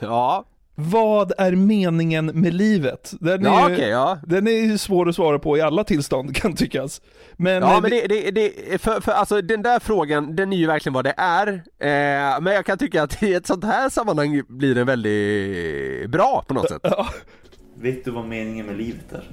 Ja. 0.00 0.44
Vad 0.78 1.32
är 1.38 1.52
meningen 1.52 2.26
med 2.26 2.54
livet? 2.54 3.14
Den 3.20 3.46
är, 3.46 3.50
Ja, 3.50 3.68
ju, 3.68 3.74
okej, 3.74 3.88
ja. 3.88 4.18
den 4.26 4.46
är 4.46 4.50
ju 4.50 4.78
svår 4.78 5.08
att 5.08 5.14
svara 5.14 5.38
på 5.38 5.56
i 5.56 5.60
alla 5.60 5.84
tillstånd 5.84 6.36
kan 6.36 6.54
tyckas. 6.54 7.00
Men, 7.36 7.62
Ja 7.62 7.74
eh, 7.74 7.80
men 7.80 7.90
det, 7.90 8.06
det, 8.06 8.30
det 8.30 8.78
för, 8.78 9.00
för 9.00 9.12
alltså 9.12 9.42
den 9.42 9.62
där 9.62 9.78
frågan, 9.78 10.36
den 10.36 10.52
är 10.52 10.56
ju 10.56 10.66
verkligen 10.66 10.94
vad 10.94 11.04
det 11.04 11.14
är. 11.16 11.48
Eh, 11.78 12.40
men 12.40 12.54
jag 12.54 12.66
kan 12.66 12.78
tycka 12.78 13.02
att 13.02 13.22
i 13.22 13.34
ett 13.34 13.46
sånt 13.46 13.64
här 13.64 13.88
sammanhang 13.88 14.42
blir 14.48 14.74
den 14.74 14.86
väldigt 14.86 16.10
bra 16.10 16.44
på 16.48 16.54
något 16.54 16.68
sätt. 16.68 16.82
Vet 17.78 18.04
du 18.04 18.10
vad 18.10 18.24
meningen 18.24 18.66
med 18.66 18.76
livet 18.76 19.12
är? 19.12 19.30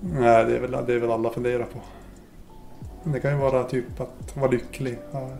Nej, 0.00 0.44
det 0.44 0.56
är, 0.56 0.60
väl, 0.60 0.70
det 0.86 0.94
är 0.94 0.98
väl 0.98 1.10
alla 1.10 1.30
funderar 1.30 1.64
på. 1.64 1.80
Det 3.04 3.20
kan 3.20 3.30
ju 3.30 3.38
vara 3.38 3.64
typ 3.64 4.00
att 4.00 4.36
vara 4.36 4.50
lycklig. 4.50 4.98
Ha 5.12 5.30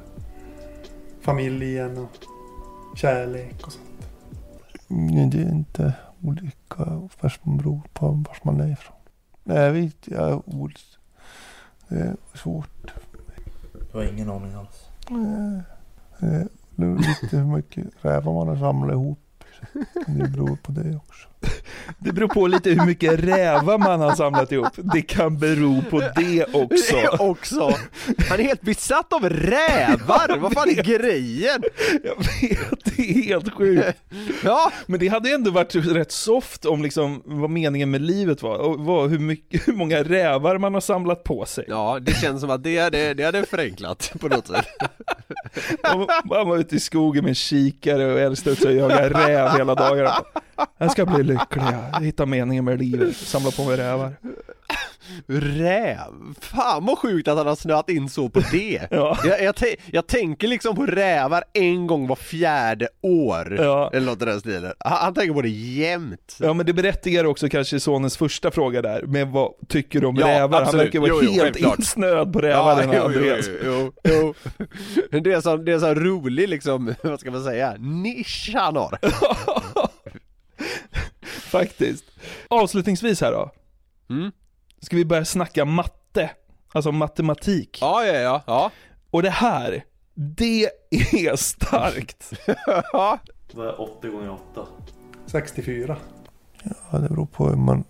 familjen 1.21 1.99
och 1.99 2.19
kärlek 2.97 3.67
och 3.67 3.73
sånt. 3.73 3.92
Nej, 4.95 5.27
det 5.31 5.43
är 5.43 5.49
inte 5.51 5.95
olika 6.23 7.09
fast 7.17 7.45
man 7.45 7.57
beror 7.57 7.81
på 7.93 8.07
var 8.07 8.37
man 8.43 8.61
är 8.61 8.73
ifrån. 8.73 8.97
Nej, 9.45 9.59
jag 9.59 9.73
vet 9.73 10.09
jag 10.09 10.29
är 10.31 10.37
ols- 10.37 10.99
Det 11.89 11.99
är 12.01 12.17
svårt. 12.35 12.93
Du 13.93 13.99
har 13.99 14.05
ingen 14.05 14.31
aning 14.31 14.55
alls. 14.55 14.89
Eh, 15.11 16.47
Det 16.77 16.85
är 16.87 16.97
lite 17.23 17.37
hur 17.37 17.45
mycket 17.57 17.87
rävar 18.01 18.33
man 18.35 18.49
har 18.49 18.57
samlat 18.57 18.93
ihop. 18.93 19.19
Det 20.07 20.29
beror 20.29 20.57
på 20.57 20.73
det 20.73 20.97
också. 20.97 21.29
Det 21.99 22.13
beror 22.13 22.29
på 22.29 22.47
lite 22.47 22.71
hur 22.71 22.87
mycket 22.87 23.21
rävar 23.21 23.79
man 23.79 24.01
har 24.01 24.15
samlat 24.15 24.53
ihop. 24.53 24.73
Det 24.77 25.03
kan 25.03 25.39
bero 25.39 25.83
på 25.91 26.01
det 26.17 26.45
också. 26.53 26.97
Det 26.97 27.09
också! 27.09 27.77
Han 28.29 28.41
är 28.41 28.45
helt 28.45 28.63
besatt 28.63 29.13
av 29.13 29.29
rävar! 29.29 30.39
Vad 30.39 30.53
fan 30.53 30.69
är 30.69 30.83
grejen? 30.83 31.63
Jag 32.05 32.17
vet, 32.17 32.85
det 32.85 33.03
är 33.03 33.23
helt 33.23 33.53
sjukt. 33.53 33.99
Ja. 34.45 34.73
Men 34.87 35.01
det 35.01 35.09
hade 35.09 35.29
ju 35.29 35.35
ändå 35.35 35.51
varit 35.51 35.75
rätt 35.75 36.13
soft 36.13 36.65
om 36.65 36.83
liksom 36.83 37.23
vad 37.25 37.51
meningen 37.51 37.91
med 37.91 38.03
livet 38.03 38.43
var. 38.43 38.59
Och 38.59 38.81
vad, 38.81 39.11
hur, 39.11 39.19
mycket, 39.19 39.69
hur 39.69 39.73
många 39.73 40.03
rävar 40.03 40.59
man 40.59 40.75
har 40.75 40.81
samlat 40.81 41.25
på 41.25 41.47
sig. 41.47 41.65
Ja, 41.69 41.99
det 42.01 42.13
känns 42.13 42.41
som 42.41 42.51
att 42.51 42.63
det 42.63 42.79
hade, 42.79 43.15
det 43.15 43.25
hade 43.25 43.47
förenklat 43.47 44.13
på 44.21 44.29
något 44.29 44.47
sätt. 44.47 44.67
Och 45.95 46.09
Man 46.25 46.49
var 46.49 46.59
ute 46.59 46.77
i 46.77 46.81
skogen 46.81 47.25
med 47.25 47.31
en 47.31 47.35
kikare 47.35 48.13
och 48.13 48.21
älskade 48.21 48.53
att 48.53 48.75
jaga 48.75 49.09
räv 49.45 49.59
hela 49.59 49.75
dagarna. 49.75 50.11
Jag 50.79 50.93
ska 50.93 51.07
bli 51.07 51.23
lycklig, 51.23 51.65
jag 51.93 52.01
hittar 52.01 52.27
meningen 52.27 52.65
med 52.65 52.79
livet, 52.79 53.17
samla 53.17 53.51
på 53.51 53.65
mig 53.65 53.77
rävar. 53.77 54.13
Räv? 55.27 55.99
Fan 56.41 56.87
vad 56.87 56.99
sjukt 56.99 57.29
att 57.29 57.37
han 57.39 57.47
har 57.47 57.57
snöat 57.57 57.91
in 57.91 58.09
så 58.09 58.29
på 58.29 58.41
det! 58.53 58.81
Ja. 58.91 59.19
jag, 59.25 59.43
jag, 59.43 59.55
jag 59.91 60.07
tänker 60.07 60.49
liksom 60.49 60.77
på 60.77 60.87
rävar 60.87 61.45
en 61.53 61.87
gång 61.87 62.07
var 62.07 62.17
fjärde 62.17 62.89
år, 63.01 63.57
Ja. 63.61 63.91
eller 63.93 64.07
något 64.07 64.23
i 64.23 64.25
den 64.25 64.41
stilen. 64.41 64.73
Han, 64.79 64.93
han 64.99 65.15
tänker 65.15 65.35
på 65.35 65.43
det 65.43 65.49
jämt. 65.49 66.37
Ja 66.41 66.53
men 66.53 66.67
det 66.67 66.73
berättigar 66.73 67.25
också 67.25 67.49
kanske 67.49 67.81
sonens 67.81 68.17
första 68.17 68.51
fråga 68.51 68.83
där, 68.83 69.03
med 69.03 69.29
vad 69.29 69.53
tycker 69.69 70.01
du 70.01 70.07
om 70.07 70.17
Ja, 70.17 70.27
rävar? 70.27 70.59
Han 70.59 70.63
absolut. 70.63 70.87
verkar 70.87 71.01
vara 71.01 71.11
Jo, 71.11 71.33
helt 71.33 71.57
insnöad 71.57 72.33
på 72.33 72.41
rävar 72.41 72.77
den 72.81 72.89
här 72.91 72.97
jo, 72.97 73.03
jo, 73.03 73.19
Andreas. 73.19 73.47
jo, 73.65 73.93
jo, 74.05 74.35
jo. 75.11 75.21
Det 75.21 75.33
är 75.33 75.41
så, 75.41 75.57
det 75.57 75.73
är 75.73 75.79
så 75.79 75.95
rolig 75.95 76.49
liksom, 76.49 76.95
vad 77.03 77.21
ska 77.21 77.31
man 77.31 77.45
säga, 77.45 77.77
nisch 77.79 78.51
han 78.55 78.77
har. 78.77 78.99
Faktiskt. 81.51 82.05
Avslutningsvis 82.49 83.21
här 83.21 83.33
då. 83.33 83.51
Mm. 84.11 84.33
Ska 84.83 84.97
vi 84.97 85.05
börja 85.05 85.25
snacka 85.25 85.65
matte? 85.65 86.31
Alltså 86.73 86.93
matematik. 86.93 87.79
Ja, 87.81 88.07
ja, 88.07 88.15
ja, 88.15 88.43
ja. 88.47 88.71
Och 89.11 89.23
det 89.23 89.31
här, 89.31 89.85
det 90.15 90.65
är 91.13 91.37
starkt. 91.37 92.33
Vad 93.55 93.67
är 93.67 93.81
80 93.81 94.09
gånger 94.09 94.39
8? 94.53 94.67
64. 95.27 95.97
Ja, 96.63 96.99
det 96.99 97.09
beror 97.09 97.27
på 97.27 97.49
hur 97.49 97.57
man 97.57 97.85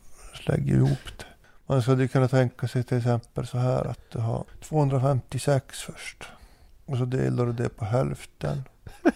lägger 0.46 0.74
ihop 0.74 1.18
det. 1.18 1.24
Man 1.66 1.82
skulle 1.82 2.08
kunna 2.08 2.28
tänka 2.28 2.68
sig 2.68 2.84
till 2.84 2.98
exempel 2.98 3.46
så 3.46 3.58
här 3.58 3.84
att 3.84 4.10
du 4.10 4.18
har 4.18 4.44
256 4.60 5.78
först. 5.80 6.24
Och 6.86 6.96
så 6.98 7.04
delar 7.04 7.46
du 7.46 7.52
det 7.52 7.68
på 7.68 7.84
hälften. 7.84 8.62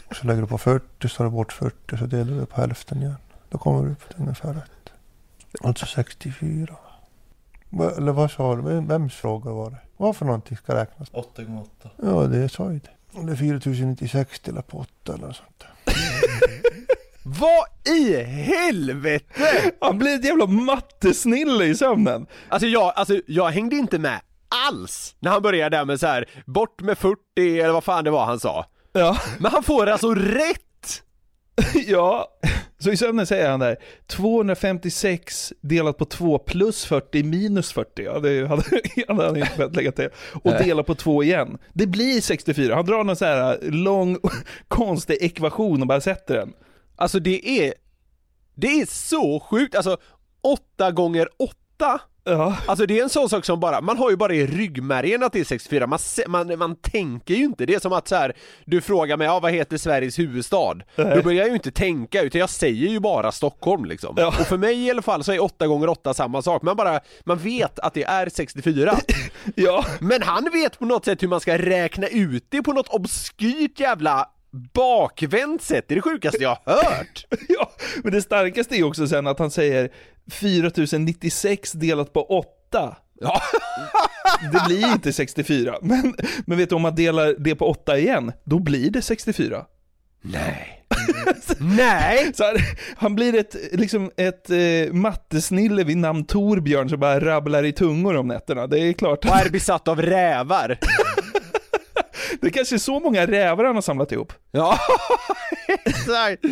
Och 0.06 0.16
så 0.16 0.26
lägger 0.26 0.40
du 0.40 0.46
på 0.46 0.58
40, 0.58 1.08
så 1.08 1.16
tar 1.16 1.24
du 1.24 1.30
bort 1.30 1.52
40, 1.52 1.98
så 1.98 2.06
delar 2.06 2.32
du 2.32 2.40
det 2.40 2.46
på 2.46 2.60
hälften 2.60 2.98
igen. 3.02 3.16
Då 3.48 3.58
kommer 3.58 3.84
du 3.84 3.92
upp 3.92 4.08
till 4.08 4.20
ungefär 4.22 4.52
rätt. 4.52 4.92
Alltså 5.60 5.86
64. 5.86 6.76
Eller 7.80 8.12
vad 8.12 8.30
sa 8.30 8.56
du? 8.56 8.62
Vem- 8.62 8.86
Vems 8.88 9.14
fråga 9.14 9.50
var 9.50 9.70
det? 9.70 9.78
Vad 9.96 10.16
för 10.16 10.24
någonting 10.24 10.56
ska 10.56 10.74
räknas? 10.74 11.08
8 11.12 11.44
gånger 11.44 11.62
8. 11.80 11.90
Ja, 12.02 12.12
det 12.12 12.48
sa 12.48 12.72
ju 12.72 12.78
det. 12.78 13.18
Och 13.18 13.24
Det 13.26 13.32
är 13.32 13.36
4096 13.36 14.40
delat 14.40 14.66
på 14.66 14.78
8 14.78 15.14
eller 15.14 15.26
något 15.26 15.36
sånt 15.36 15.58
där. 15.58 15.94
Vad 17.22 17.96
i 17.96 18.22
helvete! 18.22 19.72
Han 19.80 19.98
blir 19.98 20.14
ett 20.14 20.24
jävla 20.24 20.46
mattesnille 20.46 21.64
i 21.64 21.74
sömnen. 21.74 22.26
Alltså 22.48 22.66
jag, 22.66 22.92
alltså 22.96 23.20
jag 23.26 23.50
hängde 23.50 23.76
inte 23.76 23.98
med 23.98 24.20
alls 24.68 25.16
när 25.20 25.30
han 25.30 25.42
började 25.42 25.76
där 25.76 25.84
med 25.84 26.00
så 26.00 26.06
här 26.06 26.28
bort 26.46 26.80
med 26.82 26.98
40 26.98 27.18
eller 27.60 27.72
vad 27.72 27.84
fan 27.84 28.04
det 28.04 28.10
var 28.10 28.24
han 28.24 28.40
sa. 28.40 28.66
Ja. 28.92 29.16
Men 29.38 29.50
han 29.52 29.62
får 29.62 29.86
alltså 29.86 30.14
rätt! 30.14 31.02
ja, 31.86 32.28
så 32.78 32.90
i 32.90 32.96
sömnen 32.96 33.26
säger 33.26 33.50
han 33.50 33.60
där 33.60 33.76
256 34.06 35.52
delat 35.60 35.98
på 35.98 36.04
2 36.04 36.38
plus 36.38 36.84
40 36.84 37.22
minus 37.22 37.72
40. 37.72 38.02
Ja, 38.02 38.18
det 38.18 38.46
hade, 38.46 38.62
hade 39.08 39.24
han 39.24 39.36
inte 39.36 39.56
behövt 39.56 39.76
lägga 39.76 39.92
till. 39.92 40.08
Och 40.42 40.52
dela 40.52 40.82
på 40.82 40.94
2 40.94 41.22
igen. 41.22 41.58
Det 41.72 41.86
blir 41.86 42.20
64. 42.20 42.74
Han 42.74 42.86
drar 42.86 43.04
någon 43.04 43.16
så 43.16 43.24
här 43.24 43.58
lång 43.62 44.18
konstig 44.68 45.16
ekvation 45.20 45.80
och 45.80 45.86
bara 45.86 46.00
sätter 46.00 46.34
den. 46.34 46.52
Alltså 46.96 47.20
det 47.20 47.48
är, 47.48 47.74
det 48.54 48.66
är 48.66 48.86
så 48.86 49.40
sjukt, 49.40 49.74
alltså 49.74 49.96
8 50.40 50.90
gånger 50.90 51.28
8 51.38 52.00
Ja. 52.26 52.56
Alltså 52.66 52.86
det 52.86 52.98
är 52.98 53.02
en 53.02 53.08
sån 53.08 53.28
sak 53.28 53.44
som 53.44 53.60
bara, 53.60 53.80
man 53.80 53.98
har 53.98 54.10
ju 54.10 54.16
bara 54.16 54.34
i 54.34 54.46
ryggmärgen 54.46 55.22
att 55.22 55.32
det 55.32 55.40
är 55.40 55.44
64, 55.44 55.86
man, 55.86 55.98
man, 56.26 56.58
man 56.58 56.76
tänker 56.76 57.34
ju 57.34 57.44
inte, 57.44 57.66
det 57.66 57.74
är 57.74 57.80
som 57.80 57.92
att 57.92 58.08
så 58.08 58.14
här, 58.14 58.32
du 58.64 58.80
frågar 58.80 59.16
mig, 59.16 59.26
ja 59.26 59.40
vad 59.40 59.52
heter 59.52 59.76
Sveriges 59.76 60.18
huvudstad? 60.18 60.74
Nej. 60.96 61.16
Då 61.16 61.22
börjar 61.22 61.38
jag 61.38 61.48
ju 61.48 61.54
inte 61.54 61.70
tänka, 61.70 62.22
utan 62.22 62.38
jag 62.38 62.50
säger 62.50 62.88
ju 62.88 63.00
bara 63.00 63.32
Stockholm 63.32 63.84
liksom. 63.84 64.14
Ja. 64.18 64.28
Och 64.28 64.46
för 64.46 64.56
mig 64.56 64.86
i 64.86 64.90
alla 64.90 65.02
fall 65.02 65.24
så 65.24 65.32
är 65.32 65.42
8 65.42 65.66
gånger 65.66 65.88
8 65.88 66.14
samma 66.14 66.42
sak, 66.42 66.62
man 66.62 66.76
bara, 66.76 67.00
man 67.24 67.38
vet 67.38 67.78
att 67.78 67.94
det 67.94 68.04
är 68.04 68.28
64. 68.28 68.96
Ja. 69.54 69.84
Men 70.00 70.22
han 70.22 70.48
vet 70.52 70.78
på 70.78 70.84
något 70.84 71.04
sätt 71.04 71.22
hur 71.22 71.28
man 71.28 71.40
ska 71.40 71.58
räkna 71.58 72.06
ut 72.06 72.46
det 72.48 72.62
på 72.62 72.72
något 72.72 72.88
obskyrt 72.88 73.80
jävla 73.80 74.28
bakvänt 74.72 75.62
sätt, 75.62 75.84
det 75.88 75.94
är 75.94 75.96
det 75.96 76.02
sjukaste 76.02 76.42
jag 76.42 76.58
har 76.64 76.74
hört! 76.74 77.26
ja, 77.48 77.70
men 78.02 78.12
det 78.12 78.22
starkaste 78.22 78.76
är 78.76 78.82
också 78.82 79.06
sen 79.06 79.26
att 79.26 79.38
han 79.38 79.50
säger 79.50 79.90
4096 80.30 81.72
delat 81.72 82.12
på 82.12 82.22
8. 82.24 82.96
Ja. 83.20 83.42
Det 84.52 84.62
blir 84.66 84.92
inte 84.92 85.12
64, 85.12 85.78
men, 85.82 86.14
men 86.46 86.58
vet 86.58 86.68
du 86.68 86.74
om 86.74 86.82
man 86.82 86.94
delar 86.94 87.34
det 87.38 87.54
på 87.54 87.66
8 87.68 87.98
igen, 87.98 88.32
då 88.44 88.58
blir 88.58 88.90
det 88.90 89.02
64. 89.02 89.64
Nej. 90.22 90.76
Nej! 91.58 92.32
Så 92.34 92.44
han, 92.44 92.56
han 92.96 93.14
blir 93.14 93.34
ett, 93.34 93.56
liksom 93.72 94.10
ett 94.16 94.50
eh, 94.50 94.92
mattesnille 94.92 95.84
vid 95.84 95.96
namn 95.96 96.24
Torbjörn 96.24 96.88
som 96.88 97.00
bara 97.00 97.20
rabblar 97.20 97.64
i 97.64 97.72
tungor 97.72 98.16
om 98.16 98.28
nätterna. 98.28 98.66
Det 98.66 98.78
är 98.78 98.92
klart. 98.92 99.24
Och 99.24 99.36
är 99.36 99.50
besatt 99.50 99.88
av 99.88 100.02
rävar. 100.02 100.78
Det 102.40 102.50
kanske 102.50 102.76
är 102.76 102.78
så 102.78 103.00
många 103.00 103.26
rävar 103.26 103.64
han 103.64 103.74
har 103.74 103.82
samlat 103.82 104.12
ihop. 104.12 104.32
Ja, 104.50 104.78
exakt! 105.84 106.44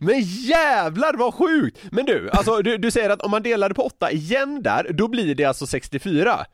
Men 0.00 0.20
jävlar 0.20 1.16
vad 1.16 1.34
sjukt! 1.34 1.78
Men 1.92 2.04
du, 2.04 2.30
alltså 2.30 2.62
du, 2.62 2.78
du 2.78 2.90
säger 2.90 3.10
att 3.10 3.22
om 3.22 3.30
man 3.30 3.42
delar 3.42 3.68
det 3.68 3.74
på 3.74 3.82
8 3.82 4.10
igen 4.10 4.62
där, 4.62 4.86
då 4.92 5.08
blir 5.08 5.34
det 5.34 5.44
alltså 5.44 5.66
64? 5.66 6.46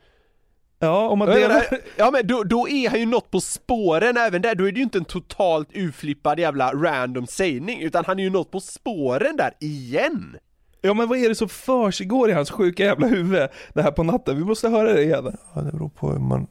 Ja, 0.79 1.09
om 1.09 1.19
man 1.19 1.27
delar... 1.27 1.63
Ja 1.95 2.11
men 2.11 2.27
då, 2.27 2.43
då 2.43 2.69
är 2.69 2.89
han 2.89 2.99
ju 2.99 3.05
något 3.05 3.31
på 3.31 3.41
spåren 3.41 4.17
även 4.17 4.41
där, 4.41 4.55
då 4.55 4.67
är 4.67 4.71
det 4.71 4.77
ju 4.77 4.83
inte 4.83 4.97
en 4.97 5.05
totalt 5.05 5.69
uflippad 5.73 6.39
jävla 6.39 6.71
random 6.73 7.27
sägning, 7.27 7.81
utan 7.81 8.05
han 8.05 8.19
är 8.19 8.23
ju 8.23 8.29
något 8.29 8.51
på 8.51 8.59
spåren 8.59 9.37
där 9.37 9.51
igen! 9.59 10.37
Ja 10.81 10.93
men 10.93 11.07
vad 11.09 11.17
är 11.17 11.29
det 11.29 11.35
som 11.35 11.49
försiggår 11.49 12.29
i 12.29 12.33
hans 12.33 12.51
sjuka 12.51 12.83
jävla 12.83 13.07
huvud 13.07 13.49
det 13.73 13.81
här 13.81 13.91
på 13.91 14.03
natten? 14.03 14.37
Vi 14.37 14.43
måste 14.43 14.69
höra 14.69 14.93
det 14.93 15.03
igen. 15.03 15.37
Ja, 15.55 15.61
det 15.61 15.71
beror 15.71 15.89
på 15.89 16.11
hur 16.11 16.19
man 16.19 16.47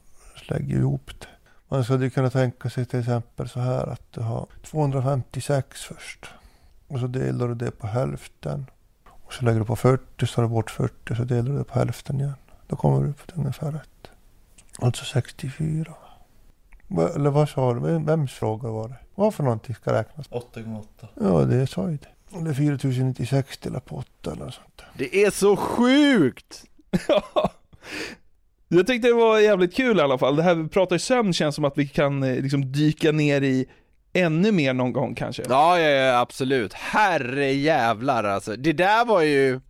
lägger 0.49 0.77
ihop 0.77 1.11
det. 1.21 1.27
Man 1.73 1.85
skulle 1.85 2.11
kunna 2.11 2.31
tänka 2.31 2.71
sig 2.71 2.87
till 2.87 3.01
exempel 3.01 3.49
så 3.49 3.61
här 3.61 3.87
att 3.87 4.13
du 4.13 4.21
har 4.21 4.47
256 4.63 5.81
först. 5.83 6.27
Och 6.89 6.99
så 7.01 7.07
delar 7.07 7.49
du 7.49 7.55
det 7.55 7.71
på 7.71 7.87
hälften. 7.87 8.67
Och 9.09 9.33
så 9.33 9.45
lägger 9.45 9.59
du 9.61 9.65
på 9.67 9.77
40, 9.77 10.27
så 10.27 10.35
tar 10.35 10.43
du 10.43 10.49
bort 10.49 10.71
40 10.71 11.15
så 11.17 11.25
delar 11.25 11.51
du 11.53 11.59
det 11.59 11.65
på 11.65 11.79
hälften 11.79 12.21
igen. 12.21 12.35
Då 12.67 12.77
kommer 12.77 13.03
du 13.05 13.11
upp 13.11 13.27
till 13.27 13.39
ungefär 13.39 13.73
rätt. 13.73 14.11
Alltså 14.79 15.05
64. 15.05 15.95
Va- 16.89 17.09
Eller 17.15 17.31
vad 17.31 17.49
sa 17.49 17.75
du? 17.75 17.81
Vem- 17.81 18.05
Vems 18.07 18.33
fråga 18.33 18.69
var 18.69 18.89
det? 18.89 18.97
Vad 19.15 19.35
för 19.35 19.45
någonting 19.45 19.75
ska 19.75 19.93
räknas? 19.93 20.27
8 20.31 20.63
gånger 20.63 20.81
8. 20.81 21.09
Ja, 21.15 21.45
det 21.45 21.67
sa 21.67 21.91
ju 21.91 21.99
det. 22.33 22.51
Är 22.51 22.55
4096 22.55 23.59
delat 23.59 23.85
på 23.85 23.97
8 23.97 24.33
eller 24.33 24.51
sånt. 24.51 24.83
Det 24.99 25.25
är 25.25 25.31
så 25.31 25.57
sjukt! 25.57 26.65
Jag 28.73 28.87
tyckte 28.87 29.09
det 29.09 29.15
var 29.15 29.39
jävligt 29.39 29.75
kul 29.75 29.99
i 29.99 30.01
alla 30.01 30.19
fall. 30.19 30.37
Det 30.37 30.43
här 30.43 30.55
vi 30.55 30.69
pratar 30.69 30.97
i 30.97 30.99
sömn 30.99 31.33
känns 31.33 31.55
som 31.55 31.65
att 31.65 31.79
vi 31.79 31.87
kan 31.89 32.23
eh, 32.23 32.43
liksom 32.43 32.73
dyka 32.73 33.13
ner 33.13 33.43
i 33.43 33.67
ännu 34.13 34.53
mer 34.53 34.75
någon 34.75 34.93
gång 34.93 35.15
kanske. 35.15 35.43
Ja, 35.49 35.79
ja, 35.79 35.89
ja 35.89 36.21
absolut. 36.21 36.73
Herre 36.73 37.53
jävlar 37.53 38.25
alltså. 38.25 38.57
Det 38.57 38.73
där 38.73 39.05
var 39.05 39.23
ju, 39.23 39.61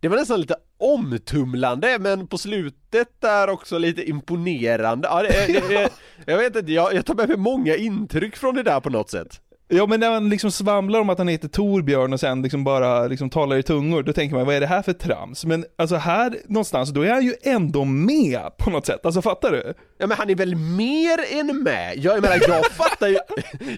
det 0.00 0.08
var 0.08 0.16
nästan 0.16 0.40
lite 0.40 0.56
omtumlande 0.78 1.98
men 2.00 2.26
på 2.26 2.38
slutet 2.38 3.08
där 3.20 3.48
också 3.48 3.78
lite 3.78 4.08
imponerande. 4.10 5.08
Ja, 5.08 5.22
det, 5.22 5.46
det, 5.46 5.68
det, 5.68 5.90
jag 6.32 6.38
vet 6.38 6.56
inte, 6.56 6.72
jag, 6.72 6.94
jag 6.94 7.06
tar 7.06 7.14
med 7.14 7.28
mig 7.28 7.36
många 7.36 7.76
intryck 7.76 8.36
från 8.36 8.54
det 8.54 8.62
där 8.62 8.80
på 8.80 8.90
något 8.90 9.10
sätt. 9.10 9.40
Ja 9.68 9.86
men 9.86 10.00
när 10.00 10.10
han 10.10 10.28
liksom 10.28 10.50
svamlar 10.50 11.00
om 11.00 11.10
att 11.10 11.18
han 11.18 11.28
heter 11.28 11.48
Torbjörn 11.48 12.12
och 12.12 12.20
sen 12.20 12.42
liksom 12.42 12.64
bara 12.64 13.06
liksom 13.06 13.30
talar 13.30 13.56
i 13.56 13.62
tungor, 13.62 14.02
då 14.02 14.12
tänker 14.12 14.36
man 14.36 14.46
vad 14.46 14.54
är 14.54 14.60
det 14.60 14.66
här 14.66 14.82
för 14.82 14.92
trams? 14.92 15.44
Men 15.44 15.64
alltså 15.76 15.96
här 15.96 16.36
någonstans, 16.48 16.90
då 16.90 17.02
är 17.02 17.12
han 17.12 17.24
ju 17.24 17.34
ändå 17.42 17.84
med 17.84 18.56
på 18.58 18.70
något 18.70 18.86
sätt, 18.86 19.06
alltså 19.06 19.22
fattar 19.22 19.52
du? 19.52 19.74
Ja 19.98 20.06
men 20.06 20.16
han 20.16 20.30
är 20.30 20.34
väl 20.34 20.56
mer 20.56 21.18
än 21.40 21.62
med? 21.62 21.98
Jag 21.98 22.22
menar, 22.22 22.40
jag 22.48 22.66
fattar 22.72 23.08
ju, 23.08 23.18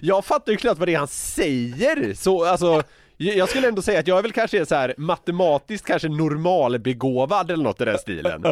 jag 0.01 0.25
fattar 0.25 0.51
ju 0.51 0.57
klart 0.57 0.77
vad 0.77 0.87
det 0.87 0.93
är 0.93 0.97
han 0.99 1.07
säger, 1.07 2.13
så 2.13 2.45
alltså 2.45 2.83
jag 3.17 3.49
skulle 3.49 3.67
ändå 3.67 3.81
säga 3.81 3.99
att 3.99 4.07
jag 4.07 4.17
är 4.17 4.21
väl 4.21 4.31
kanske 4.31 4.65
så 4.65 4.75
här 4.75 4.93
matematiskt 4.97 5.85
kanske 5.87 6.09
normalbegåvad 6.09 7.51
eller 7.51 7.63
något 7.63 7.81
i 7.81 7.85
den 7.85 7.97
stilen. 7.97 8.43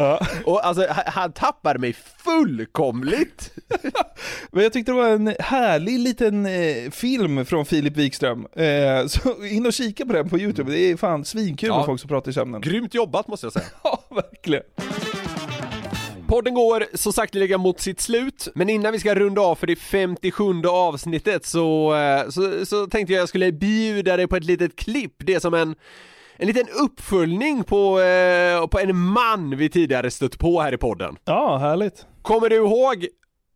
Och 0.44 0.66
alltså 0.66 0.86
han- 1.06 1.32
tappar 1.32 1.78
mig 1.78 1.96
fullkomligt. 2.24 3.52
Men 4.50 4.62
jag 4.62 4.72
tyckte 4.72 4.92
det 4.92 4.96
var 4.96 5.08
en 5.08 5.34
härlig 5.40 5.98
liten 5.98 6.46
eh, 6.46 6.90
film 6.90 7.46
från 7.46 7.66
Filip 7.66 7.96
Wikström. 7.96 8.46
Eh, 8.56 9.06
så 9.06 9.44
in 9.44 9.66
och 9.66 9.72
kika 9.72 10.06
på 10.06 10.12
den 10.12 10.28
på 10.28 10.38
YouTube, 10.38 10.72
det 10.72 10.78
är 10.80 10.96
fan 10.96 11.24
svinkul 11.24 11.68
Ja. 11.68 11.76
med 11.76 11.86
folk 11.86 12.00
som 12.00 12.08
pratar 12.08 12.30
i 12.30 12.34
sömnen. 12.34 12.60
Grymt 12.60 12.94
jobbat 12.94 13.28
måste 13.28 13.46
jag 13.46 13.52
säga. 13.52 13.64
Ja, 13.84 14.02
verkligen. 14.10 14.62
Podden 16.28 16.54
går 16.54 16.84
så 16.94 17.12
sakteliga 17.12 17.58
mot 17.58 17.80
sitt 17.80 18.00
slut, 18.00 18.48
men 18.54 18.70
innan 18.70 18.92
vi 18.92 18.98
ska 19.00 19.14
runda 19.14 19.40
av 19.40 19.54
för 19.54 19.66
det 19.66 19.76
57 19.76 20.62
avsnittet 20.68 21.46
så, 21.46 21.94
eh, 21.94 22.28
så, 22.28 22.66
så 22.66 22.86
tänkte 22.86 23.12
jag 23.12 23.20
jag 23.20 23.28
skulle 23.28 23.52
bjuda 23.52 24.16
dig 24.16 24.26
på 24.26 24.36
ett 24.36 24.44
litet 24.44 24.76
klipp. 24.76 25.14
Det 25.18 25.34
är 25.34 25.40
som 25.40 25.54
en, 25.54 25.74
en 26.36 26.46
liten 26.46 26.66
uppföljning 26.84 27.64
på, 27.64 28.00
eh, 28.00 28.66
på 28.66 28.78
en 28.78 28.96
man 28.96 29.56
vi 29.56 29.68
tidigare 29.68 30.10
stött 30.10 30.38
på 30.38 30.60
här 30.60 30.74
i 30.74 30.78
podden. 30.78 31.16
Ja, 31.24 31.56
härligt. 31.56 32.06
Kommer 32.22 32.48
du 32.48 32.56
ihåg 32.56 33.06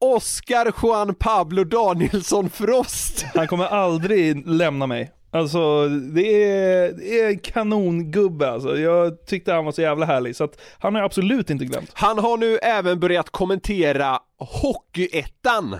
Oscar 0.00 0.72
Juan 0.82 1.14
Pablo 1.14 1.64
Danielsson 1.64 2.50
Frost? 2.50 3.24
Han 3.34 3.46
kommer 3.46 3.66
aldrig 3.66 4.48
lämna 4.48 4.86
mig. 4.86 5.10
Alltså, 5.33 5.89
det 5.89 6.45
är, 6.45 6.93
det 6.93 7.20
är 7.20 7.28
en 7.28 7.39
kanongubbe 7.39 8.51
alltså. 8.51 8.78
Jag 8.78 9.26
tyckte 9.26 9.53
han 9.53 9.64
var 9.64 9.72
så 9.72 9.83
jävla 9.83 10.07
härlig, 10.07 10.37
så 10.37 10.45
att 10.45 10.61
han 10.78 10.95
har 10.95 11.01
jag 11.01 11.07
absolut 11.07 11.51
inte 11.51 11.64
glömt. 11.64 11.91
Han 11.93 12.18
har 12.18 12.37
nu 12.37 12.59
även 12.59 13.01
börjat 13.01 13.31
kommentera 13.31 14.18
Hockeyettan. 14.39 15.76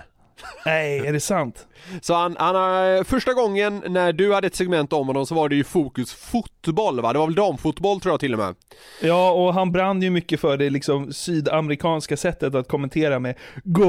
Nej, 0.65 0.99
är 1.07 1.13
det 1.13 1.19
sant? 1.19 1.67
Så 2.01 2.13
han, 2.13 2.35
han 2.39 3.05
första 3.05 3.33
gången 3.33 3.83
när 3.87 4.13
du 4.13 4.33
hade 4.33 4.47
ett 4.47 4.55
segment 4.55 4.93
om 4.93 5.07
honom 5.07 5.25
så 5.25 5.35
var 5.35 5.49
det 5.49 5.55
ju 5.55 5.63
fokus 5.63 6.13
fotboll 6.13 7.01
va? 7.01 7.13
Det 7.13 7.19
var 7.19 7.25
väl 7.25 7.35
damfotboll 7.35 7.99
tror 8.01 8.13
jag 8.13 8.19
till 8.19 8.33
och 8.33 8.39
med? 8.39 8.55
Ja, 9.01 9.31
och 9.31 9.53
han 9.53 9.71
brann 9.71 10.01
ju 10.01 10.09
mycket 10.09 10.39
för 10.39 10.57
det 10.57 10.69
liksom 10.69 11.13
sydamerikanska 11.13 12.17
sättet 12.17 12.55
att 12.55 12.67
kommentera 12.67 13.19
med 13.19 13.35
GOL! 13.63 13.87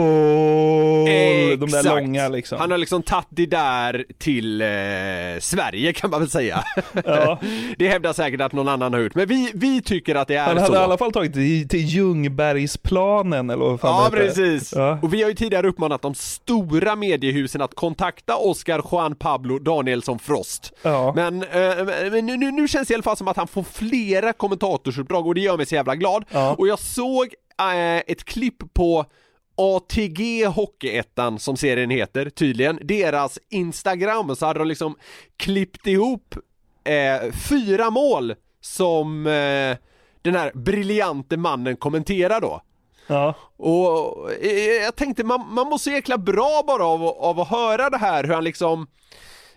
De 1.59 1.71
där 1.71 1.95
långa 2.01 2.29
liksom. 2.29 2.59
Han 2.61 2.71
har 2.71 2.79
liksom 2.79 3.03
tagit 3.03 3.27
det 3.31 3.47
där 3.47 4.05
till 4.19 4.61
eh, 4.63 4.69
Sverige 5.41 5.93
kan 5.93 6.11
man 6.11 6.21
väl 6.21 6.31
säga. 6.31 6.65
Ja. 7.05 7.41
det 7.79 7.89
hävdar 7.89 8.13
säkert 8.13 8.41
att 8.41 8.53
någon 8.53 8.69
annan 8.69 8.93
har 8.93 9.01
gjort, 9.01 9.15
men 9.15 9.29
vi, 9.29 9.51
vi 9.55 9.83
tycker 9.83 10.15
att 10.15 10.29
det 10.29 10.35
är 10.37 10.47
Han 10.47 10.57
så. 10.57 10.63
hade 10.63 10.75
i 10.77 10.79
alla 10.81 10.99
fall 10.99 11.13
tagit 11.13 11.35
det 11.35 11.65
till- 11.69 11.83
Ljungbergsplanen 11.93 13.51
eller 13.51 13.65
vad 13.65 13.81
fan 13.81 14.03
Ja 14.03 14.09
det 14.19 14.23
heter. 14.25 14.43
precis, 14.43 14.73
Ja. 14.77 14.99
och 15.03 15.15
vi 15.15 15.23
har 15.23 15.29
ju 15.29 15.35
tidigare 15.35 15.69
uppmanat 15.69 16.03
de 16.03 16.15
stora 16.43 16.97
mediehusen 16.97 17.63
att 17.63 17.75
kontakta 17.75 18.37
Oscar 18.37 18.83
Juan 18.93 19.15
Pablo 19.15 19.59
Danielsson 19.59 20.19
Frost. 20.19 20.73
Ja. 20.83 21.13
Men, 21.17 21.43
eh, 21.43 21.85
men 22.11 22.27
nu, 22.27 22.51
nu, 22.51 22.69
känns 22.69 22.89
det 22.89 22.93
i 22.93 22.95
alla 22.95 23.03
fall 23.03 23.17
som 23.17 23.29
att 23.29 23.37
han 23.37 23.49
får 23.49 23.63
flera 23.63 24.33
kommentatorsuppdrag 24.33 25.27
och 25.27 25.35
det 25.35 25.41
gör 25.41 25.57
mig 25.57 25.67
så 25.67 25.75
jävla 25.75 25.97
glad. 25.97 26.25
Ja. 26.31 26.55
Och 26.59 26.69
jag 26.69 26.79
såg 26.79 27.35
eh, 27.59 27.97
ett 27.97 28.25
klipp 28.25 28.75
på 28.75 29.05
ATG 29.57 30.47
Hockeyettan 30.47 31.39
som 31.39 31.57
serien 31.57 31.91
heter 31.91 32.31
tydligen, 32.31 32.79
deras 32.83 33.39
Instagram 33.51 34.37
så 34.37 34.47
hade 34.47 34.59
de 34.59 34.69
liksom 34.69 34.97
klippt 35.37 35.87
ihop 35.87 36.35
eh, 36.85 37.33
fyra 37.33 37.91
mål 37.91 38.35
som 38.61 39.27
eh, 39.27 39.77
den 40.23 40.35
här 40.35 40.53
briljante 40.55 41.37
mannen 41.37 41.77
kommenterar 41.77 42.41
då. 42.41 42.63
Ja. 43.07 43.35
Och 43.57 44.33
eh, 44.33 44.51
eh, 44.51 44.83
jag 44.83 44.97
tänkte 44.97 45.25
man, 45.25 45.55
man 45.55 45.67
mår 45.67 45.79
så 45.79 45.91
jäkla 45.91 46.19
bra 46.19 46.63
bara 46.67 46.85
av, 46.85 47.05
av 47.05 47.41
att 47.41 47.49
höra 47.49 47.91
det 47.91 47.99
här 47.99 48.25
hur 48.25 48.35
han 48.35 48.45
liksom 48.45 48.87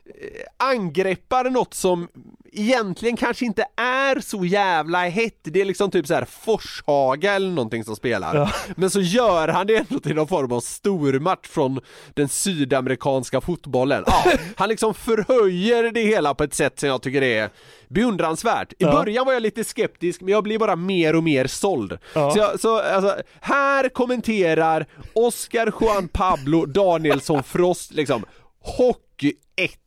eh, 0.06 0.48
angreppar 0.58 1.50
något 1.50 1.74
som 1.74 2.08
egentligen 2.56 3.18
kanske 3.18 3.46
inte 3.46 3.66
är 3.76 4.20
så 4.20 4.46
jävla 4.46 5.08
hett. 5.08 5.40
Det 5.44 5.62
är 5.62 5.66
liksom 5.66 5.92
typ 5.92 6.08
så 6.08 6.14
här 6.14 6.26
Forshaga 6.26 7.34
eller 7.34 7.50
någonting 7.50 7.84
som 7.84 7.96
spelar. 7.96 8.36
Ja. 8.36 8.52
Men 8.76 8.90
så 8.90 9.02
gör 9.02 9.48
han 9.48 9.68
det 9.68 9.76
ändå 9.78 10.00
till 10.00 10.16
någon 10.16 10.28
form 10.28 10.52
av 10.52 10.60
stormatch 10.60 11.48
från 11.48 11.80
den 12.14 12.30
sydamerikanska 12.30 13.42
fotbollen. 13.42 14.04
Ja, 14.08 14.24
han 14.56 14.70
liksom 14.70 14.94
förhöjer 14.94 15.92
det 15.92 16.02
hela 16.02 16.34
på 16.34 16.44
ett 16.44 16.54
sätt 16.54 16.80
som 16.80 16.90
jag 16.90 17.02
tycker 17.02 17.22
är 17.22 17.50
beundransvärt. 17.88 18.72
I 18.72 18.76
Ja. 18.78 18.92
början 18.92 19.26
var 19.26 19.34
jag 19.34 19.42
lite 19.42 19.64
skeptisk 19.64 20.22
men 20.22 20.30
jag 20.32 20.44
blir 20.44 20.60
bara 20.60 20.76
mer 20.76 21.16
och 21.16 21.24
mer 21.24 21.48
såld. 21.48 21.98
Ja. 22.14 22.32
Så, 22.32 22.40
jag, 22.40 22.60
så 22.60 22.80
alltså, 22.80 23.16
här 23.42 23.90
kommenterar 23.90 24.86
Oscar 25.14 25.74
Juan 25.82 26.08
Pablo 26.08 26.66
Danielsson 26.66 27.44
Frost 27.44 27.92
liksom 27.94 28.26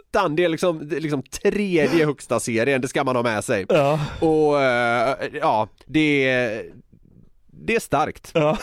Hockeyettan, 0.08 0.36
det 0.36 0.44
är 0.44 0.48
liksom, 0.48 0.88
det 0.88 0.96
är 0.96 1.00
liksom 1.00 1.22
tredje 1.22 2.06
högsta 2.06 2.40
serien, 2.40 2.80
det 2.80 2.88
ska 2.88 3.04
man 3.04 3.16
ha 3.16 3.22
med 3.22 3.44
sig. 3.44 3.66
Ja. 3.68 4.00
Och 4.20 4.62
eh, 4.62 5.16
ja, 5.40 5.68
det 5.86 6.28
är, 6.28 6.64
det 7.46 7.76
är 7.76 7.80
starkt. 7.80 8.30
Ja. 8.34 8.58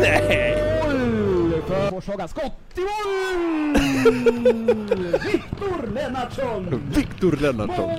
Nej! 0.00 0.56
Forshaga 1.90 2.28
skott 2.28 2.52
i 2.76 2.80
mål! 2.80 3.76
Viktor 5.32 5.94
Lennartsson! 5.94 6.82
Viktor 6.94 7.32
Lennartsson. 7.32 7.90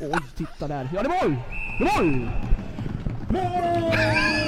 Oj, 0.00 0.18
titta 0.36 0.68
där. 0.68 0.88
Ja, 0.94 1.02
det 1.02 1.08
är 1.08 1.24
mål! 1.24 1.36
Det 1.78 1.84
är 1.84 2.02
mål! 2.02 2.28
Mål! 3.28 4.41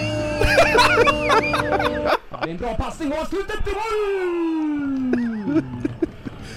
Det 2.42 2.48
är 2.48 2.48
en 2.48 2.56
bra 2.56 2.74
passning 2.74 3.12
och 3.12 3.18
avslutet! 3.18 3.56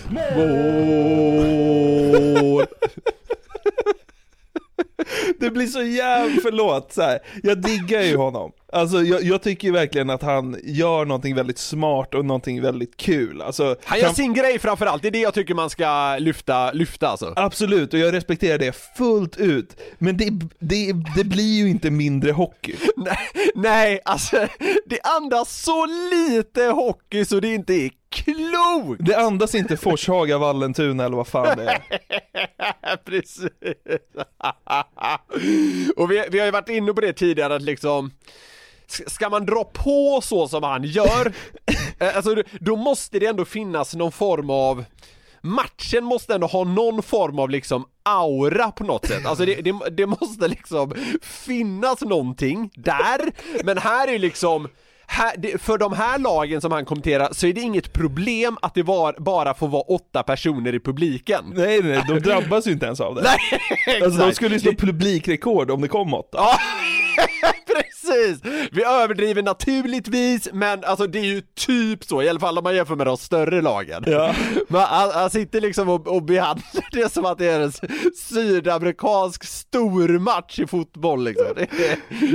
Mål! 0.10 1.48
Det 5.58 5.64
blir 5.64 5.72
så 5.72 5.82
jävla, 5.84 6.42
förlåt, 6.42 6.94
så 6.94 7.02
här. 7.02 7.20
jag 7.44 7.58
diggar 7.62 8.02
ju 8.02 8.16
honom. 8.16 8.52
Alltså 8.74 9.02
jag, 9.04 9.24
jag 9.24 9.42
tycker 9.42 9.72
verkligen 9.72 10.10
att 10.10 10.22
han 10.22 10.58
gör 10.64 11.06
någonting 11.06 11.36
väldigt 11.36 11.58
smart 11.58 12.14
och 12.16 12.26
någonting 12.26 12.62
väldigt 12.62 12.98
kul. 12.98 13.42
Alltså, 13.42 13.76
Han 13.84 14.00
gör 14.00 14.06
kan- 14.06 14.16
sin 14.16 14.34
grej 14.34 14.60
framförallt, 14.60 15.02
det 15.02 15.08
är 15.08 15.12
det 15.12 15.20
jag 15.20 15.34
tycker 15.34 15.54
man 15.54 15.70
ska 15.70 16.18
lyfta, 16.20 16.72
lyfta 16.72 17.08
alltså. 17.08 17.34
Absolut, 17.36 17.94
och 17.94 18.00
jag 18.00 18.14
respekterar 18.14 18.58
det 18.58 18.76
fullt 18.98 19.38
ut. 19.38 19.82
Men 19.98 20.18
det, 20.18 20.30
det, 20.60 20.94
det 21.16 21.24
blir 21.24 21.58
ju 21.58 21.70
inte 21.70 21.92
mindre 21.92 22.32
hockey. 22.32 22.76
Nej, 22.98 23.18
nej, 23.56 24.00
alltså 24.06 24.48
det 24.86 25.00
andas 25.02 25.64
så 25.64 25.86
lite 26.12 26.64
hockey 26.64 27.26
så 27.26 27.40
det 27.40 27.54
inte 27.54 27.74
är 27.74 27.90
klokt! 28.24 29.06
Det 29.06 29.16
andas 29.16 29.56
inte 29.56 29.78
Forshaga, 29.78 30.38
Vallentuna 30.38 31.06
eller 31.06 31.18
vad 31.18 31.28
fan 31.28 31.58
det 31.58 31.66
är. 31.66 31.82
Precis. 33.06 33.52
Och 35.96 36.12
vi, 36.12 36.24
vi 36.32 36.40
har 36.40 36.46
ju 36.46 36.52
varit 36.52 36.70
inne 36.70 36.94
på 36.94 37.02
det 37.02 37.14
tidigare 37.14 37.56
att 37.56 37.62
liksom 37.62 38.12
Ska 39.08 39.30
man 39.30 39.46
dra 39.46 39.64
på 39.64 40.20
så 40.24 40.48
som 40.48 40.64
han 40.64 40.84
gör, 40.84 41.34
eh, 42.00 42.16
alltså 42.16 42.44
då 42.60 42.76
måste 42.76 43.20
det 43.20 43.26
ändå 43.26 43.46
finnas 43.46 43.96
någon 43.96 44.12
form 44.12 44.50
av 44.50 44.86
Matchen 45.42 46.04
måste 46.04 46.36
ändå 46.36 46.48
ha 46.48 46.64
någon 46.64 47.04
form 47.04 47.40
av 47.40 47.50
liksom 47.50 47.86
aura 48.04 48.72
på 48.72 48.84
något 48.84 49.06
sätt, 49.06 49.26
alltså 49.26 49.46
det, 49.46 49.62
det, 49.62 49.90
det 49.90 50.06
måste 50.06 50.48
liksom 50.48 50.94
finnas 51.22 52.02
någonting 52.02 52.72
där, 52.76 53.32
men 53.64 53.78
här 53.78 54.08
är 54.08 54.20
liksom 54.20 54.68
här, 55.08 55.58
för 55.58 55.78
de 55.78 55.94
här 55.94 56.20
lagen 56.20 56.62
som 56.62 56.72
han 56.72 56.86
kommenterar 56.86 57.30
så 57.32 57.48
är 57.48 57.54
det 57.54 57.62
inget 57.62 57.94
problem 57.94 58.58
att 58.62 58.74
det 58.74 58.84
var, 58.84 59.16
bara 59.20 59.54
får 59.54 59.68
vara 59.68 59.82
åtta 59.82 60.24
personer 60.24 60.76
i 60.76 60.80
publiken. 60.80 61.46
Nej 61.56 61.82
nej, 61.84 62.04
de 62.08 62.20
drabbas 62.20 62.68
ju 62.68 62.72
inte 62.72 62.86
ens 62.86 63.02
av 63.02 63.16
det. 63.16 63.22
Nej, 63.22 64.02
Alltså 64.04 64.20
de 64.26 64.34
skulle 64.34 64.56
ju 64.56 64.60
slå 64.60 64.72
publikrekord 64.74 65.72
om 65.72 65.82
det 65.82 65.88
kom 65.88 66.14
åtta. 66.14 66.38
Ja, 66.38 66.58
precis! 67.78 68.40
Vi 68.72 68.84
överdriver 68.84 69.44
naturligtvis, 69.44 70.50
men 70.54 70.84
alltså 70.84 71.08
det 71.08 71.20
är 71.20 71.24
ju 71.24 71.42
typ 71.56 72.04
så, 72.04 72.22
i 72.24 72.30
alla 72.30 72.40
fall 72.40 72.58
om 72.58 72.64
man 72.64 72.76
jämför 72.76 72.96
med 72.96 73.08
de 73.08 73.18
större 73.18 73.62
lagen. 73.62 74.04
Ja. 74.08 74.34
Men 74.68 74.82
han, 74.82 75.10
han 75.12 75.30
sitter 75.30 75.62
liksom 75.62 75.90
och, 75.90 76.08
och 76.08 76.24
behandlar 76.24 76.86
det 76.92 77.14
som 77.14 77.26
att 77.26 77.38
det 77.38 77.46
är 77.48 77.60
en 77.60 77.72
sydamerikansk 78.30 79.44
stormatch 79.44 80.60
i 80.60 80.68
fotboll 80.68 81.24
liksom. 81.24 81.46
Det, 81.56 81.62
är- 81.62 81.68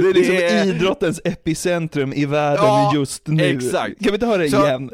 Det 0.02 0.08
är 0.08 0.14
liksom 0.14 0.34
det 0.34 0.44
är- 0.50 0.66
idrottens 0.66 1.20
epicentrum 1.24 2.12
i 2.12 2.24
världen 2.24 2.64
Ja, 2.64 2.92
just 2.94 3.26
nu. 3.26 3.44
exakt. 3.44 3.98
Kan 3.98 4.06
vi 4.08 4.14
inte 4.14 4.26
höra 4.26 4.42
det 4.42 4.50
Så- 4.50 4.66
igen? 4.66 4.90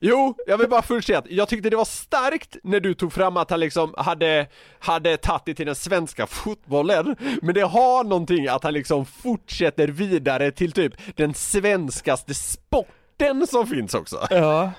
Jo, 0.00 0.34
jag 0.46 0.58
vill 0.58 0.68
bara 0.68 0.82
först 0.82 1.06
säga 1.06 1.18
att 1.18 1.30
jag 1.30 1.48
tyckte 1.48 1.70
det 1.70 1.76
var 1.76 1.84
starkt 1.84 2.56
när 2.62 2.80
du 2.80 2.94
tog 2.94 3.12
fram 3.12 3.36
att 3.36 3.50
han 3.50 3.60
liksom 3.60 3.94
hade, 3.96 4.46
hade 4.78 5.16
tagit 5.16 5.42
det 5.44 5.54
till 5.54 5.66
den 5.66 5.74
svenska 5.74 6.26
fotbollen, 6.26 7.16
men 7.42 7.54
det 7.54 7.60
har 7.60 8.04
någonting 8.04 8.48
att 8.48 8.64
han 8.64 8.72
liksom 8.72 9.06
fortsätter 9.06 9.88
vidare 9.88 10.50
till 10.50 10.72
typ 10.72 11.16
den 11.16 11.34
svenskaste 11.34 12.34
sporten 12.34 13.46
som 13.46 13.66
finns 13.66 13.94
också. 13.94 14.26
Ja. 14.30 14.72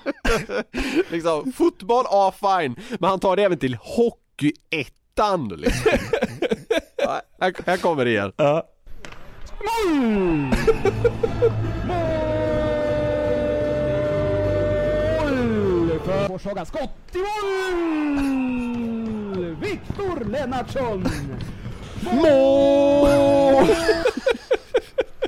liksom, 1.10 1.52
fotboll, 1.52 2.04
ja 2.10 2.34
fine, 2.40 2.76
men 2.98 3.10
han 3.10 3.20
tar 3.20 3.36
det 3.36 3.42
även 3.44 3.58
till 3.58 3.74
hockeyettan 3.80 5.48
liksom. 5.48 5.92
ja, 6.96 7.20
här, 7.40 7.54
här 7.66 7.76
kommer 7.76 8.04
det 8.04 8.10
igen. 8.10 8.32
Ja. 8.36 8.66
Mål! 9.86 10.54
För 16.10 16.26
Forshaga. 16.28 16.64
Skott 16.64 17.14
i 17.14 17.18
mål! 17.18 17.56
Viktor 19.60 20.24
Lennartsson! 20.24 21.04
Mål! 22.00 23.68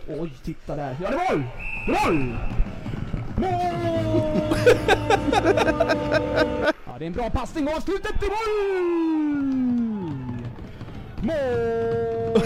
Oj, 0.09 0.33
titta 0.45 0.77
där. 0.77 0.97
Ja, 1.03 1.11
det 1.11 1.17
är 1.17 1.35
mål! 1.35 1.45
Mål! 1.89 2.37
Mål! 3.37 4.23
Ja, 6.87 6.99
det 6.99 7.05
är 7.05 7.07
en 7.07 7.13
bra 7.13 7.31
passning 7.31 7.69
och 7.69 7.75
avslutet 7.75 8.23
i 8.23 8.27
mål! 8.27 8.49
Mål! 11.21 12.43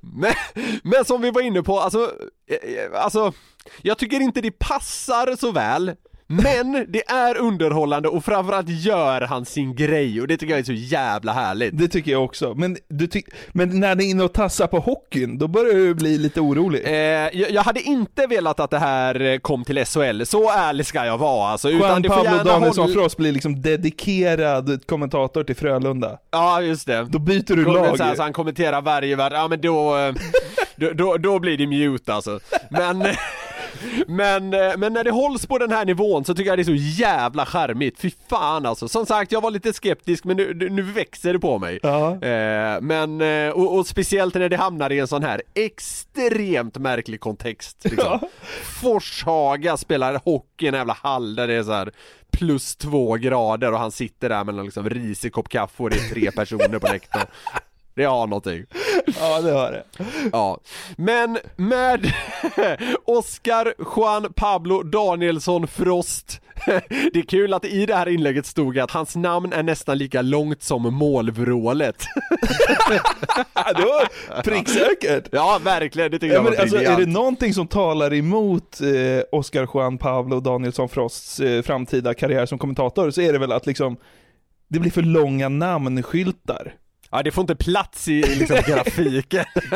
Men, 0.00 0.34
men 0.82 1.04
som 1.04 1.22
vi 1.22 1.30
var 1.30 1.42
inne 1.42 1.62
på, 1.62 1.80
alltså, 1.80 2.12
eh, 2.50 2.70
eh, 2.70 3.02
alltså, 3.02 3.32
jag 3.82 3.98
tycker 3.98 4.20
inte 4.20 4.40
det 4.40 4.58
passar 4.58 5.36
så 5.36 5.52
väl 5.52 5.94
men 6.30 6.86
det 6.88 7.10
är 7.10 7.36
underhållande 7.36 8.08
och 8.08 8.24
framförallt 8.24 8.68
gör 8.68 9.20
han 9.20 9.44
sin 9.44 9.74
grej 9.74 10.20
och 10.20 10.26
det 10.28 10.36
tycker 10.36 10.52
jag 10.52 10.60
är 10.60 10.64
så 10.64 10.72
jävla 10.72 11.32
härligt. 11.32 11.78
Det 11.78 11.88
tycker 11.88 12.12
jag 12.12 12.24
också. 12.24 12.54
Men, 12.54 12.76
du 12.88 13.08
men 13.52 13.80
när 13.80 13.94
ni 13.94 14.06
är 14.06 14.10
inne 14.10 14.24
och 14.24 14.32
tassar 14.32 14.66
på 14.66 14.78
hockeyn, 14.78 15.38
då 15.38 15.48
börjar 15.48 15.74
du 15.74 15.94
bli 15.94 16.18
lite 16.18 16.40
orolig. 16.40 16.82
Eh, 16.84 16.92
jag, 16.92 17.50
jag 17.50 17.62
hade 17.62 17.80
inte 17.80 18.26
velat 18.26 18.60
att 18.60 18.70
det 18.70 18.78
här 18.78 19.20
eh, 19.20 19.38
kom 19.38 19.64
till 19.64 19.84
SHL, 19.84 20.22
så 20.24 20.50
ärlig 20.50 20.86
ska 20.86 21.04
jag 21.06 21.18
vara 21.18 21.48
alltså. 21.48 21.70
Juan 21.70 22.02
får 22.02 22.08
Pablo 22.08 22.44
Danielsson 22.44 22.84
hålla- 22.84 22.94
Frost 22.94 23.16
blir 23.16 23.32
liksom 23.32 23.62
dedikerad 23.62 24.86
kommentator 24.86 25.44
till 25.44 25.56
Frölunda. 25.56 26.18
Ja 26.30 26.62
just 26.62 26.86
det. 26.86 27.06
Då 27.10 27.18
byter 27.18 27.56
du 27.56 27.64
lag. 27.64 27.96
Så, 27.98 28.04
här, 28.04 28.14
så 28.14 28.22
han 28.22 28.32
kommenterar 28.32 28.82
varje 28.82 29.16
varv, 29.16 29.32
ja 29.32 29.48
men 29.48 29.60
då, 29.60 29.96
eh, 29.96 30.14
då, 30.76 30.90
då, 30.92 31.16
då 31.16 31.38
blir 31.38 31.58
det 31.58 31.66
mute 31.66 32.14
alltså. 32.14 32.40
Men, 32.70 32.98
men, 34.06 34.54
eh, 34.54 34.76
men 34.76 34.92
när 34.92 35.04
det 35.04 35.10
hålls 35.10 35.46
på 35.46 35.58
den 35.58 35.72
här 35.72 35.84
nivån 35.84 36.24
så 36.24 36.34
tycker 36.34 36.50
jag 36.50 36.58
det 36.58 36.62
är 36.62 36.64
så 36.64 37.00
jävla 37.00 37.46
charmigt, 37.46 38.00
fy 38.00 38.10
fan 38.28 38.66
alltså. 38.66 38.88
Som 38.88 39.06
sagt, 39.06 39.32
jag 39.32 39.40
var 39.40 39.50
lite 39.50 39.72
skeptisk 39.72 40.24
men 40.24 40.36
nu, 40.36 40.68
nu 40.70 40.82
växer 40.82 41.32
det 41.32 41.38
på 41.38 41.58
mig. 41.58 41.78
Ja. 41.82 42.10
Eh, 42.10 42.80
men, 42.80 43.20
eh, 43.20 43.50
och, 43.50 43.78
och 43.78 43.86
speciellt 43.86 44.34
när 44.34 44.48
det 44.48 44.56
hamnar 44.56 44.92
i 44.92 44.98
en 44.98 45.08
sån 45.08 45.22
här 45.22 45.42
extremt 45.54 46.78
märklig 46.78 47.20
kontext. 47.20 47.84
Liksom. 47.84 48.18
Forshaga 48.82 49.76
spelar 49.76 50.20
hockey 50.24 50.64
i 50.64 50.68
en 50.68 50.74
jävla 50.74 50.96
hall 51.02 51.34
där 51.34 51.46
det 51.48 51.54
är 51.54 51.62
så 51.62 51.72
här 51.72 51.90
plus 52.30 52.76
två 52.76 53.14
grader 53.14 53.72
och 53.72 53.78
han 53.78 53.92
sitter 53.92 54.28
där 54.28 54.44
med 54.44 54.58
en 54.58 54.64
liksom 54.64 54.90
risig 54.90 55.32
kopp 55.32 55.48
kaffe 55.48 55.82
och 55.82 55.90
det 55.90 55.96
är 55.96 56.08
tre 56.14 56.30
personer 56.30 56.78
på 56.78 56.86
läktaren. 56.86 57.26
Det 57.98 58.04
har 58.04 58.26
någonting. 58.26 58.64
Ja, 59.20 59.40
det 59.40 59.52
har 59.52 59.72
det. 59.72 59.84
Ja, 60.32 60.58
men 60.96 61.38
med 61.56 62.12
Oscar 63.04 63.74
Juan 63.96 64.32
Pablo 64.32 64.82
Danielsson 64.82 65.68
Frost 65.68 66.40
Det 67.12 67.18
är 67.18 67.28
kul 67.28 67.54
att 67.54 67.64
i 67.64 67.86
det 67.86 67.94
här 67.94 68.08
inlägget 68.08 68.46
stod 68.46 68.78
att 68.78 68.90
hans 68.90 69.16
namn 69.16 69.52
är 69.52 69.62
nästan 69.62 69.98
lika 69.98 70.22
långt 70.22 70.62
som 70.62 70.94
målvrålet 70.94 72.06
det 73.76 73.84
var 73.84 74.42
pricksäkert! 74.42 75.28
Ja, 75.32 75.60
verkligen, 75.64 76.10
det 76.10 76.18
tycker 76.18 76.34
Ja, 76.34 76.44
jag 76.44 76.50
var 76.50 76.56
alltså, 76.56 76.76
är 76.76 76.96
det 76.96 77.06
någonting 77.06 77.54
som 77.54 77.66
talar 77.66 78.14
emot 78.14 78.80
eh, 78.80 79.22
Oscar 79.32 79.68
Juan 79.74 79.98
Pablo 79.98 80.40
Danielsson 80.40 80.88
Frosts 80.88 81.40
eh, 81.40 81.62
framtida 81.62 82.14
karriär 82.14 82.46
som 82.46 82.58
kommentator 82.58 83.10
så 83.10 83.20
är 83.20 83.32
det 83.32 83.38
väl 83.38 83.52
att 83.52 83.66
liksom 83.66 83.96
det 84.68 84.78
blir 84.78 84.90
för 84.90 85.02
långa 85.02 85.48
namnskyltar. 85.48 86.74
Ja, 87.10 87.22
det 87.22 87.30
får 87.30 87.42
inte 87.42 87.56
plats 87.56 88.08
i 88.08 88.22
liksom, 88.22 88.56
grafiken 88.66 89.44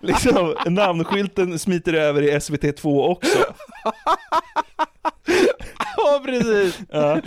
liksom, 0.00 0.54
namnskylten 0.66 1.58
smiter 1.58 1.92
över 1.92 2.22
i 2.22 2.30
SVT2 2.30 3.08
också. 3.10 3.38
Ja 5.96 6.22
precis! 6.24 6.78
Ja. 6.90 7.20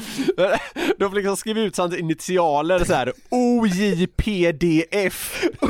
De 0.98 1.10
får 1.10 1.16
liksom 1.16 1.38
skriva 1.38 1.60
ut 1.60 1.78
hans 1.78 1.96
initialer 1.98 2.84
så 2.84 2.94
här 2.94 3.14
OJPDF 3.30 4.24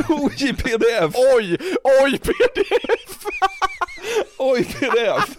OJPDF! 0.10 1.16
Oj! 1.36 1.58
Oj 2.04 2.18
PDF! 2.18 3.26
Oj 4.38 4.64
PDF! 4.64 5.38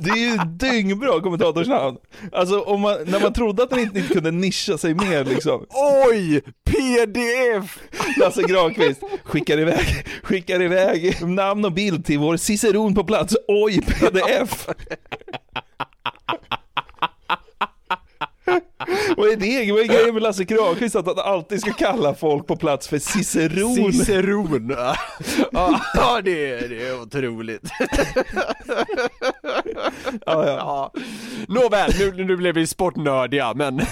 Det 0.00 0.10
är 0.10 0.16
ju 0.16 0.38
dyngbra 0.46 1.20
kommentatorsnamn. 1.20 1.96
Alltså 2.32 2.60
om 2.60 2.80
man, 2.80 2.96
när 3.06 3.20
man 3.20 3.32
trodde 3.32 3.62
att 3.62 3.70
den 3.70 3.78
inte, 3.78 3.98
inte 3.98 4.14
kunde 4.14 4.30
nischa 4.30 4.78
sig 4.78 4.94
mer 4.94 5.24
liksom. 5.24 5.66
Oj! 6.08 6.42
PDF! 6.64 7.78
Lasse 8.16 8.42
Granqvist 8.42 9.02
skickar 9.24 9.58
iväg, 9.58 10.06
skickar 10.22 10.62
iväg 10.62 11.26
namn 11.26 11.64
och 11.64 11.72
bild 11.72 12.04
till 12.04 12.18
vår 12.18 12.36
ciceron 12.36 12.94
på 12.94 13.04
plats. 13.04 13.36
Oj 13.48 13.80
PDF! 13.80 14.68
Vad 19.18 19.28
är 19.28 19.36
det? 19.36 19.72
Vad 19.72 19.80
är 19.80 19.86
grejen 19.86 20.14
med 20.14 20.22
Lasse 20.22 20.44
Granqvist 20.44 20.96
att 20.96 21.06
han 21.06 21.18
alltid 21.18 21.60
ska 21.60 21.72
kalla 21.72 22.14
folk 22.14 22.46
på 22.46 22.56
plats 22.56 22.88
för 22.88 22.98
ciceron? 22.98 23.92
Ciceron! 23.92 24.76
Ja, 25.94 26.20
det, 26.24 26.50
är, 26.50 26.68
det 26.68 26.86
är 26.86 27.02
otroligt. 27.02 27.70
Ja, 30.26 30.46
ja. 30.46 30.92
Nåväl, 31.48 31.92
nu, 31.98 32.24
nu 32.24 32.36
blev 32.36 32.54
vi 32.54 32.66
sportnördiga 32.66 33.54
men 33.54 33.78
eh, 33.80 33.86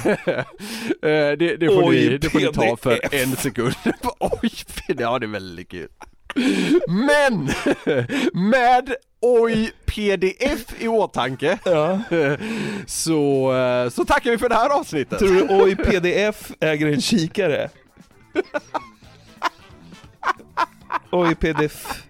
det, 1.03 1.57
det, 1.57 1.66
får 1.66 1.89
Oj, 1.89 2.09
ni, 2.09 2.18
det 2.18 2.31
får 2.31 2.41
ni 2.41 2.53
ta 2.53 2.77
för 2.77 3.14
en 3.14 3.37
sekund. 3.37 3.74
Oj, 4.20 4.51
ja 4.87 5.18
det 5.18 5.27
är 5.27 5.31
väldigt 5.31 5.68
kul. 5.68 5.89
Men 6.89 7.49
med 8.51 8.95
Oj 9.20 9.72
pdf 9.87 10.82
i 10.82 10.89
åtanke 10.89 11.59
så, 12.87 13.53
eh, 13.55 13.89
så 13.89 14.05
tackar 14.05 14.30
vi 14.30 14.39
för 14.39 14.49
det 14.49 14.55
här 14.55 14.80
avsnittet. 14.80 15.18
Tror 15.18 15.28
du 15.28 15.47
Oj 15.51 15.76
PDF 15.76 16.53
äger 16.61 16.87
en 16.87 17.01
kikare? 17.01 17.70
Oj 21.11 21.34
PDF. 21.34 22.03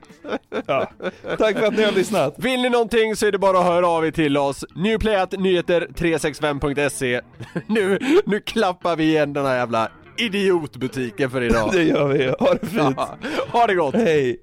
Ja. 0.67 0.91
Tack 1.39 1.59
för 1.59 1.67
att 1.67 1.77
ni 1.77 1.83
har 1.83 1.93
lyssnat. 1.93 2.35
Vill 2.39 2.63
ni 2.63 2.69
någonting 2.69 3.17
så 3.17 3.27
är 3.27 3.33
det 3.33 3.39
bara 3.39 3.59
att 3.59 3.65
höra 3.65 3.89
av 3.89 4.07
er 4.07 4.11
till 4.11 4.37
oss. 4.37 4.65
Newplayat365.se 4.75 7.21
Nu, 7.67 7.99
nu 8.27 8.41
klappar 8.41 8.97
vi 8.97 9.05
igen 9.05 9.33
den 9.33 9.47
här 9.47 9.57
jävla 9.57 9.89
idiotbutiken 10.19 11.31
för 11.31 11.43
idag. 11.43 11.71
Det 11.73 11.83
gör 11.83 12.09
vi. 12.09 12.27
Ha 12.27 12.55
det 12.55 12.67
fint. 12.67 12.95
Ja, 12.97 13.19
ha 13.49 13.67
det 13.67 13.75
gott. 13.75 13.95
Hej. 13.95 14.41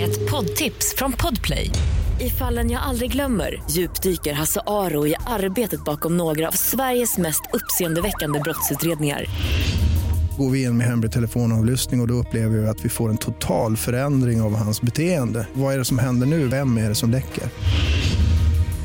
Ett 0.00 0.30
poddtips 0.30 0.94
från 0.96 1.12
Podplay. 1.12 1.70
I 2.20 2.30
fallen 2.30 2.70
jag 2.70 2.82
aldrig 2.82 3.12
glömmer 3.12 3.62
djupdyker 3.70 4.32
Hasse 4.32 4.60
Aro 4.66 5.06
i 5.06 5.14
arbetet 5.26 5.84
bakom 5.84 6.16
några 6.16 6.48
av 6.48 6.52
Sveriges 6.52 7.18
mest 7.18 7.42
uppseendeväckande 7.52 8.40
brottsutredningar. 8.40 9.24
Går 10.38 10.50
vi 10.50 10.62
in 10.62 10.76
med 10.76 10.86
hemlig 10.86 11.12
telefonavlyssning 11.12 12.00
och, 12.00 12.04
och 12.04 12.08
då 12.08 12.14
upplever 12.14 12.58
vi 12.58 12.68
att 12.68 12.84
vi 12.84 12.88
får 12.88 13.08
en 13.10 13.16
total 13.18 13.76
förändring 13.76 14.42
av 14.42 14.54
hans 14.56 14.82
beteende. 14.82 15.46
Vad 15.52 15.74
är 15.74 15.78
det 15.78 15.84
som 15.84 15.98
händer 15.98 16.26
nu? 16.26 16.48
Vem 16.48 16.78
är 16.78 16.88
det 16.88 16.94
som 16.94 17.10
läcker? 17.10 17.44